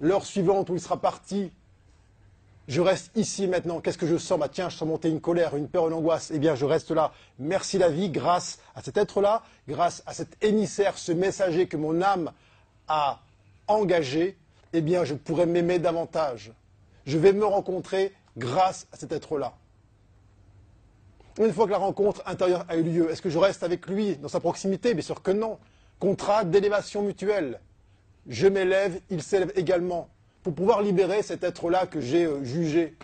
[0.00, 1.50] l'heure suivante où il sera parti,
[2.68, 3.80] je reste ici maintenant.
[3.80, 4.38] Qu'est-ce que je sens?
[4.38, 6.30] Bah tiens, je sens monter une colère, une peur, une angoisse.
[6.32, 7.12] Eh bien, je reste là.
[7.38, 12.00] Merci la vie, grâce à cet être-là, grâce à cet émissaire, ce messager que mon
[12.00, 12.32] âme
[12.88, 13.20] a
[13.66, 14.38] engagé.
[14.72, 16.52] Eh bien, je pourrais m'aimer davantage.
[17.06, 19.54] Je vais me rencontrer grâce à cet être-là.
[21.38, 24.16] Une fois que la rencontre intérieure a eu lieu, est-ce que je reste avec lui
[24.16, 24.94] dans sa proximité?
[24.94, 25.58] Bien sûr que non.
[25.98, 27.60] Contrat d'élévation mutuelle.
[28.28, 30.08] Je m'élève, il s'élève également
[30.42, 32.94] pour pouvoir libérer cet être-là que j'ai euh, jugé.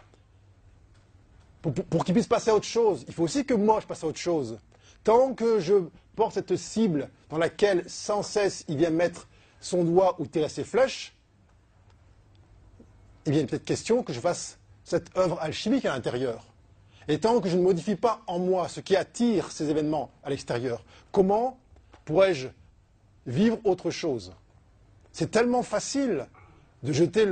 [1.62, 3.04] Pour, qu'il puisse passer à autre chose.
[3.08, 4.58] Il faut aussi que moi je passe à autre chose.
[5.04, 5.74] Tant que je
[6.16, 9.28] porte cette cible dans laquelle sans cesse il vient mettre
[9.60, 11.14] son doigt ou tirer ses flèches,
[13.26, 14.59] eh bien, il est peut-être question que je fasse
[14.90, 16.44] cette œuvre alchimique à l'intérieur.
[17.06, 20.30] Et tant que je ne modifie pas en moi ce qui attire ces événements à
[20.30, 21.58] l'extérieur, comment
[22.04, 22.48] pourrais-je
[23.24, 24.32] vivre autre chose?
[25.12, 26.26] C'est tellement facile
[26.82, 27.24] de jeter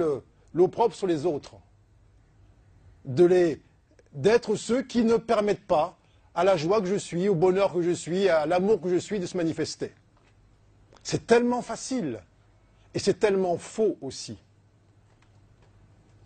[0.54, 1.56] l'opprobre sur les autres,
[3.04, 5.96] d'être ceux qui ne permettent pas
[6.36, 8.98] à la joie que je suis, au bonheur que je suis, à l'amour que je
[8.98, 9.92] suis de se manifester.
[11.02, 12.20] C'est tellement facile
[12.94, 14.38] et c'est tellement faux aussi.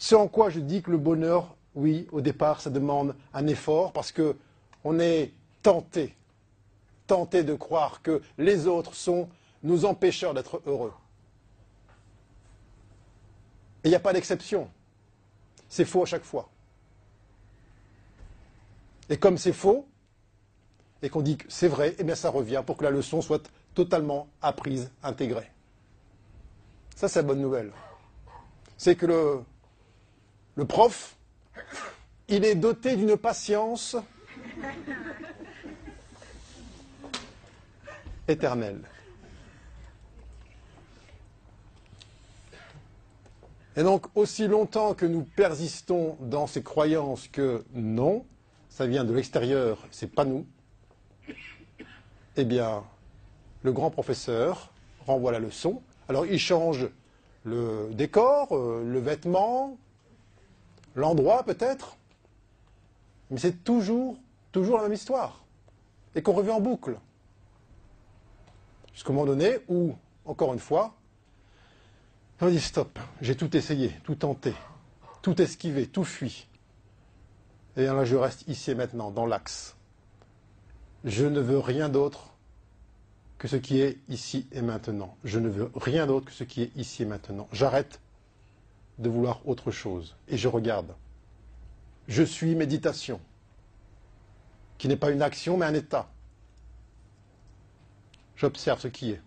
[0.02, 3.92] C'est en quoi je dis que le bonheur, oui, au départ, ça demande un effort
[3.92, 4.36] parce que
[4.82, 5.30] on est
[5.62, 6.16] tenté,
[7.06, 9.28] tenté de croire que les autres sont
[9.62, 10.92] nos empêcheurs d'être heureux.
[13.84, 14.68] Et il n'y a pas d'exception.
[15.68, 16.48] C'est faux à chaque fois.
[19.08, 19.86] Et comme c'est faux,
[21.00, 23.48] et qu'on dit que c'est vrai, eh bien ça revient pour que la leçon soit
[23.72, 25.52] totalement apprise, intégrée.
[26.96, 27.70] Ça, c'est la bonne nouvelle.
[28.76, 29.44] C'est que le,
[30.54, 31.16] le prof,
[32.28, 33.96] il est doté d'une patience
[38.28, 38.82] éternelle.
[43.74, 48.26] Et donc, aussi longtemps que nous persistons dans ces croyances que non,
[48.68, 50.46] ça vient de l'extérieur, c'est pas nous,
[52.36, 52.84] eh bien,
[53.62, 54.72] le grand professeur
[55.06, 55.82] renvoie la leçon.
[56.08, 56.88] Alors, il change
[57.44, 59.78] le décor, euh, le vêtement,
[60.94, 61.96] l'endroit peut-être,
[63.30, 64.16] mais c'est toujours,
[64.52, 65.44] toujours la même histoire,
[66.14, 66.98] et qu'on revient en boucle.
[68.92, 69.94] Jusqu'au moment donné où,
[70.24, 70.94] encore une fois,
[72.40, 74.52] on dit stop, j'ai tout essayé, tout tenté,
[75.22, 76.48] tout esquivé, tout fui.
[77.76, 79.76] Et là, je reste ici et maintenant, dans l'axe.
[81.04, 82.32] Je ne veux rien d'autre
[83.38, 85.16] que ce qui est ici et maintenant.
[85.24, 87.48] Je ne veux rien d'autre que ce qui est ici et maintenant.
[87.52, 88.00] J'arrête
[89.02, 90.94] de vouloir autre chose et je regarde.
[92.08, 93.20] Je suis méditation,
[94.78, 96.08] qui n'est pas une action mais un état.
[98.36, 99.20] J'observe ce qui est,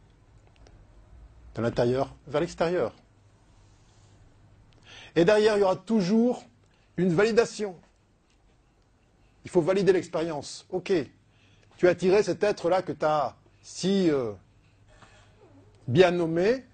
[1.55, 2.93] de l'intérieur vers l'extérieur.
[5.15, 6.43] Et derrière, il y aura toujours
[6.97, 7.75] une validation.
[9.45, 10.65] Il faut valider l'expérience.
[10.69, 10.91] Ok,
[11.77, 14.33] tu as tiré cet être-là que tu as si euh,
[15.87, 16.65] bien nommé.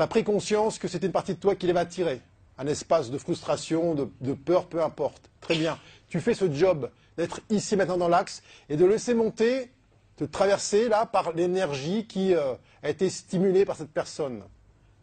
[0.00, 2.22] Tu as pris conscience que c'était une partie de toi qui l'avait attiré.
[2.56, 5.28] Un espace de frustration, de, peur, peu importe.
[5.42, 5.78] Très bien.
[6.08, 9.70] Tu fais ce job d'être ici maintenant dans l'axe et de laisser monter,
[10.16, 14.42] de traverser là par l'énergie qui euh, a été stimulée par cette personne.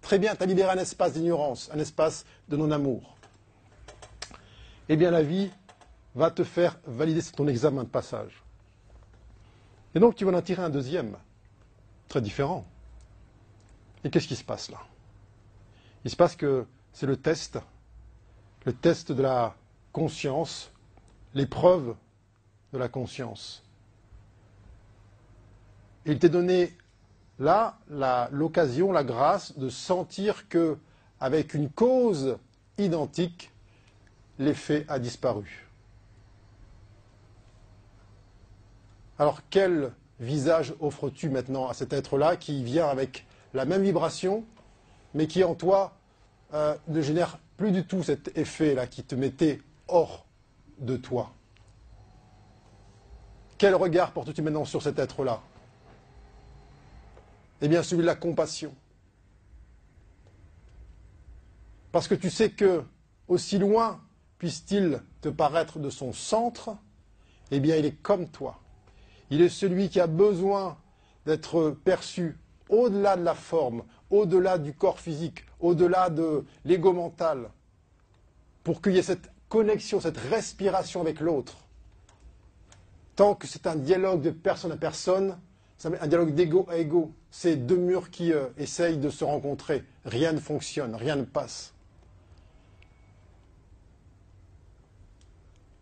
[0.01, 3.17] Très bien, tu as libéré un espace d'ignorance, un espace de non-amour.
[4.89, 5.51] Eh bien, la vie
[6.15, 8.41] va te faire valider ton examen de passage.
[9.93, 11.17] Et donc, tu vas en tirer un deuxième,
[12.07, 12.65] très différent.
[14.03, 14.79] Et qu'est-ce qui se passe là?
[16.05, 17.59] Il se passe que c'est le test,
[18.65, 19.55] le test de la
[19.91, 20.71] conscience,
[21.33, 21.95] l'épreuve
[22.73, 23.63] de la conscience.
[26.05, 26.75] Il t'est donné
[27.39, 27.77] là
[28.31, 30.77] l'occasion, la, grâce de sentir que,
[31.19, 32.37] avec une cause
[32.77, 33.51] identique,
[34.39, 35.67] l'effet a disparu.
[39.19, 43.26] Alors quel visage offres-tu maintenant à cet être-là qui vient avec
[43.57, 44.45] la même vibration,
[45.15, 45.97] mais qui en toi
[46.53, 50.27] euh, ne génère plus du tout cet effet-là qui te mettait hors
[50.77, 51.34] de toi.
[53.57, 55.41] Quel regard portes-tu maintenant sur cet être-là?
[57.61, 58.75] Eh bien, celui de la compassion.
[61.91, 62.84] Parce que tu sais que,
[63.27, 63.99] aussi loin
[64.38, 66.77] puisse-t-il te paraître de son centre,
[67.49, 68.59] eh bien, il est comme toi.
[69.31, 70.77] Il est celui qui a besoin
[71.25, 72.38] d'être perçu
[72.69, 77.49] au-delà de la forme, au-delà du corps physique, au-delà de l'ego mental,
[78.64, 81.57] pour qu'il y ait cette connexion, cette respiration avec l'autre.
[83.15, 85.38] Tant que c'est un dialogue de personne à personne,
[85.84, 89.84] un dialogue d'ego à ego, c'est deux murs qui euh, essayent de se rencontrer.
[90.06, 91.73] Rien ne fonctionne, rien ne passe.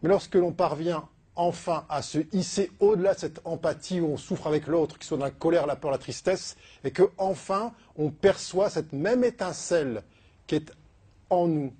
[0.01, 4.47] Mais lorsque l'on parvient enfin à se hisser au-delà de cette empathie où on souffre
[4.47, 8.09] avec l'autre, qui soit dans la colère, la peur, la tristesse, et que enfin on
[8.09, 10.03] perçoit cette même étincelle
[10.47, 10.71] qui est
[11.29, 11.73] en nous.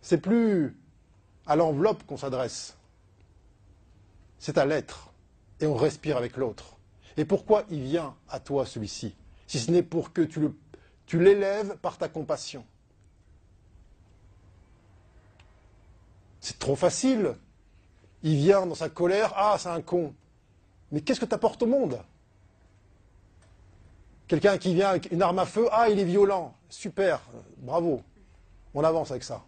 [0.00, 0.76] C'est plus
[1.46, 2.76] à l'enveloppe qu'on s'adresse,
[4.38, 5.12] c'est à l'être,
[5.60, 6.76] et on respire avec l'autre.
[7.16, 9.14] Et pourquoi il vient à toi celui-ci?
[9.46, 12.64] Si ce n'est pour que tu l'élèves par ta compassion.
[16.42, 17.36] C'est trop facile.
[18.24, 20.12] Il vient dans sa colère, ah, c'est un con.
[20.90, 21.98] Mais qu'est-ce que tu au monde?
[24.26, 26.52] Quelqu'un qui vient avec une arme à feu, ah, il est violent.
[26.68, 27.20] Super,
[27.58, 28.02] bravo.
[28.74, 29.42] On avance avec ça.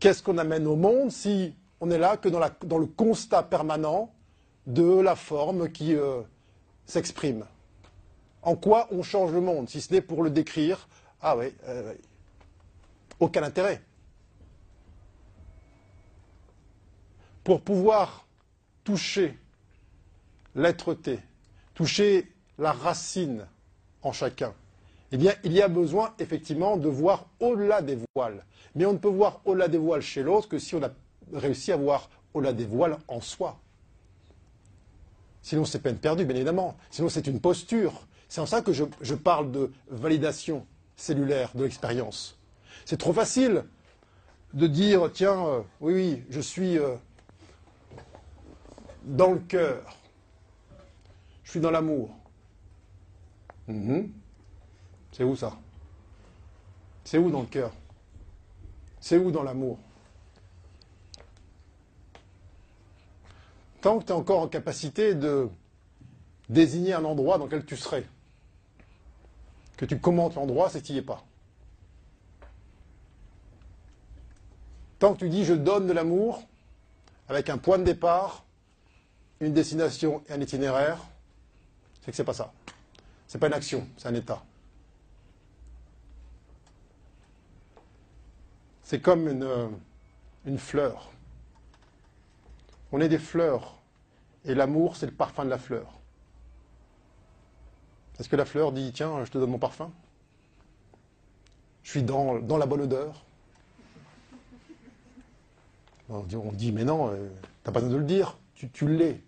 [0.00, 4.12] Qu'est-ce qu'on amène au monde si on n'est là que dans, le constat permanent
[4.66, 6.22] de la forme qui euh,
[6.86, 7.44] s'exprime?
[8.42, 10.88] En quoi on change le monde, si ce n'est pour le décrire
[11.22, 11.46] ah oui,
[13.18, 13.82] aucun intérêt.
[17.44, 18.26] Pour pouvoir
[18.84, 19.38] toucher
[20.54, 21.20] l'être-té,
[21.74, 23.46] toucher la racine
[24.02, 24.54] en chacun,
[25.12, 28.44] eh bien, il y a besoin effectivement de voir au-delà des voiles.
[28.74, 30.90] Mais on ne peut voir au-delà des voiles chez l'autre que si on a
[31.32, 33.58] réussi à voir au-delà des voiles en soi.
[35.42, 36.76] Sinon, c'est peine perdue, bien évidemment.
[36.90, 38.06] Sinon, c'est une posture.
[38.28, 40.64] C'est en ça que je parle de validation
[41.00, 42.38] cellulaire de l'expérience.
[42.84, 43.64] C'est trop facile
[44.52, 46.96] de dire, tiens, euh, oui, oui, je suis euh,
[49.04, 49.96] dans le cœur,
[51.44, 52.10] je suis dans l'amour.
[53.66, 54.12] Mhm.
[55.12, 55.56] C'est où ça?
[57.04, 57.72] C'est où dans le cœur?
[59.00, 59.78] C'est où dans l'amour?
[63.80, 65.48] Tant que tu es encore en capacité de
[66.50, 68.04] désigner un endroit dans lequel tu serais,
[69.80, 71.24] que tu commentes l'endroit, c'est qu'il n'y est pas.
[74.98, 76.42] Tant que tu dis je donne de l'amour,
[77.30, 78.44] avec un point de départ,
[79.40, 80.98] une destination et un itinéraire,
[82.02, 82.52] c'est que c'est pas ça.
[83.26, 84.44] C'est pas une action, c'est un état.
[88.82, 89.68] C'est comme une, euh,
[90.44, 91.10] une fleur.
[92.92, 93.78] On est des fleurs,
[94.44, 95.99] et l'amour, c'est le parfum de la fleur.
[98.20, 99.90] Est-ce que la fleur dit Tiens, je te donne mon parfum
[101.82, 103.24] Je suis dans, la bonne odeur
[106.10, 107.28] on dit, Mais non, euh,
[107.62, 109.22] tu n'as pas besoin de le dire, tu, tu l'es.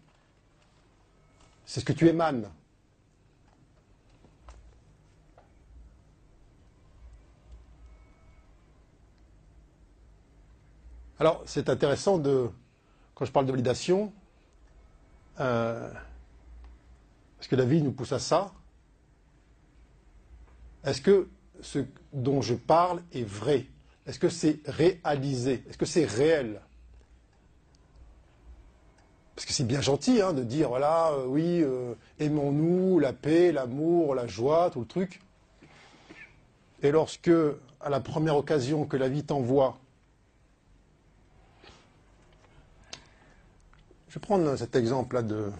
[1.64, 2.50] C'est ce que tu émanes.
[11.20, 12.50] Alors, c'est intéressant de,
[13.14, 14.12] quand je parle de validation,
[15.38, 15.88] euh,
[17.38, 18.52] parce que la vie nous pousse à ça,
[20.84, 21.28] est-ce que
[21.60, 21.80] ce
[22.12, 23.66] dont je parle est vrai?
[24.06, 25.64] Est-ce que c'est réalisé?
[25.68, 26.60] Est-ce que c'est réel?
[29.34, 33.52] Parce que c'est bien gentil hein, de dire, voilà, euh, oui, euh, aimons-nous, la paix,
[33.52, 35.20] l'amour, la joie, tout le truc.
[36.82, 37.30] Et lorsque,
[37.80, 39.78] à la première occasion que la vie t'envoie,
[44.08, 45.50] je vais prendre cet exemple-là de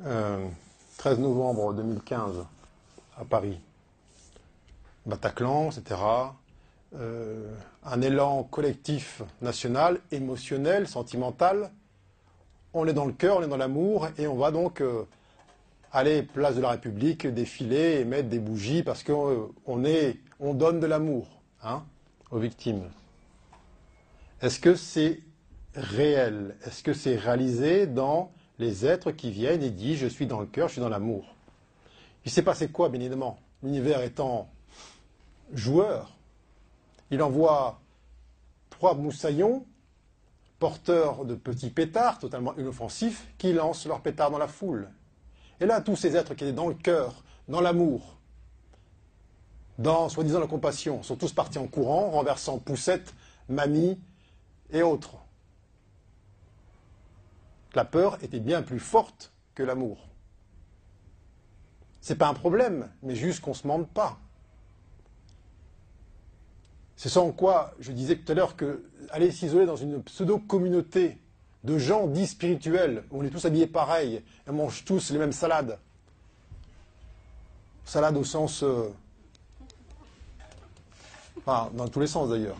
[0.00, 2.46] 13 euh, novembre 2015
[3.18, 3.60] à Paris.
[5.06, 6.00] Bataclan, etc.
[6.96, 7.54] Euh,
[7.84, 11.70] un élan collectif national, émotionnel, sentimental.
[12.74, 15.04] On est dans le cœur, on est dans l'amour, et on va donc euh,
[15.92, 19.30] aller place de la République, défiler et mettre des bougies parce qu'on
[19.66, 21.28] euh, on donne de l'amour
[21.62, 21.84] hein,
[22.30, 22.90] aux victimes.
[24.42, 25.20] Est-ce que c'est
[25.74, 26.56] réel?
[26.64, 30.46] Est-ce que c'est réalisé dans les êtres qui viennent et disent je suis dans le
[30.46, 31.34] cœur, je suis dans l'amour?
[32.24, 33.38] Il s'est passé quoi, bien évidemment?
[33.62, 34.48] L'univers étant
[35.52, 36.16] joueur.
[37.10, 37.80] Il envoie
[38.70, 39.66] trois moussaillons,
[40.58, 44.88] porteurs de petits pétards totalement inoffensifs, qui lancent leurs pétards dans la foule.
[45.60, 48.16] Et là, tous ces êtres qui étaient dans le cœur, dans l'amour,
[49.78, 53.14] dans soi-disant la compassion, sont tous partis en courant, renversant Poussette,
[53.48, 53.98] Mamie
[54.70, 55.16] et autres.
[57.74, 60.08] La peur était bien plus forte que l'amour.
[62.00, 64.18] C'est pas un problème, mais juste qu'on ne se mente pas.
[67.00, 71.16] C'est sans quoi je disais tout à l'heure que aller s'isoler dans une pseudo-communauté
[71.64, 75.18] de gens dits spirituels, où on est tous habillés pareil, et on mange tous les
[75.18, 75.78] mêmes salades.
[77.86, 78.62] Salade au sens.
[78.62, 78.90] Euh,
[81.38, 82.58] enfin, dans tous les sens d'ailleurs.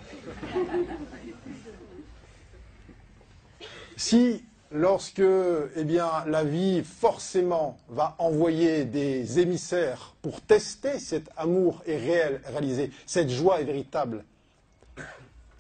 [3.99, 4.43] Si
[4.73, 12.41] lorsque eh la vie forcément va envoyer des émissaires pour tester cet amour est réel,
[12.47, 14.25] réalisé, cette joie est véritable,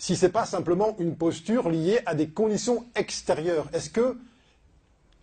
[0.00, 3.68] si ce n'est pas simplement une posture liée à des conditions extérieures.
[3.74, 4.16] Est-ce que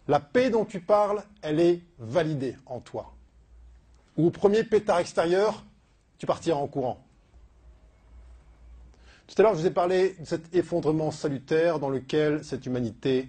[0.07, 3.11] la paix dont tu parles, elle est validée en toi?
[4.17, 5.65] Ou au premier pétard extérieur,
[6.19, 7.03] tu partiras en courant?
[9.25, 13.27] Tout à l'heure, je vous ai parlé de cet effondrement salutaire dans lequel cette humanité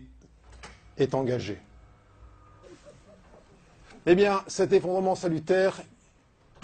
[0.99, 1.59] est engagée.
[4.05, 5.81] Eh bien, cet effondrement salutaire,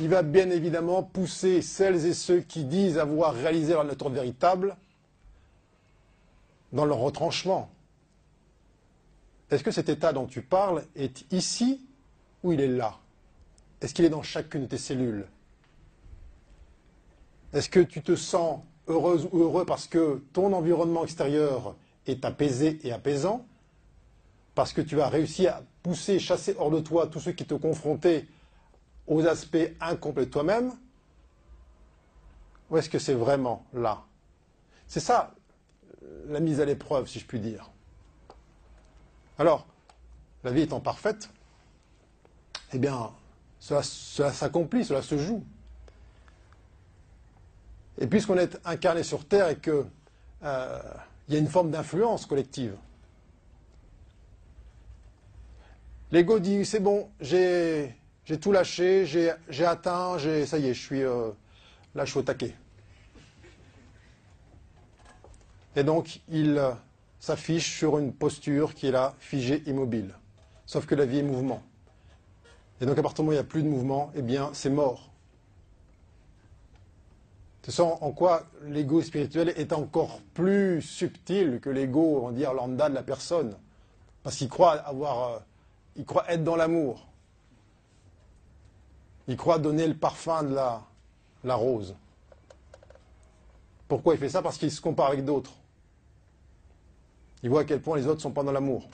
[0.00, 4.76] il va bien évidemment pousser celles et ceux qui disent avoir réalisé leur nature véritable
[6.72, 7.70] dans leur retranchement.
[9.50, 11.80] Est-ce que cet état dont tu parles est ici
[12.42, 12.98] ou il est là?
[13.80, 15.26] Est-ce qu'il est dans chacune de tes cellules?
[17.52, 21.76] Est-ce que tu te sens heureuse ou heureux parce que ton environnement extérieur
[22.06, 23.46] est apaisé et apaisant?
[24.56, 27.54] Parce que tu as réussi à pousser, chasser hors de toi tous ceux qui te
[27.54, 28.26] confrontaient
[29.06, 30.72] aux aspects incomplets de toi-même
[32.70, 34.02] Ou est-ce que c'est vraiment là?
[34.86, 35.34] C'est ça
[36.26, 37.70] la mise à l'épreuve, si je puis dire.
[39.38, 39.66] Alors,
[40.42, 41.30] la vie étant parfaite,
[42.72, 43.10] eh bien,
[43.58, 45.44] cela, s'accomplit, cela se joue.
[47.98, 49.84] Et puisqu'on est incarné sur Terre et qu'il
[50.42, 50.82] euh,
[51.28, 52.76] y a une forme d'influence collective,
[56.10, 57.94] l'ego dit c'est bon, j'ai
[58.24, 61.30] j'ai tout lâché, j'ai atteint, ça y est, je suis euh,
[61.94, 62.54] là, je suis au taquet.
[65.76, 66.70] Et donc, il euh,
[67.18, 70.14] s'affiche sur une posture qui est là, figée, immobile.
[70.66, 71.62] Sauf que la vie est mouvement.
[72.80, 74.50] Et donc, à partir du moment où il n'y a plus de mouvement, eh bien,
[74.52, 75.10] c'est mort.
[77.62, 82.52] Tu sens en quoi l'ego spirituel est encore plus subtil que l'ego, on va dire,
[82.52, 83.56] lambda de la personne.
[84.22, 85.38] Parce qu'il croit avoir, euh,
[85.96, 87.06] il croit être dans l'amour.
[89.26, 91.94] Il croit donner le parfum de la, rose.
[93.88, 94.42] Pourquoi il fait ça?
[94.42, 95.52] Parce qu'il se compare avec d'autres.
[97.42, 98.88] Il voit à quel point les autres ne sont pas dans l'amour.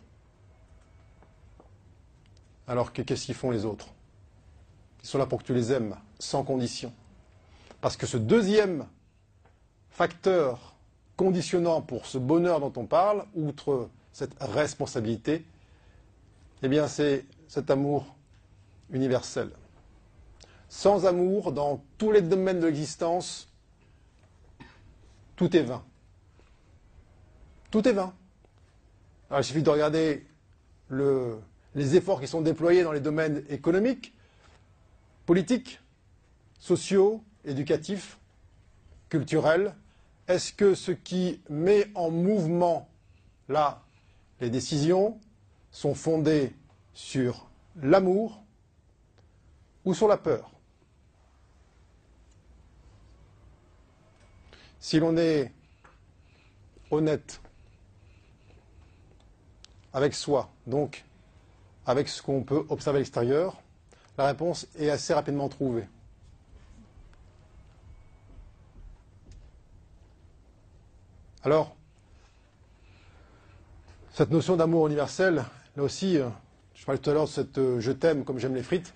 [2.66, 3.88] Alors qu'est-ce qu'ils font les autres?
[5.02, 6.92] Ils sont là pour que tu les aimes, sans condition.
[7.80, 8.86] Parce que ce deuxième
[9.90, 10.74] facteur
[11.16, 15.44] conditionnant pour ce bonheur dont on parle, outre cette responsabilité,
[16.62, 18.14] eh bien c'est cet amour
[18.90, 19.50] universel.
[20.70, 23.48] Sans amour, dans tous les domaines de l'existence,
[25.34, 25.84] tout est vain.
[27.72, 28.14] Tout est vain.
[29.36, 30.24] il suffit de regarder
[30.90, 34.14] les efforts qui sont déployés dans les domaines économiques,
[35.26, 35.80] politiques,
[36.60, 38.18] sociaux, éducatifs,
[39.08, 39.74] culturels.
[40.28, 42.88] Est-ce que ce qui met en mouvement,
[43.48, 43.82] là,
[44.40, 45.18] les décisions
[45.72, 46.52] sont fondées
[46.94, 47.50] sur
[47.82, 48.44] l'amour
[49.84, 50.49] ou sur la peur?
[54.80, 55.52] Si l'on est
[56.90, 57.40] honnête
[59.92, 61.04] avec soi, donc
[61.86, 63.60] avec ce qu'on peut observer à l'extérieur,
[64.16, 65.86] la réponse est assez rapidement trouvée.
[71.42, 71.74] Alors,
[74.12, 75.44] cette notion d'amour universel,
[75.76, 76.28] là aussi, euh,
[76.74, 78.92] je parlais tout à l'heure de cette euh, je t'aime comme j'aime les frites,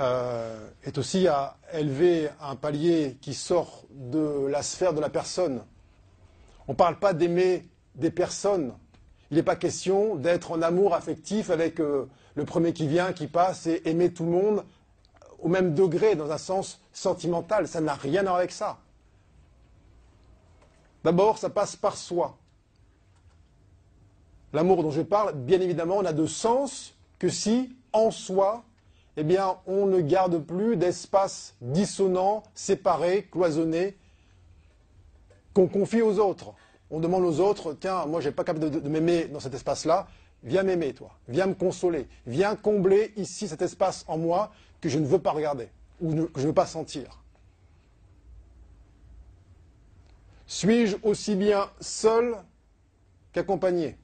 [0.00, 5.64] euh, est aussi à élever un palier qui sort de la sphère de la personne.
[6.66, 8.74] On ne parle pas d'aimer des personnes.
[9.30, 13.26] Il n'est pas question d'être en amour affectif avec euh, le premier qui vient, qui
[13.26, 14.64] passe, et aimer tout le monde
[15.38, 17.68] au même degré, dans un sens sentimental.
[17.68, 18.78] Ça n'a rien à voir avec ça.
[21.04, 22.36] D'abord, ça passe par soi.
[24.52, 28.64] L'amour dont je parle, bien évidemment, n'a de sens que si, en soi,
[29.16, 33.96] eh bien, on ne garde plus d'espace dissonant, séparé, cloisonné,
[35.52, 36.52] qu'on confie aux autres.
[36.90, 40.08] On demande aux autres, tiens, moi, je n'ai pas capable de, m'aimer dans cet espace-là,
[40.42, 44.98] viens m'aimer, toi, viens me consoler, viens combler ici cet espace en moi que je
[44.98, 45.68] ne veux pas regarder
[46.00, 47.20] ou que je ne veux pas sentir.
[50.46, 52.36] Suis-je aussi bien seul
[53.32, 53.96] qu'accompagné?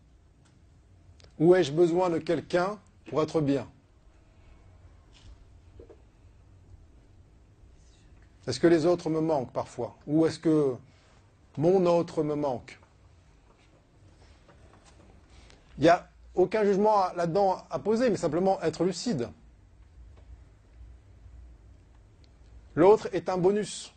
[1.38, 2.78] Ou ai-je besoin de quelqu'un
[3.08, 3.68] pour être bien?
[8.46, 9.96] Est-ce que les autres me manquent parfois?
[10.06, 10.74] Ou est-ce que
[11.56, 12.78] mon autre me manque?
[15.78, 19.28] Il n'y a aucun jugement là-dedans à poser, mais simplement être lucide.
[22.74, 23.92] L'autre est un bonus.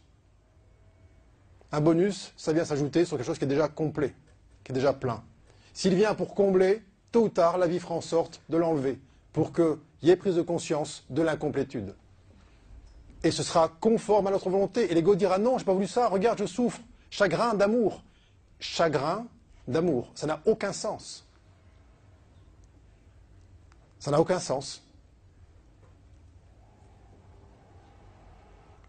[1.71, 4.13] Un bonus, ça vient s'ajouter sur quelque chose qui est déjà complet,
[4.63, 5.23] qui est déjà plein.
[5.73, 8.99] S'il vient pour combler, tôt ou tard, la vie fera en sorte de l'enlever,
[9.31, 11.95] pour qu'il y ait prise de conscience de l'incomplétude.
[13.23, 14.91] Et ce sera conforme à notre volonté.
[14.91, 16.79] Et l'ego dira non, je n'ai pas voulu ça, regarde, je souffre.
[17.09, 18.03] Chagrin d'amour.
[18.59, 19.25] Chagrin
[19.67, 20.11] d'amour.
[20.13, 21.25] Ça n'a aucun sens.
[23.99, 24.83] Ça n'a aucun sens.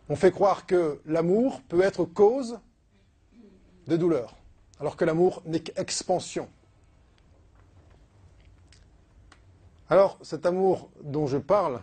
[0.08, 2.58] On fait croire que l'amour peut être cause
[3.86, 4.34] de douleur,
[4.80, 6.48] alors que l'amour n'est qu'expansion.
[9.88, 11.82] Alors, cet amour dont je parle,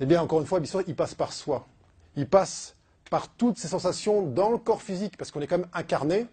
[0.00, 1.66] eh bien, encore une fois, il passe par soi.
[2.16, 2.76] Il passe
[3.10, 6.26] par toutes ces sensations dans le corps physique, parce qu'on est quand même incarné.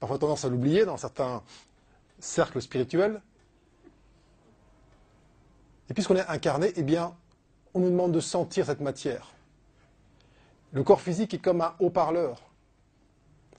[0.00, 1.42] Parfois, tendance à l'oublier dans certains
[2.18, 3.22] cercles spirituels.
[5.88, 7.14] Et puisqu'on est incarné, eh bien,
[7.74, 9.32] on nous demande de sentir cette matière.
[10.72, 12.40] Le corps physique est comme un haut-parleur.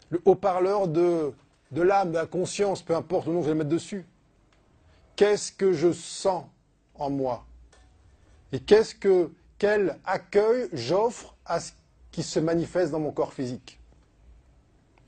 [0.10, 1.34] Le haut-parleur de,
[1.72, 4.06] de l'âme, de la conscience, peu importe le nom que je vais mettre dessus.
[5.16, 6.46] Qu'est-ce que je sens
[6.96, 7.46] en moi?
[8.54, 11.72] Et qu'est-ce que, quel accueil j'offre à ce
[12.12, 13.80] qui se manifeste dans mon corps physique?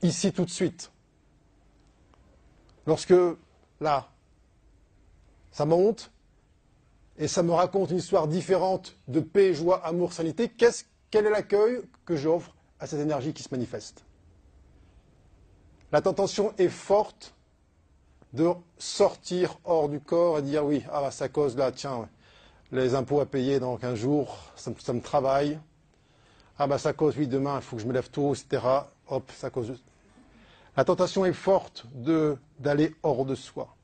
[0.02, 0.90] Ici tout de suite.
[2.86, 3.14] Lorsque,
[3.80, 4.10] là,
[5.52, 6.10] ça monte,
[7.18, 11.30] et ça me raconte une histoire différente de paix, joie, amour, sanité, qu'est-ce quel est
[11.30, 14.04] l'accueil que j'offre à cette énergie qui se manifeste?
[15.92, 17.32] La tentation est forte
[18.32, 22.08] de sortir hors du corps et dire oui, ah, ça cause là, tiens,
[22.72, 25.58] les impôts à payer dans 15 jours, ça, me travaille.
[26.58, 28.62] Ah bah ça cause, oui, demain, il faut que je me lève tôt, etc.
[29.08, 29.82] Hop, ça cause.
[30.76, 31.86] La tentation est forte
[32.58, 33.74] d'aller hors de soi.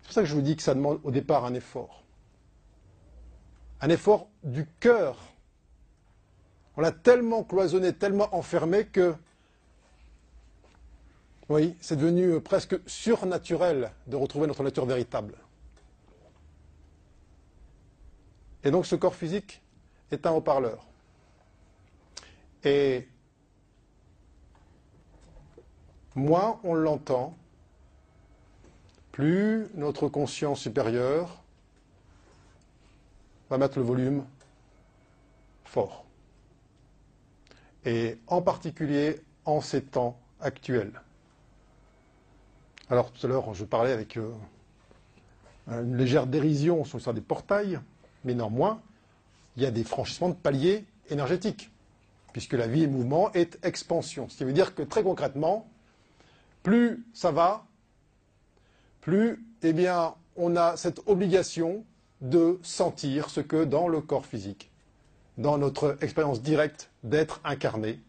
[0.00, 2.02] C'est pour ça que je vous dis que ça demande au départ un effort
[3.82, 5.18] un effort du cœur.
[6.76, 9.14] On l'a tellement cloisonné, tellement enfermé que,
[11.48, 15.34] oui, c'est devenu presque surnaturel de retrouver notre nature véritable.
[18.64, 19.60] Et donc ce corps physique
[20.10, 20.86] est un haut-parleur.
[22.64, 23.08] Et
[26.14, 27.36] moins on l'entend,
[29.10, 31.42] plus notre conscience supérieure
[33.50, 34.24] va mettre le volume
[35.64, 36.04] fort.
[37.84, 41.00] Et en particulier en ces temps actuels.
[42.88, 44.32] Alors tout à l'heure, je parlais avec euh,
[45.66, 47.80] une légère dérision sur l'histoire des portails,
[48.24, 48.80] mais néanmoins,
[49.56, 51.70] il y a des franchissements de paliers énergétiques,
[52.32, 54.28] puisque la vie et mouvement est expansion.
[54.28, 55.68] Ce qui veut dire que très concrètement,
[56.62, 57.66] plus ça va,
[59.00, 61.84] plus eh bien, on a cette obligation
[62.20, 64.70] de sentir ce que dans le corps physique,
[65.38, 68.00] dans notre expérience directe d'être incarné,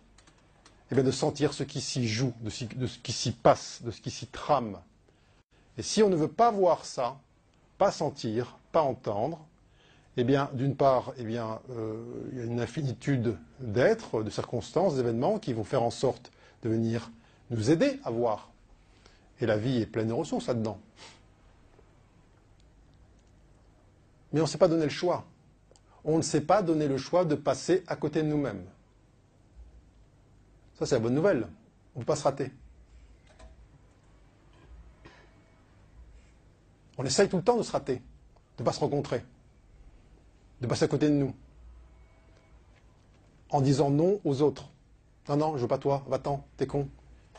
[0.91, 4.01] eh bien de sentir ce qui s'y joue, de ce qui s'y passe, de ce
[4.01, 4.79] qui s'y trame.
[5.77, 7.17] Et si on ne veut pas voir ça,
[7.79, 9.43] pas sentir, pas entendre,
[10.17, 15.39] eh bien, d'une part, eh euh, il y a une infinitude d'êtres, de circonstances, d'événements
[15.39, 16.31] qui vont faire en sorte
[16.61, 17.11] de venir
[17.49, 18.51] nous aider à voir.
[19.39, 20.79] Et la vie est pleine de ressources là-dedans.
[24.31, 25.25] Mais on ne s'est pas donné le choix.
[26.05, 28.65] On ne s'est pas donné le choix de passer à côté de nous-mêmes.
[30.77, 31.47] Ça, c'est la bonne nouvelle.
[31.95, 32.51] On ne peut pas se rater.
[36.97, 39.23] On essaye tout le temps de se rater, de ne pas se rencontrer,
[40.61, 41.33] de passer à côté de nous,
[43.49, 44.69] en disant non aux autres.
[45.29, 46.89] Non, non, je veux pas toi, va-t'en, t'es con,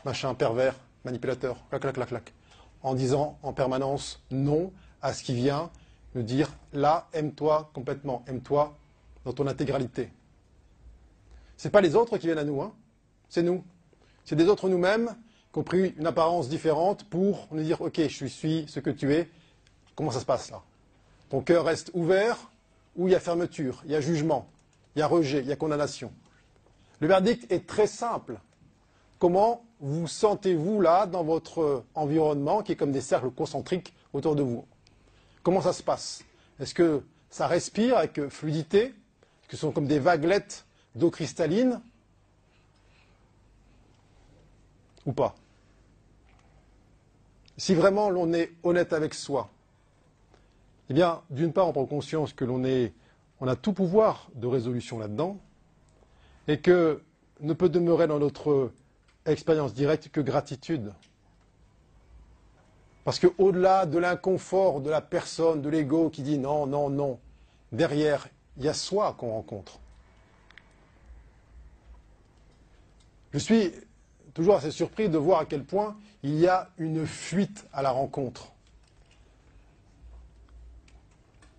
[0.05, 2.33] machin, pervers, manipulateur, clac, clac, clac, clac.
[2.81, 4.71] En disant en permanence non
[5.01, 5.69] à ce qui vient
[6.15, 8.75] nous dire là, aime-toi complètement, aime-toi
[9.25, 10.09] dans ton intégralité.
[11.57, 12.73] Ce n'est pas les autres qui viennent à nous, hein.
[13.29, 13.63] c'est nous.
[14.23, 15.15] C'est des autres nous-mêmes
[15.51, 19.13] qui ont pris une apparence différente pour nous dire ok, je suis ce que tu
[19.13, 19.29] es.
[19.95, 20.61] Comment ça se passe là?
[21.29, 22.51] Ton cœur reste ouvert
[22.95, 24.47] ou il y a fermeture, il y a jugement,
[24.95, 26.11] il y a rejet, il y a condamnation.
[26.99, 28.39] Le verdict est très simple.
[29.19, 34.43] comment vous sentez-vous là dans votre environnement qui est comme des cercles concentriques autour de
[34.43, 34.65] vous?
[35.43, 36.23] Comment ça se passe?
[36.59, 38.83] Est-ce que ça respire avec fluidité?
[38.85, 40.65] Est-ce que ce sont comme des vaguelettes
[40.95, 41.81] d'eau cristalline?
[45.05, 45.35] Ou pas?
[47.57, 49.49] Si vraiment l'on est honnête avec soi,
[50.89, 55.37] eh bien, d'une part, on prend conscience que l'on a tout pouvoir de résolution là-dedans,
[56.47, 57.01] et que
[57.41, 58.71] ne peut demeurer dans notre
[59.25, 60.93] expérience directe que gratitude.
[63.03, 67.19] Parce qu'au-delà de l'inconfort de la personne, de l'ego qui dit non, non, non,
[67.71, 69.79] derrière, il y a soi qu'on rencontre.
[73.31, 73.71] Je suis
[74.33, 77.91] toujours assez surpris de voir à quel point il y a une fuite à la
[77.91, 78.54] rencontre.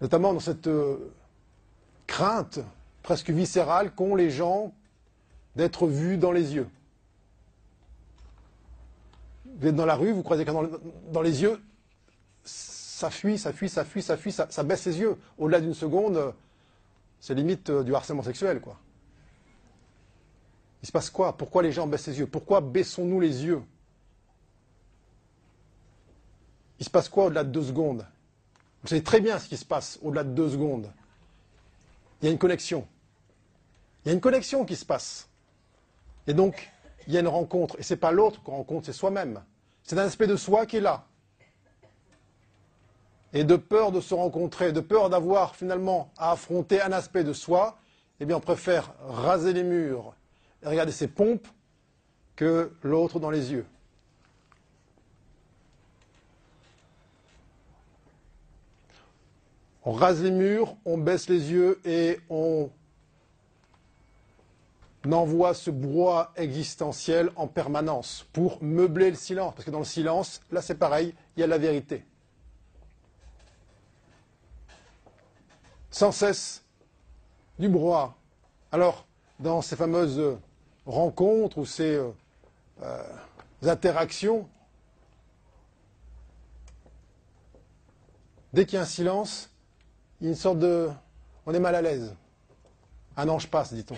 [0.01, 1.13] Notamment dans cette euh,
[2.07, 2.61] crainte
[3.03, 4.73] presque viscérale qu'ont les gens
[5.55, 6.69] d'être vus dans les yeux.
[9.59, 10.69] Vous êtes dans la rue, vous croisez quelqu'un
[11.11, 11.63] dans, les yeux,
[12.45, 15.17] ça fuit, ça fuit, ça fuit, ça fuit, ça, baisse les yeux.
[15.39, 16.35] Au-delà d'une seconde,
[17.21, 18.79] c'est limite euh, du harcèlement sexuel, quoi.
[20.83, 21.37] Il se passe quoi?
[21.37, 22.27] Pourquoi les gens baissent les yeux?
[22.27, 23.63] Pourquoi baissons-nous les yeux?
[26.79, 28.07] Il se passe quoi au-delà de deux secondes?
[28.87, 30.93] Vous savez très bien ce qui se passe au-delà de deux secondes.
[32.23, 32.87] Il y a une connexion.
[34.05, 35.29] Il y a une connexion qui se passe.
[36.29, 36.71] Et donc,
[37.09, 37.75] il y a une rencontre.
[37.81, 39.43] Et ce n'est pas l'autre qu'on rencontre, c'est soi-même.
[39.83, 41.05] C'est un aspect de soi qui est là.
[43.33, 47.33] Et de peur de se rencontrer, de peur d'avoir finalement à affronter un aspect de
[47.33, 47.79] soi,
[48.21, 50.15] eh bien, on préfère raser les murs
[50.63, 51.49] et regarder ses pompes
[52.37, 53.67] que l'autre dans les yeux.
[59.89, 62.69] On rase les murs, on baisse les yeux et on
[65.09, 69.55] envoie ce brouhaha existentiel en permanence pour meubler le silence.
[69.55, 72.05] Parce que dans le silence, là c'est pareil, il y a la vérité.
[75.93, 76.65] Sans cesse
[77.57, 78.17] du brouhaha.
[78.73, 79.07] Alors,
[79.39, 80.37] dans ces fameuses
[80.85, 82.03] rencontres ou ces
[82.83, 83.03] euh,
[83.63, 84.49] interactions,
[88.53, 89.49] dès qu'il y a un silence,
[90.21, 90.91] il y a une sorte de...
[91.45, 92.15] On est mal à l'aise.
[93.17, 93.97] Un ange passe, dit-on.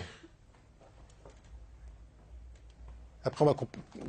[3.23, 3.55] Après, on va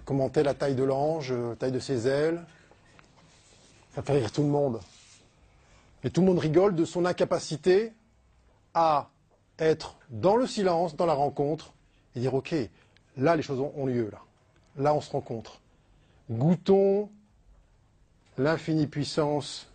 [0.05, 2.45] commenter la taille de l'ange, la taille de ses ailes.
[3.95, 4.81] Ça fait rire tout le monde.
[6.05, 7.93] Et tout le monde rigole de son incapacité
[8.73, 9.11] à
[9.59, 11.73] être dans le silence, dans la rencontre,
[12.15, 12.55] et dire, OK,
[13.16, 14.20] là, les choses ont lieu, là.
[14.77, 15.61] Là, on se rencontre.
[16.31, 17.11] Goûtons
[18.39, 19.70] l'infinie puissance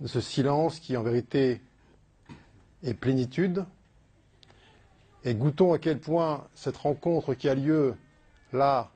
[0.00, 1.60] de ce silence qui, en vérité,
[2.82, 3.64] est plénitude.
[5.24, 7.94] Et goûtons à quel point cette rencontre qui a lieu
[8.52, 8.90] là,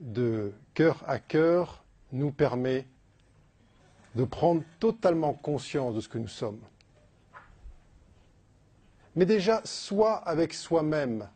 [0.00, 2.86] de cœur à cœur, nous permet
[4.14, 6.60] de prendre totalement conscience de ce que nous sommes.
[9.14, 11.28] Mais déjà, soit avec soi-même,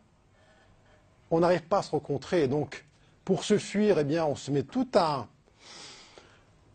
[1.29, 2.43] on n'arrive pas à se rencontrer.
[2.43, 2.85] Et donc,
[3.23, 5.27] pour se fuir, eh bien, on se met tout un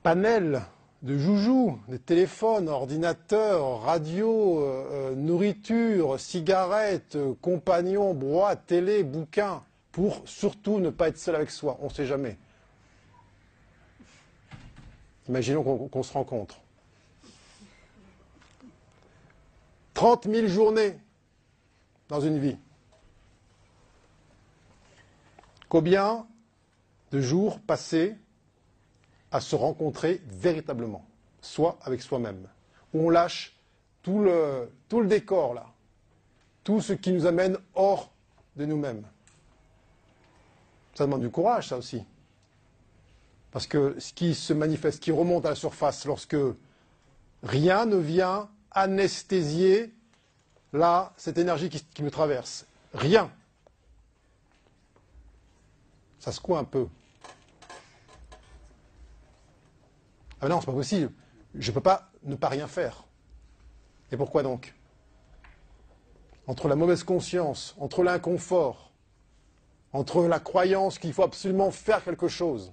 [0.03, 0.63] panel
[1.07, 9.63] de joujoux, des téléphones, ordinateurs, radio, euh, euh, nourriture, cigarettes, compagnons, broie, télé, bouquins
[9.93, 11.79] pour surtout ne pas être seul avec soi.
[11.81, 12.37] On ne sait jamais.
[15.29, 16.57] Imaginons qu'on se rencontre.
[19.95, 20.99] 30 000 journées
[22.09, 22.59] dans une vie.
[25.69, 26.27] Combien
[27.13, 28.17] de jours passés
[29.37, 31.05] à se rencontrer véritablement,
[31.43, 32.49] soit avec soi-même,
[32.95, 33.55] où on lâche
[34.03, 34.71] tout le,
[35.07, 35.67] décor là,
[36.65, 38.11] tout ce qui nous amène hors
[38.57, 39.05] de nous-mêmes.
[40.95, 42.03] Ça demande du courage, ça aussi.
[43.51, 46.37] Parce que ce qui se manifeste, qui remonte à la surface lorsque
[47.43, 49.93] rien ne vient anesthésier
[50.73, 52.67] là, cette énergie qui, me traverse.
[52.95, 53.31] Rien.
[56.21, 56.89] Ça se court un peu.
[60.41, 61.13] Ah non, c'est pas possible.
[61.55, 63.05] Je ne peux pas ne pas rien faire.
[64.13, 64.75] Et pourquoi donc?
[66.47, 68.93] Entre la mauvaise conscience, entre l'inconfort,
[69.93, 72.73] entre la croyance qu'il faut absolument faire quelque chose.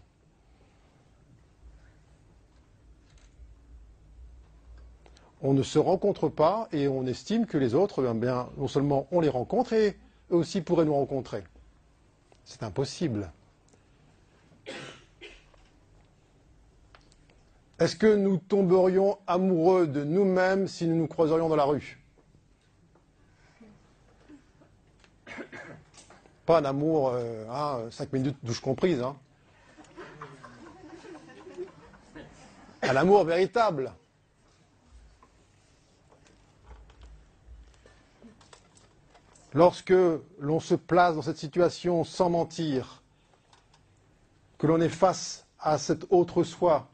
[5.41, 9.19] On ne se rencontre pas et on estime que les autres, eh non seulement on
[9.19, 9.97] les rencontre, et
[10.31, 11.43] eux aussi pourraient nous rencontrer.
[12.45, 13.31] C'est impossible.
[17.83, 22.01] Est-ce que nous tomberions amoureux de nous-mêmes si nous nous croiserions dans la rue?
[26.45, 29.01] Pas un amour, euh, hein, cinq minutes douche comprise.
[29.01, 29.17] Hein.
[32.83, 33.91] Un amour véritable.
[39.51, 39.93] Lorsque
[40.39, 43.03] l'on se place dans cette situation sans mentir,
[44.57, 46.87] que l'on est face à cet autre soi,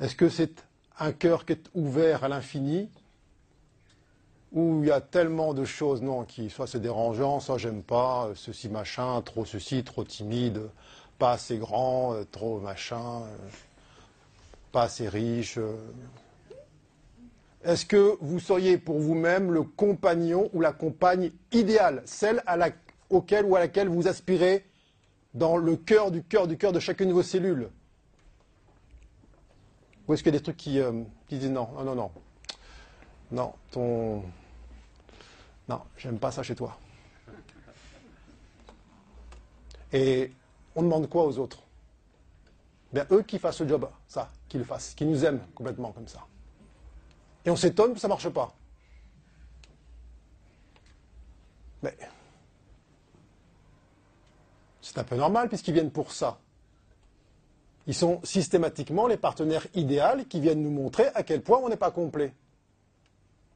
[0.00, 0.64] est-ce que c'est
[0.98, 2.88] un cœur qui est ouvert à l'infini
[4.52, 8.30] où il y a tellement de choses, non, qui soit c'est dérangeant, ça j'aime pas,
[8.34, 10.62] ceci machin, trop ceci, trop timide,
[11.18, 13.22] pas assez grand, trop machin,
[14.72, 15.58] pas assez riche.
[17.64, 22.42] Est-ce que vous seriez pour vous-même le compagnon ou la compagne idéale, celle
[23.10, 24.64] auquel ou à laquelle vous aspirez
[25.34, 27.68] dans le cœur du cœur du cœur de chacune de vos cellules?
[30.08, 32.10] Ou est-ce qu'il y a des trucs qui, euh, qui disent non, non, non, non,
[33.30, 34.22] non, ton.
[35.68, 36.78] Non, j'aime pas ça chez toi.
[39.92, 40.32] Et
[40.74, 41.62] on demande quoi aux autres?
[42.90, 46.08] Bien, eux qui fassent le job, ça, qu'ils le fassent, qu'ils nous aiment complètement comme
[46.08, 46.26] ça.
[47.44, 48.54] Et on s'étonne que ça ne marche pas.
[51.82, 51.96] Mais
[54.80, 56.40] c'est un peu normal puisqu'ils viennent pour ça.
[57.88, 61.76] Ils sont systématiquement les partenaires idéaux qui viennent nous montrer à quel point on n'est
[61.76, 62.34] pas complet.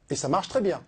[0.09, 0.83] Et ça marche très bien.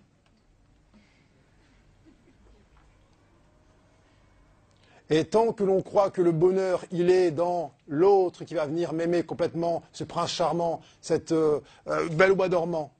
[5.08, 8.92] Et tant que l'on croit que le bonheur, il est dans l'autre qui va venir
[8.92, 12.92] m'aimer complètement, ce prince charmant, cette euh, euh, belle au bois dormant,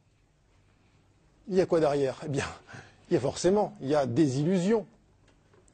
[1.49, 2.21] il y a quoi derrière?
[2.25, 2.47] Eh bien,
[3.11, 4.87] il y a forcément, il y a des illusions.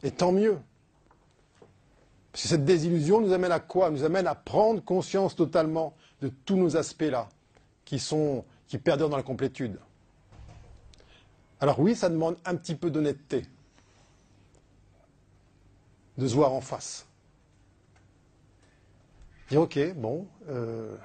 [0.02, 0.56] Et tant mieux.
[2.32, 6.28] Parce que cette désillusion nous amène à quoi Nous amène à prendre conscience totalement de
[6.28, 7.28] tous nos aspects-là,
[7.84, 9.78] qui sont, qui perdurent dans la complétude.
[11.60, 13.44] Alors oui, ça demande un petit peu d'honnêteté,
[16.16, 17.06] de se voir en face.
[19.50, 20.96] Dire ok, bon, euh,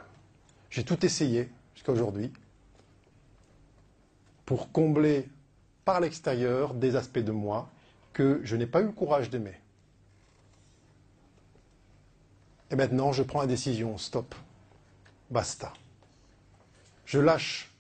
[0.70, 2.32] j'ai tout essayé jusqu'à aujourd'hui
[4.46, 5.28] pour combler
[5.84, 7.70] par l'extérieur des aspects de moi
[8.14, 9.60] que je n'ai pas eu le courage d'aimer.
[12.72, 14.36] Et maintenant, je prends la décision, stop,
[15.30, 15.74] basta.
[17.06, 17.72] Je lâche,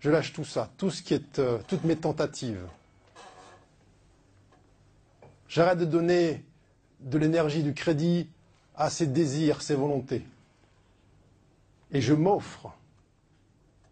[0.00, 2.66] je lâche tout ça, tout ce qui est, euh, toutes mes tentatives.
[5.48, 6.44] J'arrête de donner
[7.00, 8.28] de l'énergie, du crédit
[8.74, 10.26] à ces désirs, ces volontés.
[11.92, 12.72] Et je m'offre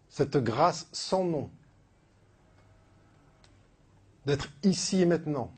[0.09, 1.49] cette grâce sans nom
[4.25, 5.51] d'être ici et maintenant,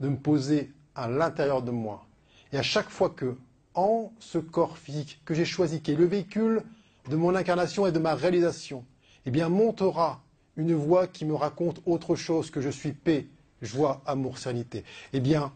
[0.00, 2.04] de me poser à l'intérieur de moi.
[2.52, 3.36] Et à chaque fois que,
[3.74, 6.62] en ce corps physique que j'ai choisi, qui est le véhicule
[7.08, 8.84] de mon incarnation et de ma réalisation,
[9.26, 10.22] eh montera
[10.56, 13.26] une voix qui me raconte autre chose que je suis paix,
[13.62, 14.84] joie, amour, sérénité.
[15.12, 15.52] Eh bien,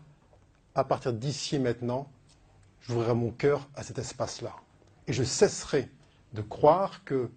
[0.74, 2.10] à partir d'ici et maintenant,
[2.82, 4.54] j'ouvrirai mon cœur à cet espace-là.
[5.06, 5.88] Et je cesserai
[6.32, 7.30] de croire que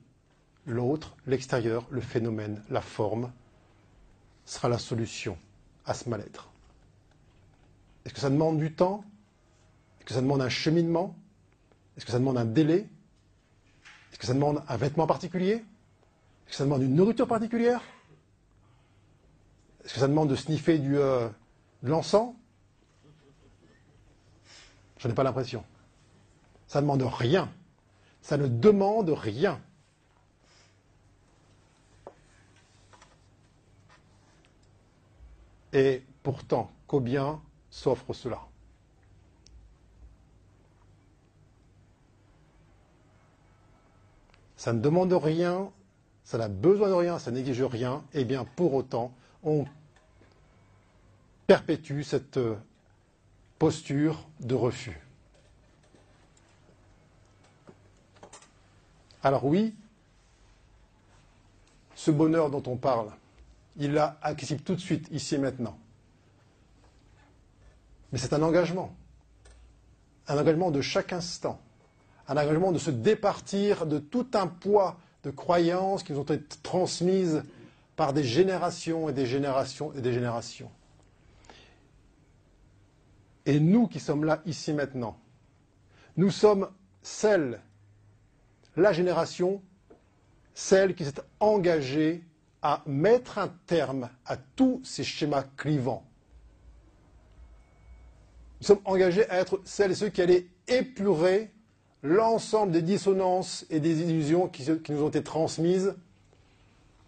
[0.65, 3.31] l'autre, l'extérieur, le phénomène, la forme,
[4.45, 5.37] sera la solution
[5.85, 6.49] à ce mal-être.
[8.05, 9.03] Est-ce que ça demande du temps?
[10.02, 11.15] Est-ce que ça demande un cheminement?
[11.95, 12.90] Est-ce que ça demande un délai?
[14.11, 15.53] Est-ce que ça demande un vêtement particulier?
[15.53, 17.84] Est-ce que ça demande une nourriture particulière?
[19.86, 21.30] Est-ce que ça demande de sniffer du, euh,
[21.84, 22.34] de l'encens?
[24.98, 25.64] Je n'ai pas l'impression.
[26.65, 27.53] Ça ne demande rien.
[28.23, 29.61] Ça ne demande rien.
[35.73, 38.51] Et pourtant, combien s'offre cela?
[44.61, 45.71] Ça ne demande rien,
[46.23, 49.11] ça n'a besoin de rien, ça n'exige rien, et bien pour autant,
[49.41, 49.65] on
[51.47, 52.55] perpétue cette euh,
[53.57, 55.01] posture de refus.
[59.23, 59.73] Alors oui,
[61.95, 63.11] ce bonheur dont on parle,
[63.77, 65.79] il l'a accessible tout de suite, ici et maintenant.
[68.11, 68.95] Mais c'est un engagement.
[70.27, 71.59] Un engagement de chaque instant.
[72.31, 76.39] Un engagement de se départir de tout un poids de croyances qui nous ont été
[76.63, 77.43] transmises
[77.97, 80.71] par des générations et des générations et des générations.
[83.45, 85.19] Et nous qui sommes là, ici maintenant,
[86.15, 86.69] nous sommes
[87.01, 87.59] celle,
[88.77, 89.61] la génération,
[90.53, 92.23] celle qui s'est engagée
[92.61, 96.05] à mettre un terme à tous ces schémas clivants.
[98.61, 101.51] Nous sommes engagés à être celles et ceux qui allaient épurer
[102.03, 105.95] l'ensemble des dissonances et des illusions qui, nous ont été transmises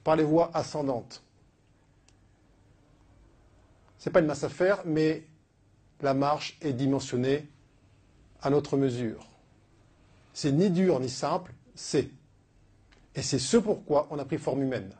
[0.03, 1.23] par les voies ascendantes.
[3.97, 5.23] Ce n'est pas une masse à faire, mais
[6.01, 7.47] la marche est dimensionnée
[8.41, 9.25] à notre mesure.
[10.33, 12.09] C'est ni dur ni simple, c'est.
[13.15, 14.93] Et c'est ce pourquoi on a pris forme humaine.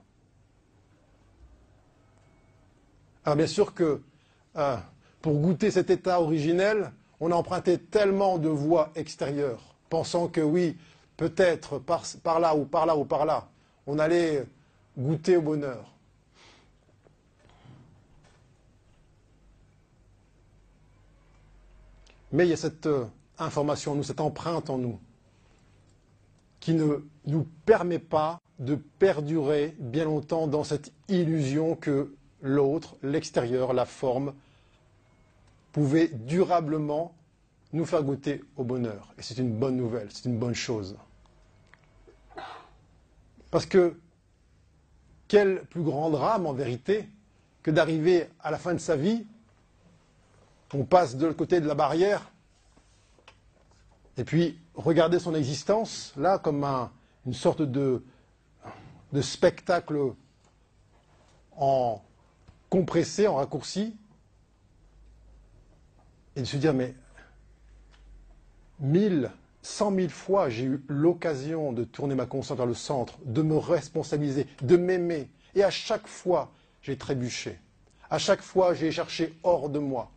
[3.26, 4.02] Alors bien sûr que
[4.56, 4.78] euh,
[5.22, 10.76] pour goûter cet état originel, on a emprunté tellement de voies extérieures, pensant que oui,
[11.18, 13.48] peut-être par, là ou par là ou par là,
[13.86, 14.44] on allait
[14.98, 15.94] goûter au bonheur.
[22.32, 23.06] Mais il y a cette euh,
[23.38, 25.00] information en nous, cette empreinte en nous,
[26.60, 26.98] qui ne
[27.28, 34.34] nous permet pas de perdurer bien longtemps dans cette illusion que l'autre, l'extérieur, la forme,
[35.72, 37.14] pouvait durablement
[37.74, 39.14] nous faire goûter au bonheur.
[39.18, 40.96] Et c'est une bonne nouvelle, c'est une bonne chose.
[43.50, 44.00] Parce que
[45.28, 47.10] quel plus grand drame en vérité
[47.64, 49.26] que d'arriver à la fin de sa vie,
[50.74, 52.32] on passe de l'autre côté de la barrière,
[54.18, 56.64] et puis regarder son existence là comme
[57.26, 58.04] une sorte de,
[59.12, 60.14] de spectacle
[61.56, 62.02] en
[62.70, 63.96] compressé, en raccourci,
[66.36, 66.96] et de se dire, mais
[68.84, 69.32] mille,
[69.64, 73.58] cent mille fois, j'ai eu l'occasion de tourner ma conscience vers le centre, de me
[73.58, 76.52] responsabiliser, de m'aimer, et à chaque fois,
[76.82, 77.58] j'ai trébuché.
[78.10, 80.12] À chaque fois, j'ai cherché hors de moi.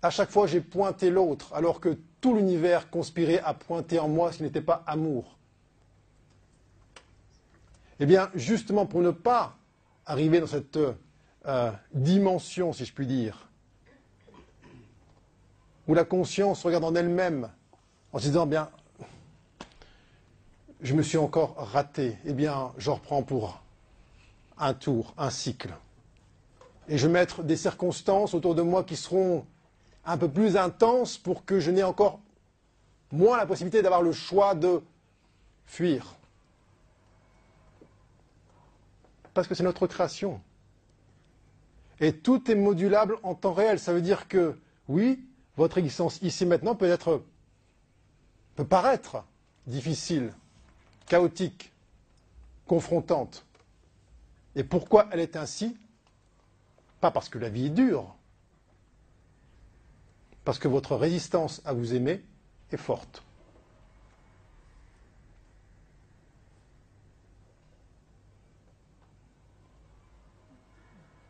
[0.00, 4.32] À chaque fois, j'ai pointé l'autre, alors que tout l'univers conspirait à pointer en moi
[4.32, 5.36] ce qui n'était pas amour.
[8.00, 9.56] Eh bien, justement, pour ne pas
[10.06, 10.78] arriver dans cette
[11.46, 13.48] euh, dimension, si je puis dire,
[15.88, 17.50] où la conscience regarde en elle-même
[18.12, 18.70] en se disant, bien,
[20.80, 23.62] je me suis encore raté, eh bien, je reprends pour
[24.58, 25.74] un tour, un cycle.
[26.88, 29.46] Et je vais mettre des circonstances autour de moi qui seront
[30.04, 32.20] un peu plus intenses pour que je n'ai encore
[33.12, 34.82] moins la possibilité d'avoir le choix de
[35.66, 36.16] fuir.
[39.34, 40.40] Parce que c'est notre création.
[42.00, 43.78] Et tout est modulable en temps réel.
[43.78, 44.58] Ça veut dire que,
[44.88, 45.24] oui,
[45.56, 47.22] votre existence ici maintenant peut être,
[48.54, 49.24] peut paraître
[49.66, 50.32] difficile,
[51.06, 51.72] chaotique,
[52.66, 53.44] confrontante.
[54.54, 55.76] Et pourquoi elle est ainsi?
[57.00, 58.14] Pas parce que la vie est dure,
[60.44, 62.22] parce que votre résistance à vous aimer
[62.70, 63.22] est forte.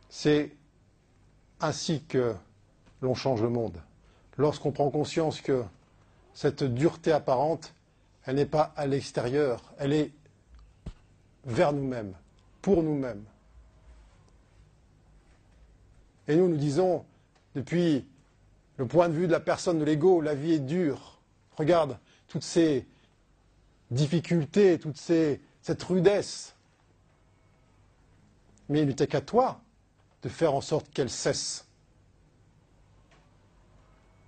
[0.09, 0.53] C'est
[1.61, 2.35] ainsi que
[3.01, 3.81] l'on change le monde.
[4.37, 5.65] Lorsqu'on prend conscience que
[6.35, 7.75] cette dureté apparente,
[8.25, 10.13] elle n'est pas à l'extérieur, elle est
[11.45, 12.15] vers nous-mêmes,
[12.61, 13.25] pour nous-mêmes.
[16.29, 17.05] Et nous, nous disons,
[17.55, 18.07] depuis
[18.77, 21.21] le point de vue de la personne de l'ego, la vie est dure.
[21.57, 21.99] Regarde
[22.29, 22.87] toutes ces
[23.91, 26.55] difficultés, toute cette rudesse.
[28.69, 29.61] Mais il n'était qu'à toi
[30.23, 31.67] de faire en sorte qu'elle cesse.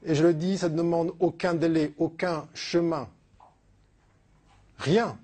[0.04, 3.08] Et je le dis, ça ne demande aucun délai, aucun chemin.
[4.78, 5.18] Rien.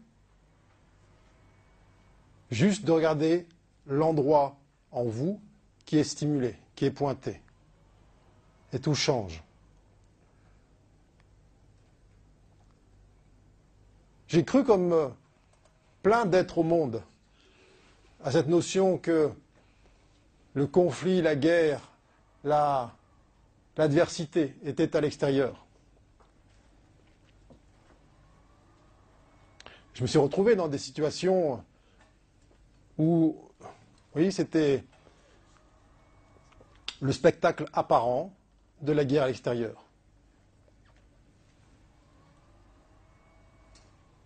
[2.51, 3.47] Juste de regarder
[3.87, 4.57] l'endroit
[4.91, 5.41] en vous
[5.85, 7.43] qui est stimulé, qui est pointé.
[8.73, 9.43] Et tout change.
[14.29, 15.09] J'ai cru comme euh,
[16.03, 17.03] plein d'êtres au monde
[18.23, 19.31] à cette notion que
[20.55, 21.81] le conflit, la guerre,
[23.77, 25.67] l'adversité étaient à l'extérieur.
[29.95, 31.63] Je me suis retrouvé dans des situations
[32.97, 33.37] où,
[34.31, 34.85] c'était
[37.01, 38.33] le spectacle apparent
[38.83, 39.85] de la guerre à l'extérieur.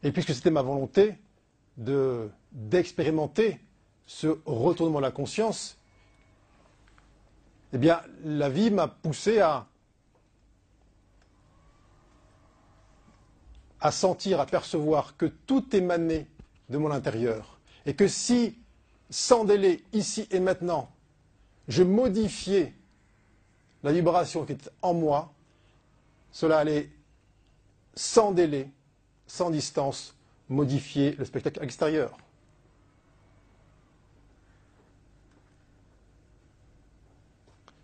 [0.03, 1.19] Et puisque c'était ma volonté
[1.77, 3.59] d'expérimenter
[4.07, 5.79] ce retournement de la conscience,
[7.75, 9.67] eh bien, la vie m'a poussé à,
[13.81, 16.29] à sentir, à percevoir que tout émanait
[16.69, 17.59] de mon intérieur.
[17.85, 18.57] Et que si,
[19.11, 20.89] sans délai, ici et maintenant,
[21.67, 22.73] je modifiais
[23.83, 25.33] la vibration qui était en moi,
[26.31, 26.91] cela allait
[27.97, 28.71] sans délai,
[29.27, 30.15] sans distance,
[30.49, 32.17] modifier le spectacle extérieur.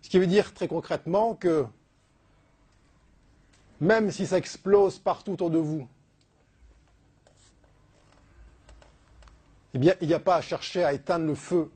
[0.11, 1.65] qui veut dire très concrètement que
[3.79, 5.87] même si ça explose partout autour de vous,
[9.73, 11.71] eh bien, il n'y a pas à chercher à éteindre le feu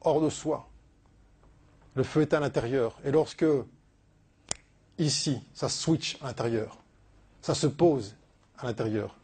[0.00, 0.70] hors de soi.
[1.96, 2.98] le feu est à l'intérieur.
[3.04, 3.44] Et lorsque,
[4.96, 6.78] ici, ça switch à l'intérieur,
[7.42, 8.16] ça se pose
[8.56, 9.14] à l'intérieur,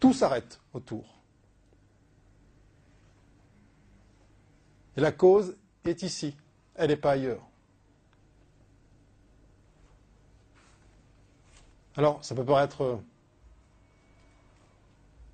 [0.00, 1.04] tout s'arrête autour.
[4.96, 5.54] Et la cause
[5.84, 6.34] est ici,
[6.74, 7.42] elle n'est pas ailleurs.
[11.96, 12.96] Alors, ça peut paraître euh,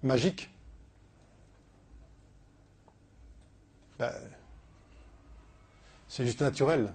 [0.02, 0.50] magique.
[3.98, 4.12] Ben,
[6.08, 6.92] c'est juste naturel.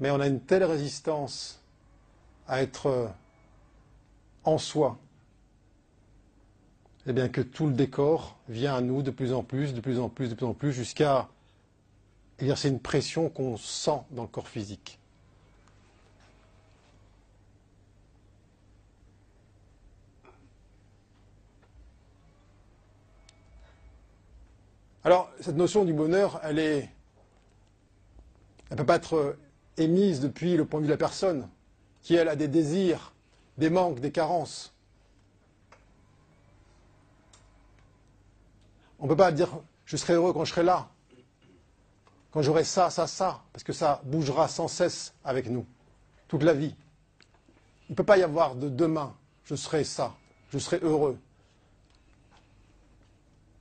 [0.00, 1.62] Mais on a une telle résistance
[2.48, 3.08] à être euh,
[4.44, 4.98] en soi,
[7.06, 9.98] eh bien que tout le décor vient à nous de plus en plus, de plus
[9.98, 11.28] en plus, de plus en plus, jusqu'à
[12.38, 14.98] exercer une pression qu'on sent dans le corps physique.
[25.04, 26.58] Alors, cette notion du bonheur, elle.
[26.58, 26.88] Elle
[28.70, 29.36] ne peut pas être
[29.76, 31.48] émise depuis le point de vue de la personne,
[32.00, 33.11] qui, elle, a des désirs,
[33.58, 34.72] des manques, des carences.
[38.98, 39.48] On ne peut pas dire
[39.84, 40.88] je serai heureux quand je serai là,
[42.30, 45.66] quand j'aurai ça, ça, ça, parce que ça bougera sans cesse avec nous,
[46.28, 46.74] toute la vie.
[47.88, 49.14] Il ne peut pas y avoir de demain,
[49.44, 50.14] je serai ça,
[50.50, 51.18] je serai heureux.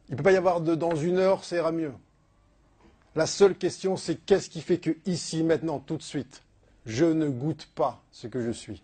[0.08, 1.94] Il ne peut pas y avoir de dans une heure, ça ira mieux.
[3.16, 6.44] La seule question, c'est qu'est-ce qui fait que ici, maintenant, tout de suite,
[6.86, 8.82] je ne goûte pas ce que je suis?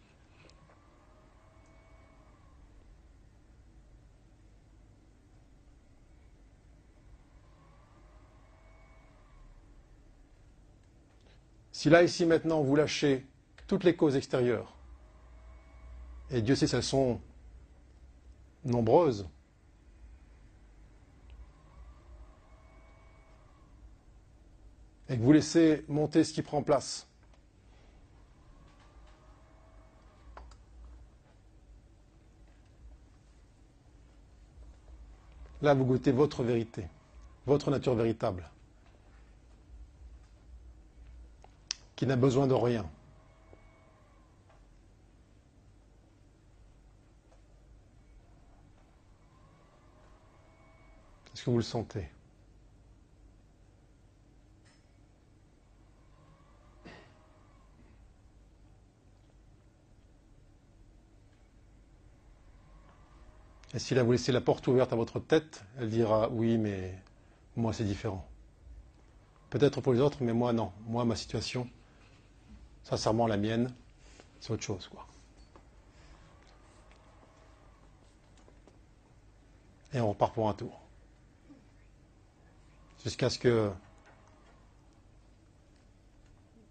[11.77, 13.23] Si là, ici, maintenant, vous lâchez
[13.67, 14.73] toutes les causes extérieures,
[16.31, 17.21] et Dieu sait si elles sont
[18.65, 19.29] nombreuses,
[25.07, 27.07] et que vous laissez monter ce qui prend place,
[35.61, 36.87] Là, vous goûtez votre vérité,
[37.45, 38.47] votre nature véritable.
[41.97, 42.85] Qui n'a besoin de rien.
[51.33, 52.07] Est-ce que vous le sentez?
[63.73, 66.95] Et si là vous laissez la porte ouverte à votre tête, elle dira oui, mais
[67.55, 68.27] moi c'est différent.
[69.49, 70.71] Peut-être pour les autres, mais moi non.
[70.87, 71.69] Moi, ma situation,
[72.87, 73.73] Sincèrement, la mienne,
[74.39, 75.05] c'est autre chose, quoi.
[79.93, 80.79] Et on repart pour un tour.
[83.03, 83.69] Jusqu'à ce que,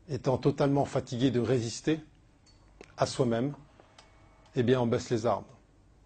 [0.08, 2.00] étant totalement fatigué de résister
[2.96, 3.54] à soi-même,
[4.54, 5.44] eh bien, on baisse les armes.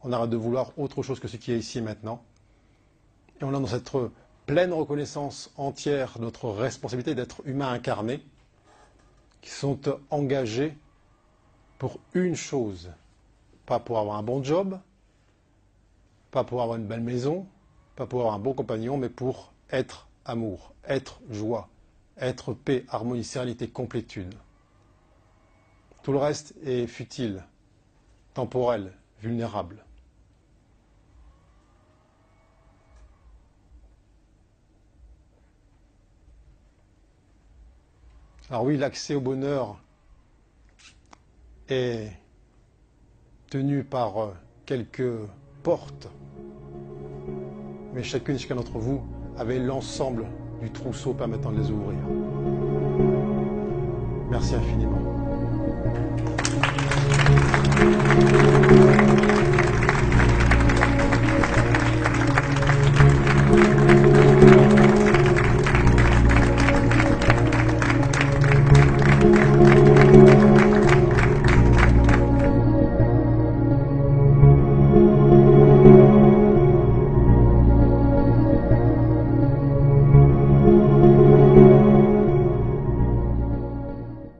[0.02, 2.24] On arrête de vouloir autre chose que ce qui est ici et maintenant.
[3.40, 3.92] Et on a dans cette
[4.46, 8.24] pleine reconnaissance entière notre responsabilité d'être humain incarné,
[9.40, 9.80] qui sont
[10.10, 10.76] engagés
[11.78, 12.90] pour une chose,
[13.66, 14.78] pas pour avoir un bon job,
[16.30, 17.46] pas pour avoir une belle maison,
[17.96, 21.68] pas pour avoir un bon compagnon, mais pour être amour, être joie,
[22.18, 24.34] être paix, harmonie, sérénité, complétude.
[26.02, 27.44] Tout le reste est futile,
[28.34, 29.84] temporel, vulnérable.
[38.50, 39.76] Alors oui, l'accès au bonheur
[41.68, 42.10] est
[43.48, 44.34] tenu par euh,
[44.66, 45.20] quelques
[45.62, 46.08] portes,
[47.94, 49.02] mais chacune chacun d'entre vous
[49.38, 50.26] avait l'ensemble
[50.60, 51.98] du trousseau permettant de les ouvrir.
[54.30, 54.98] Merci infiniment.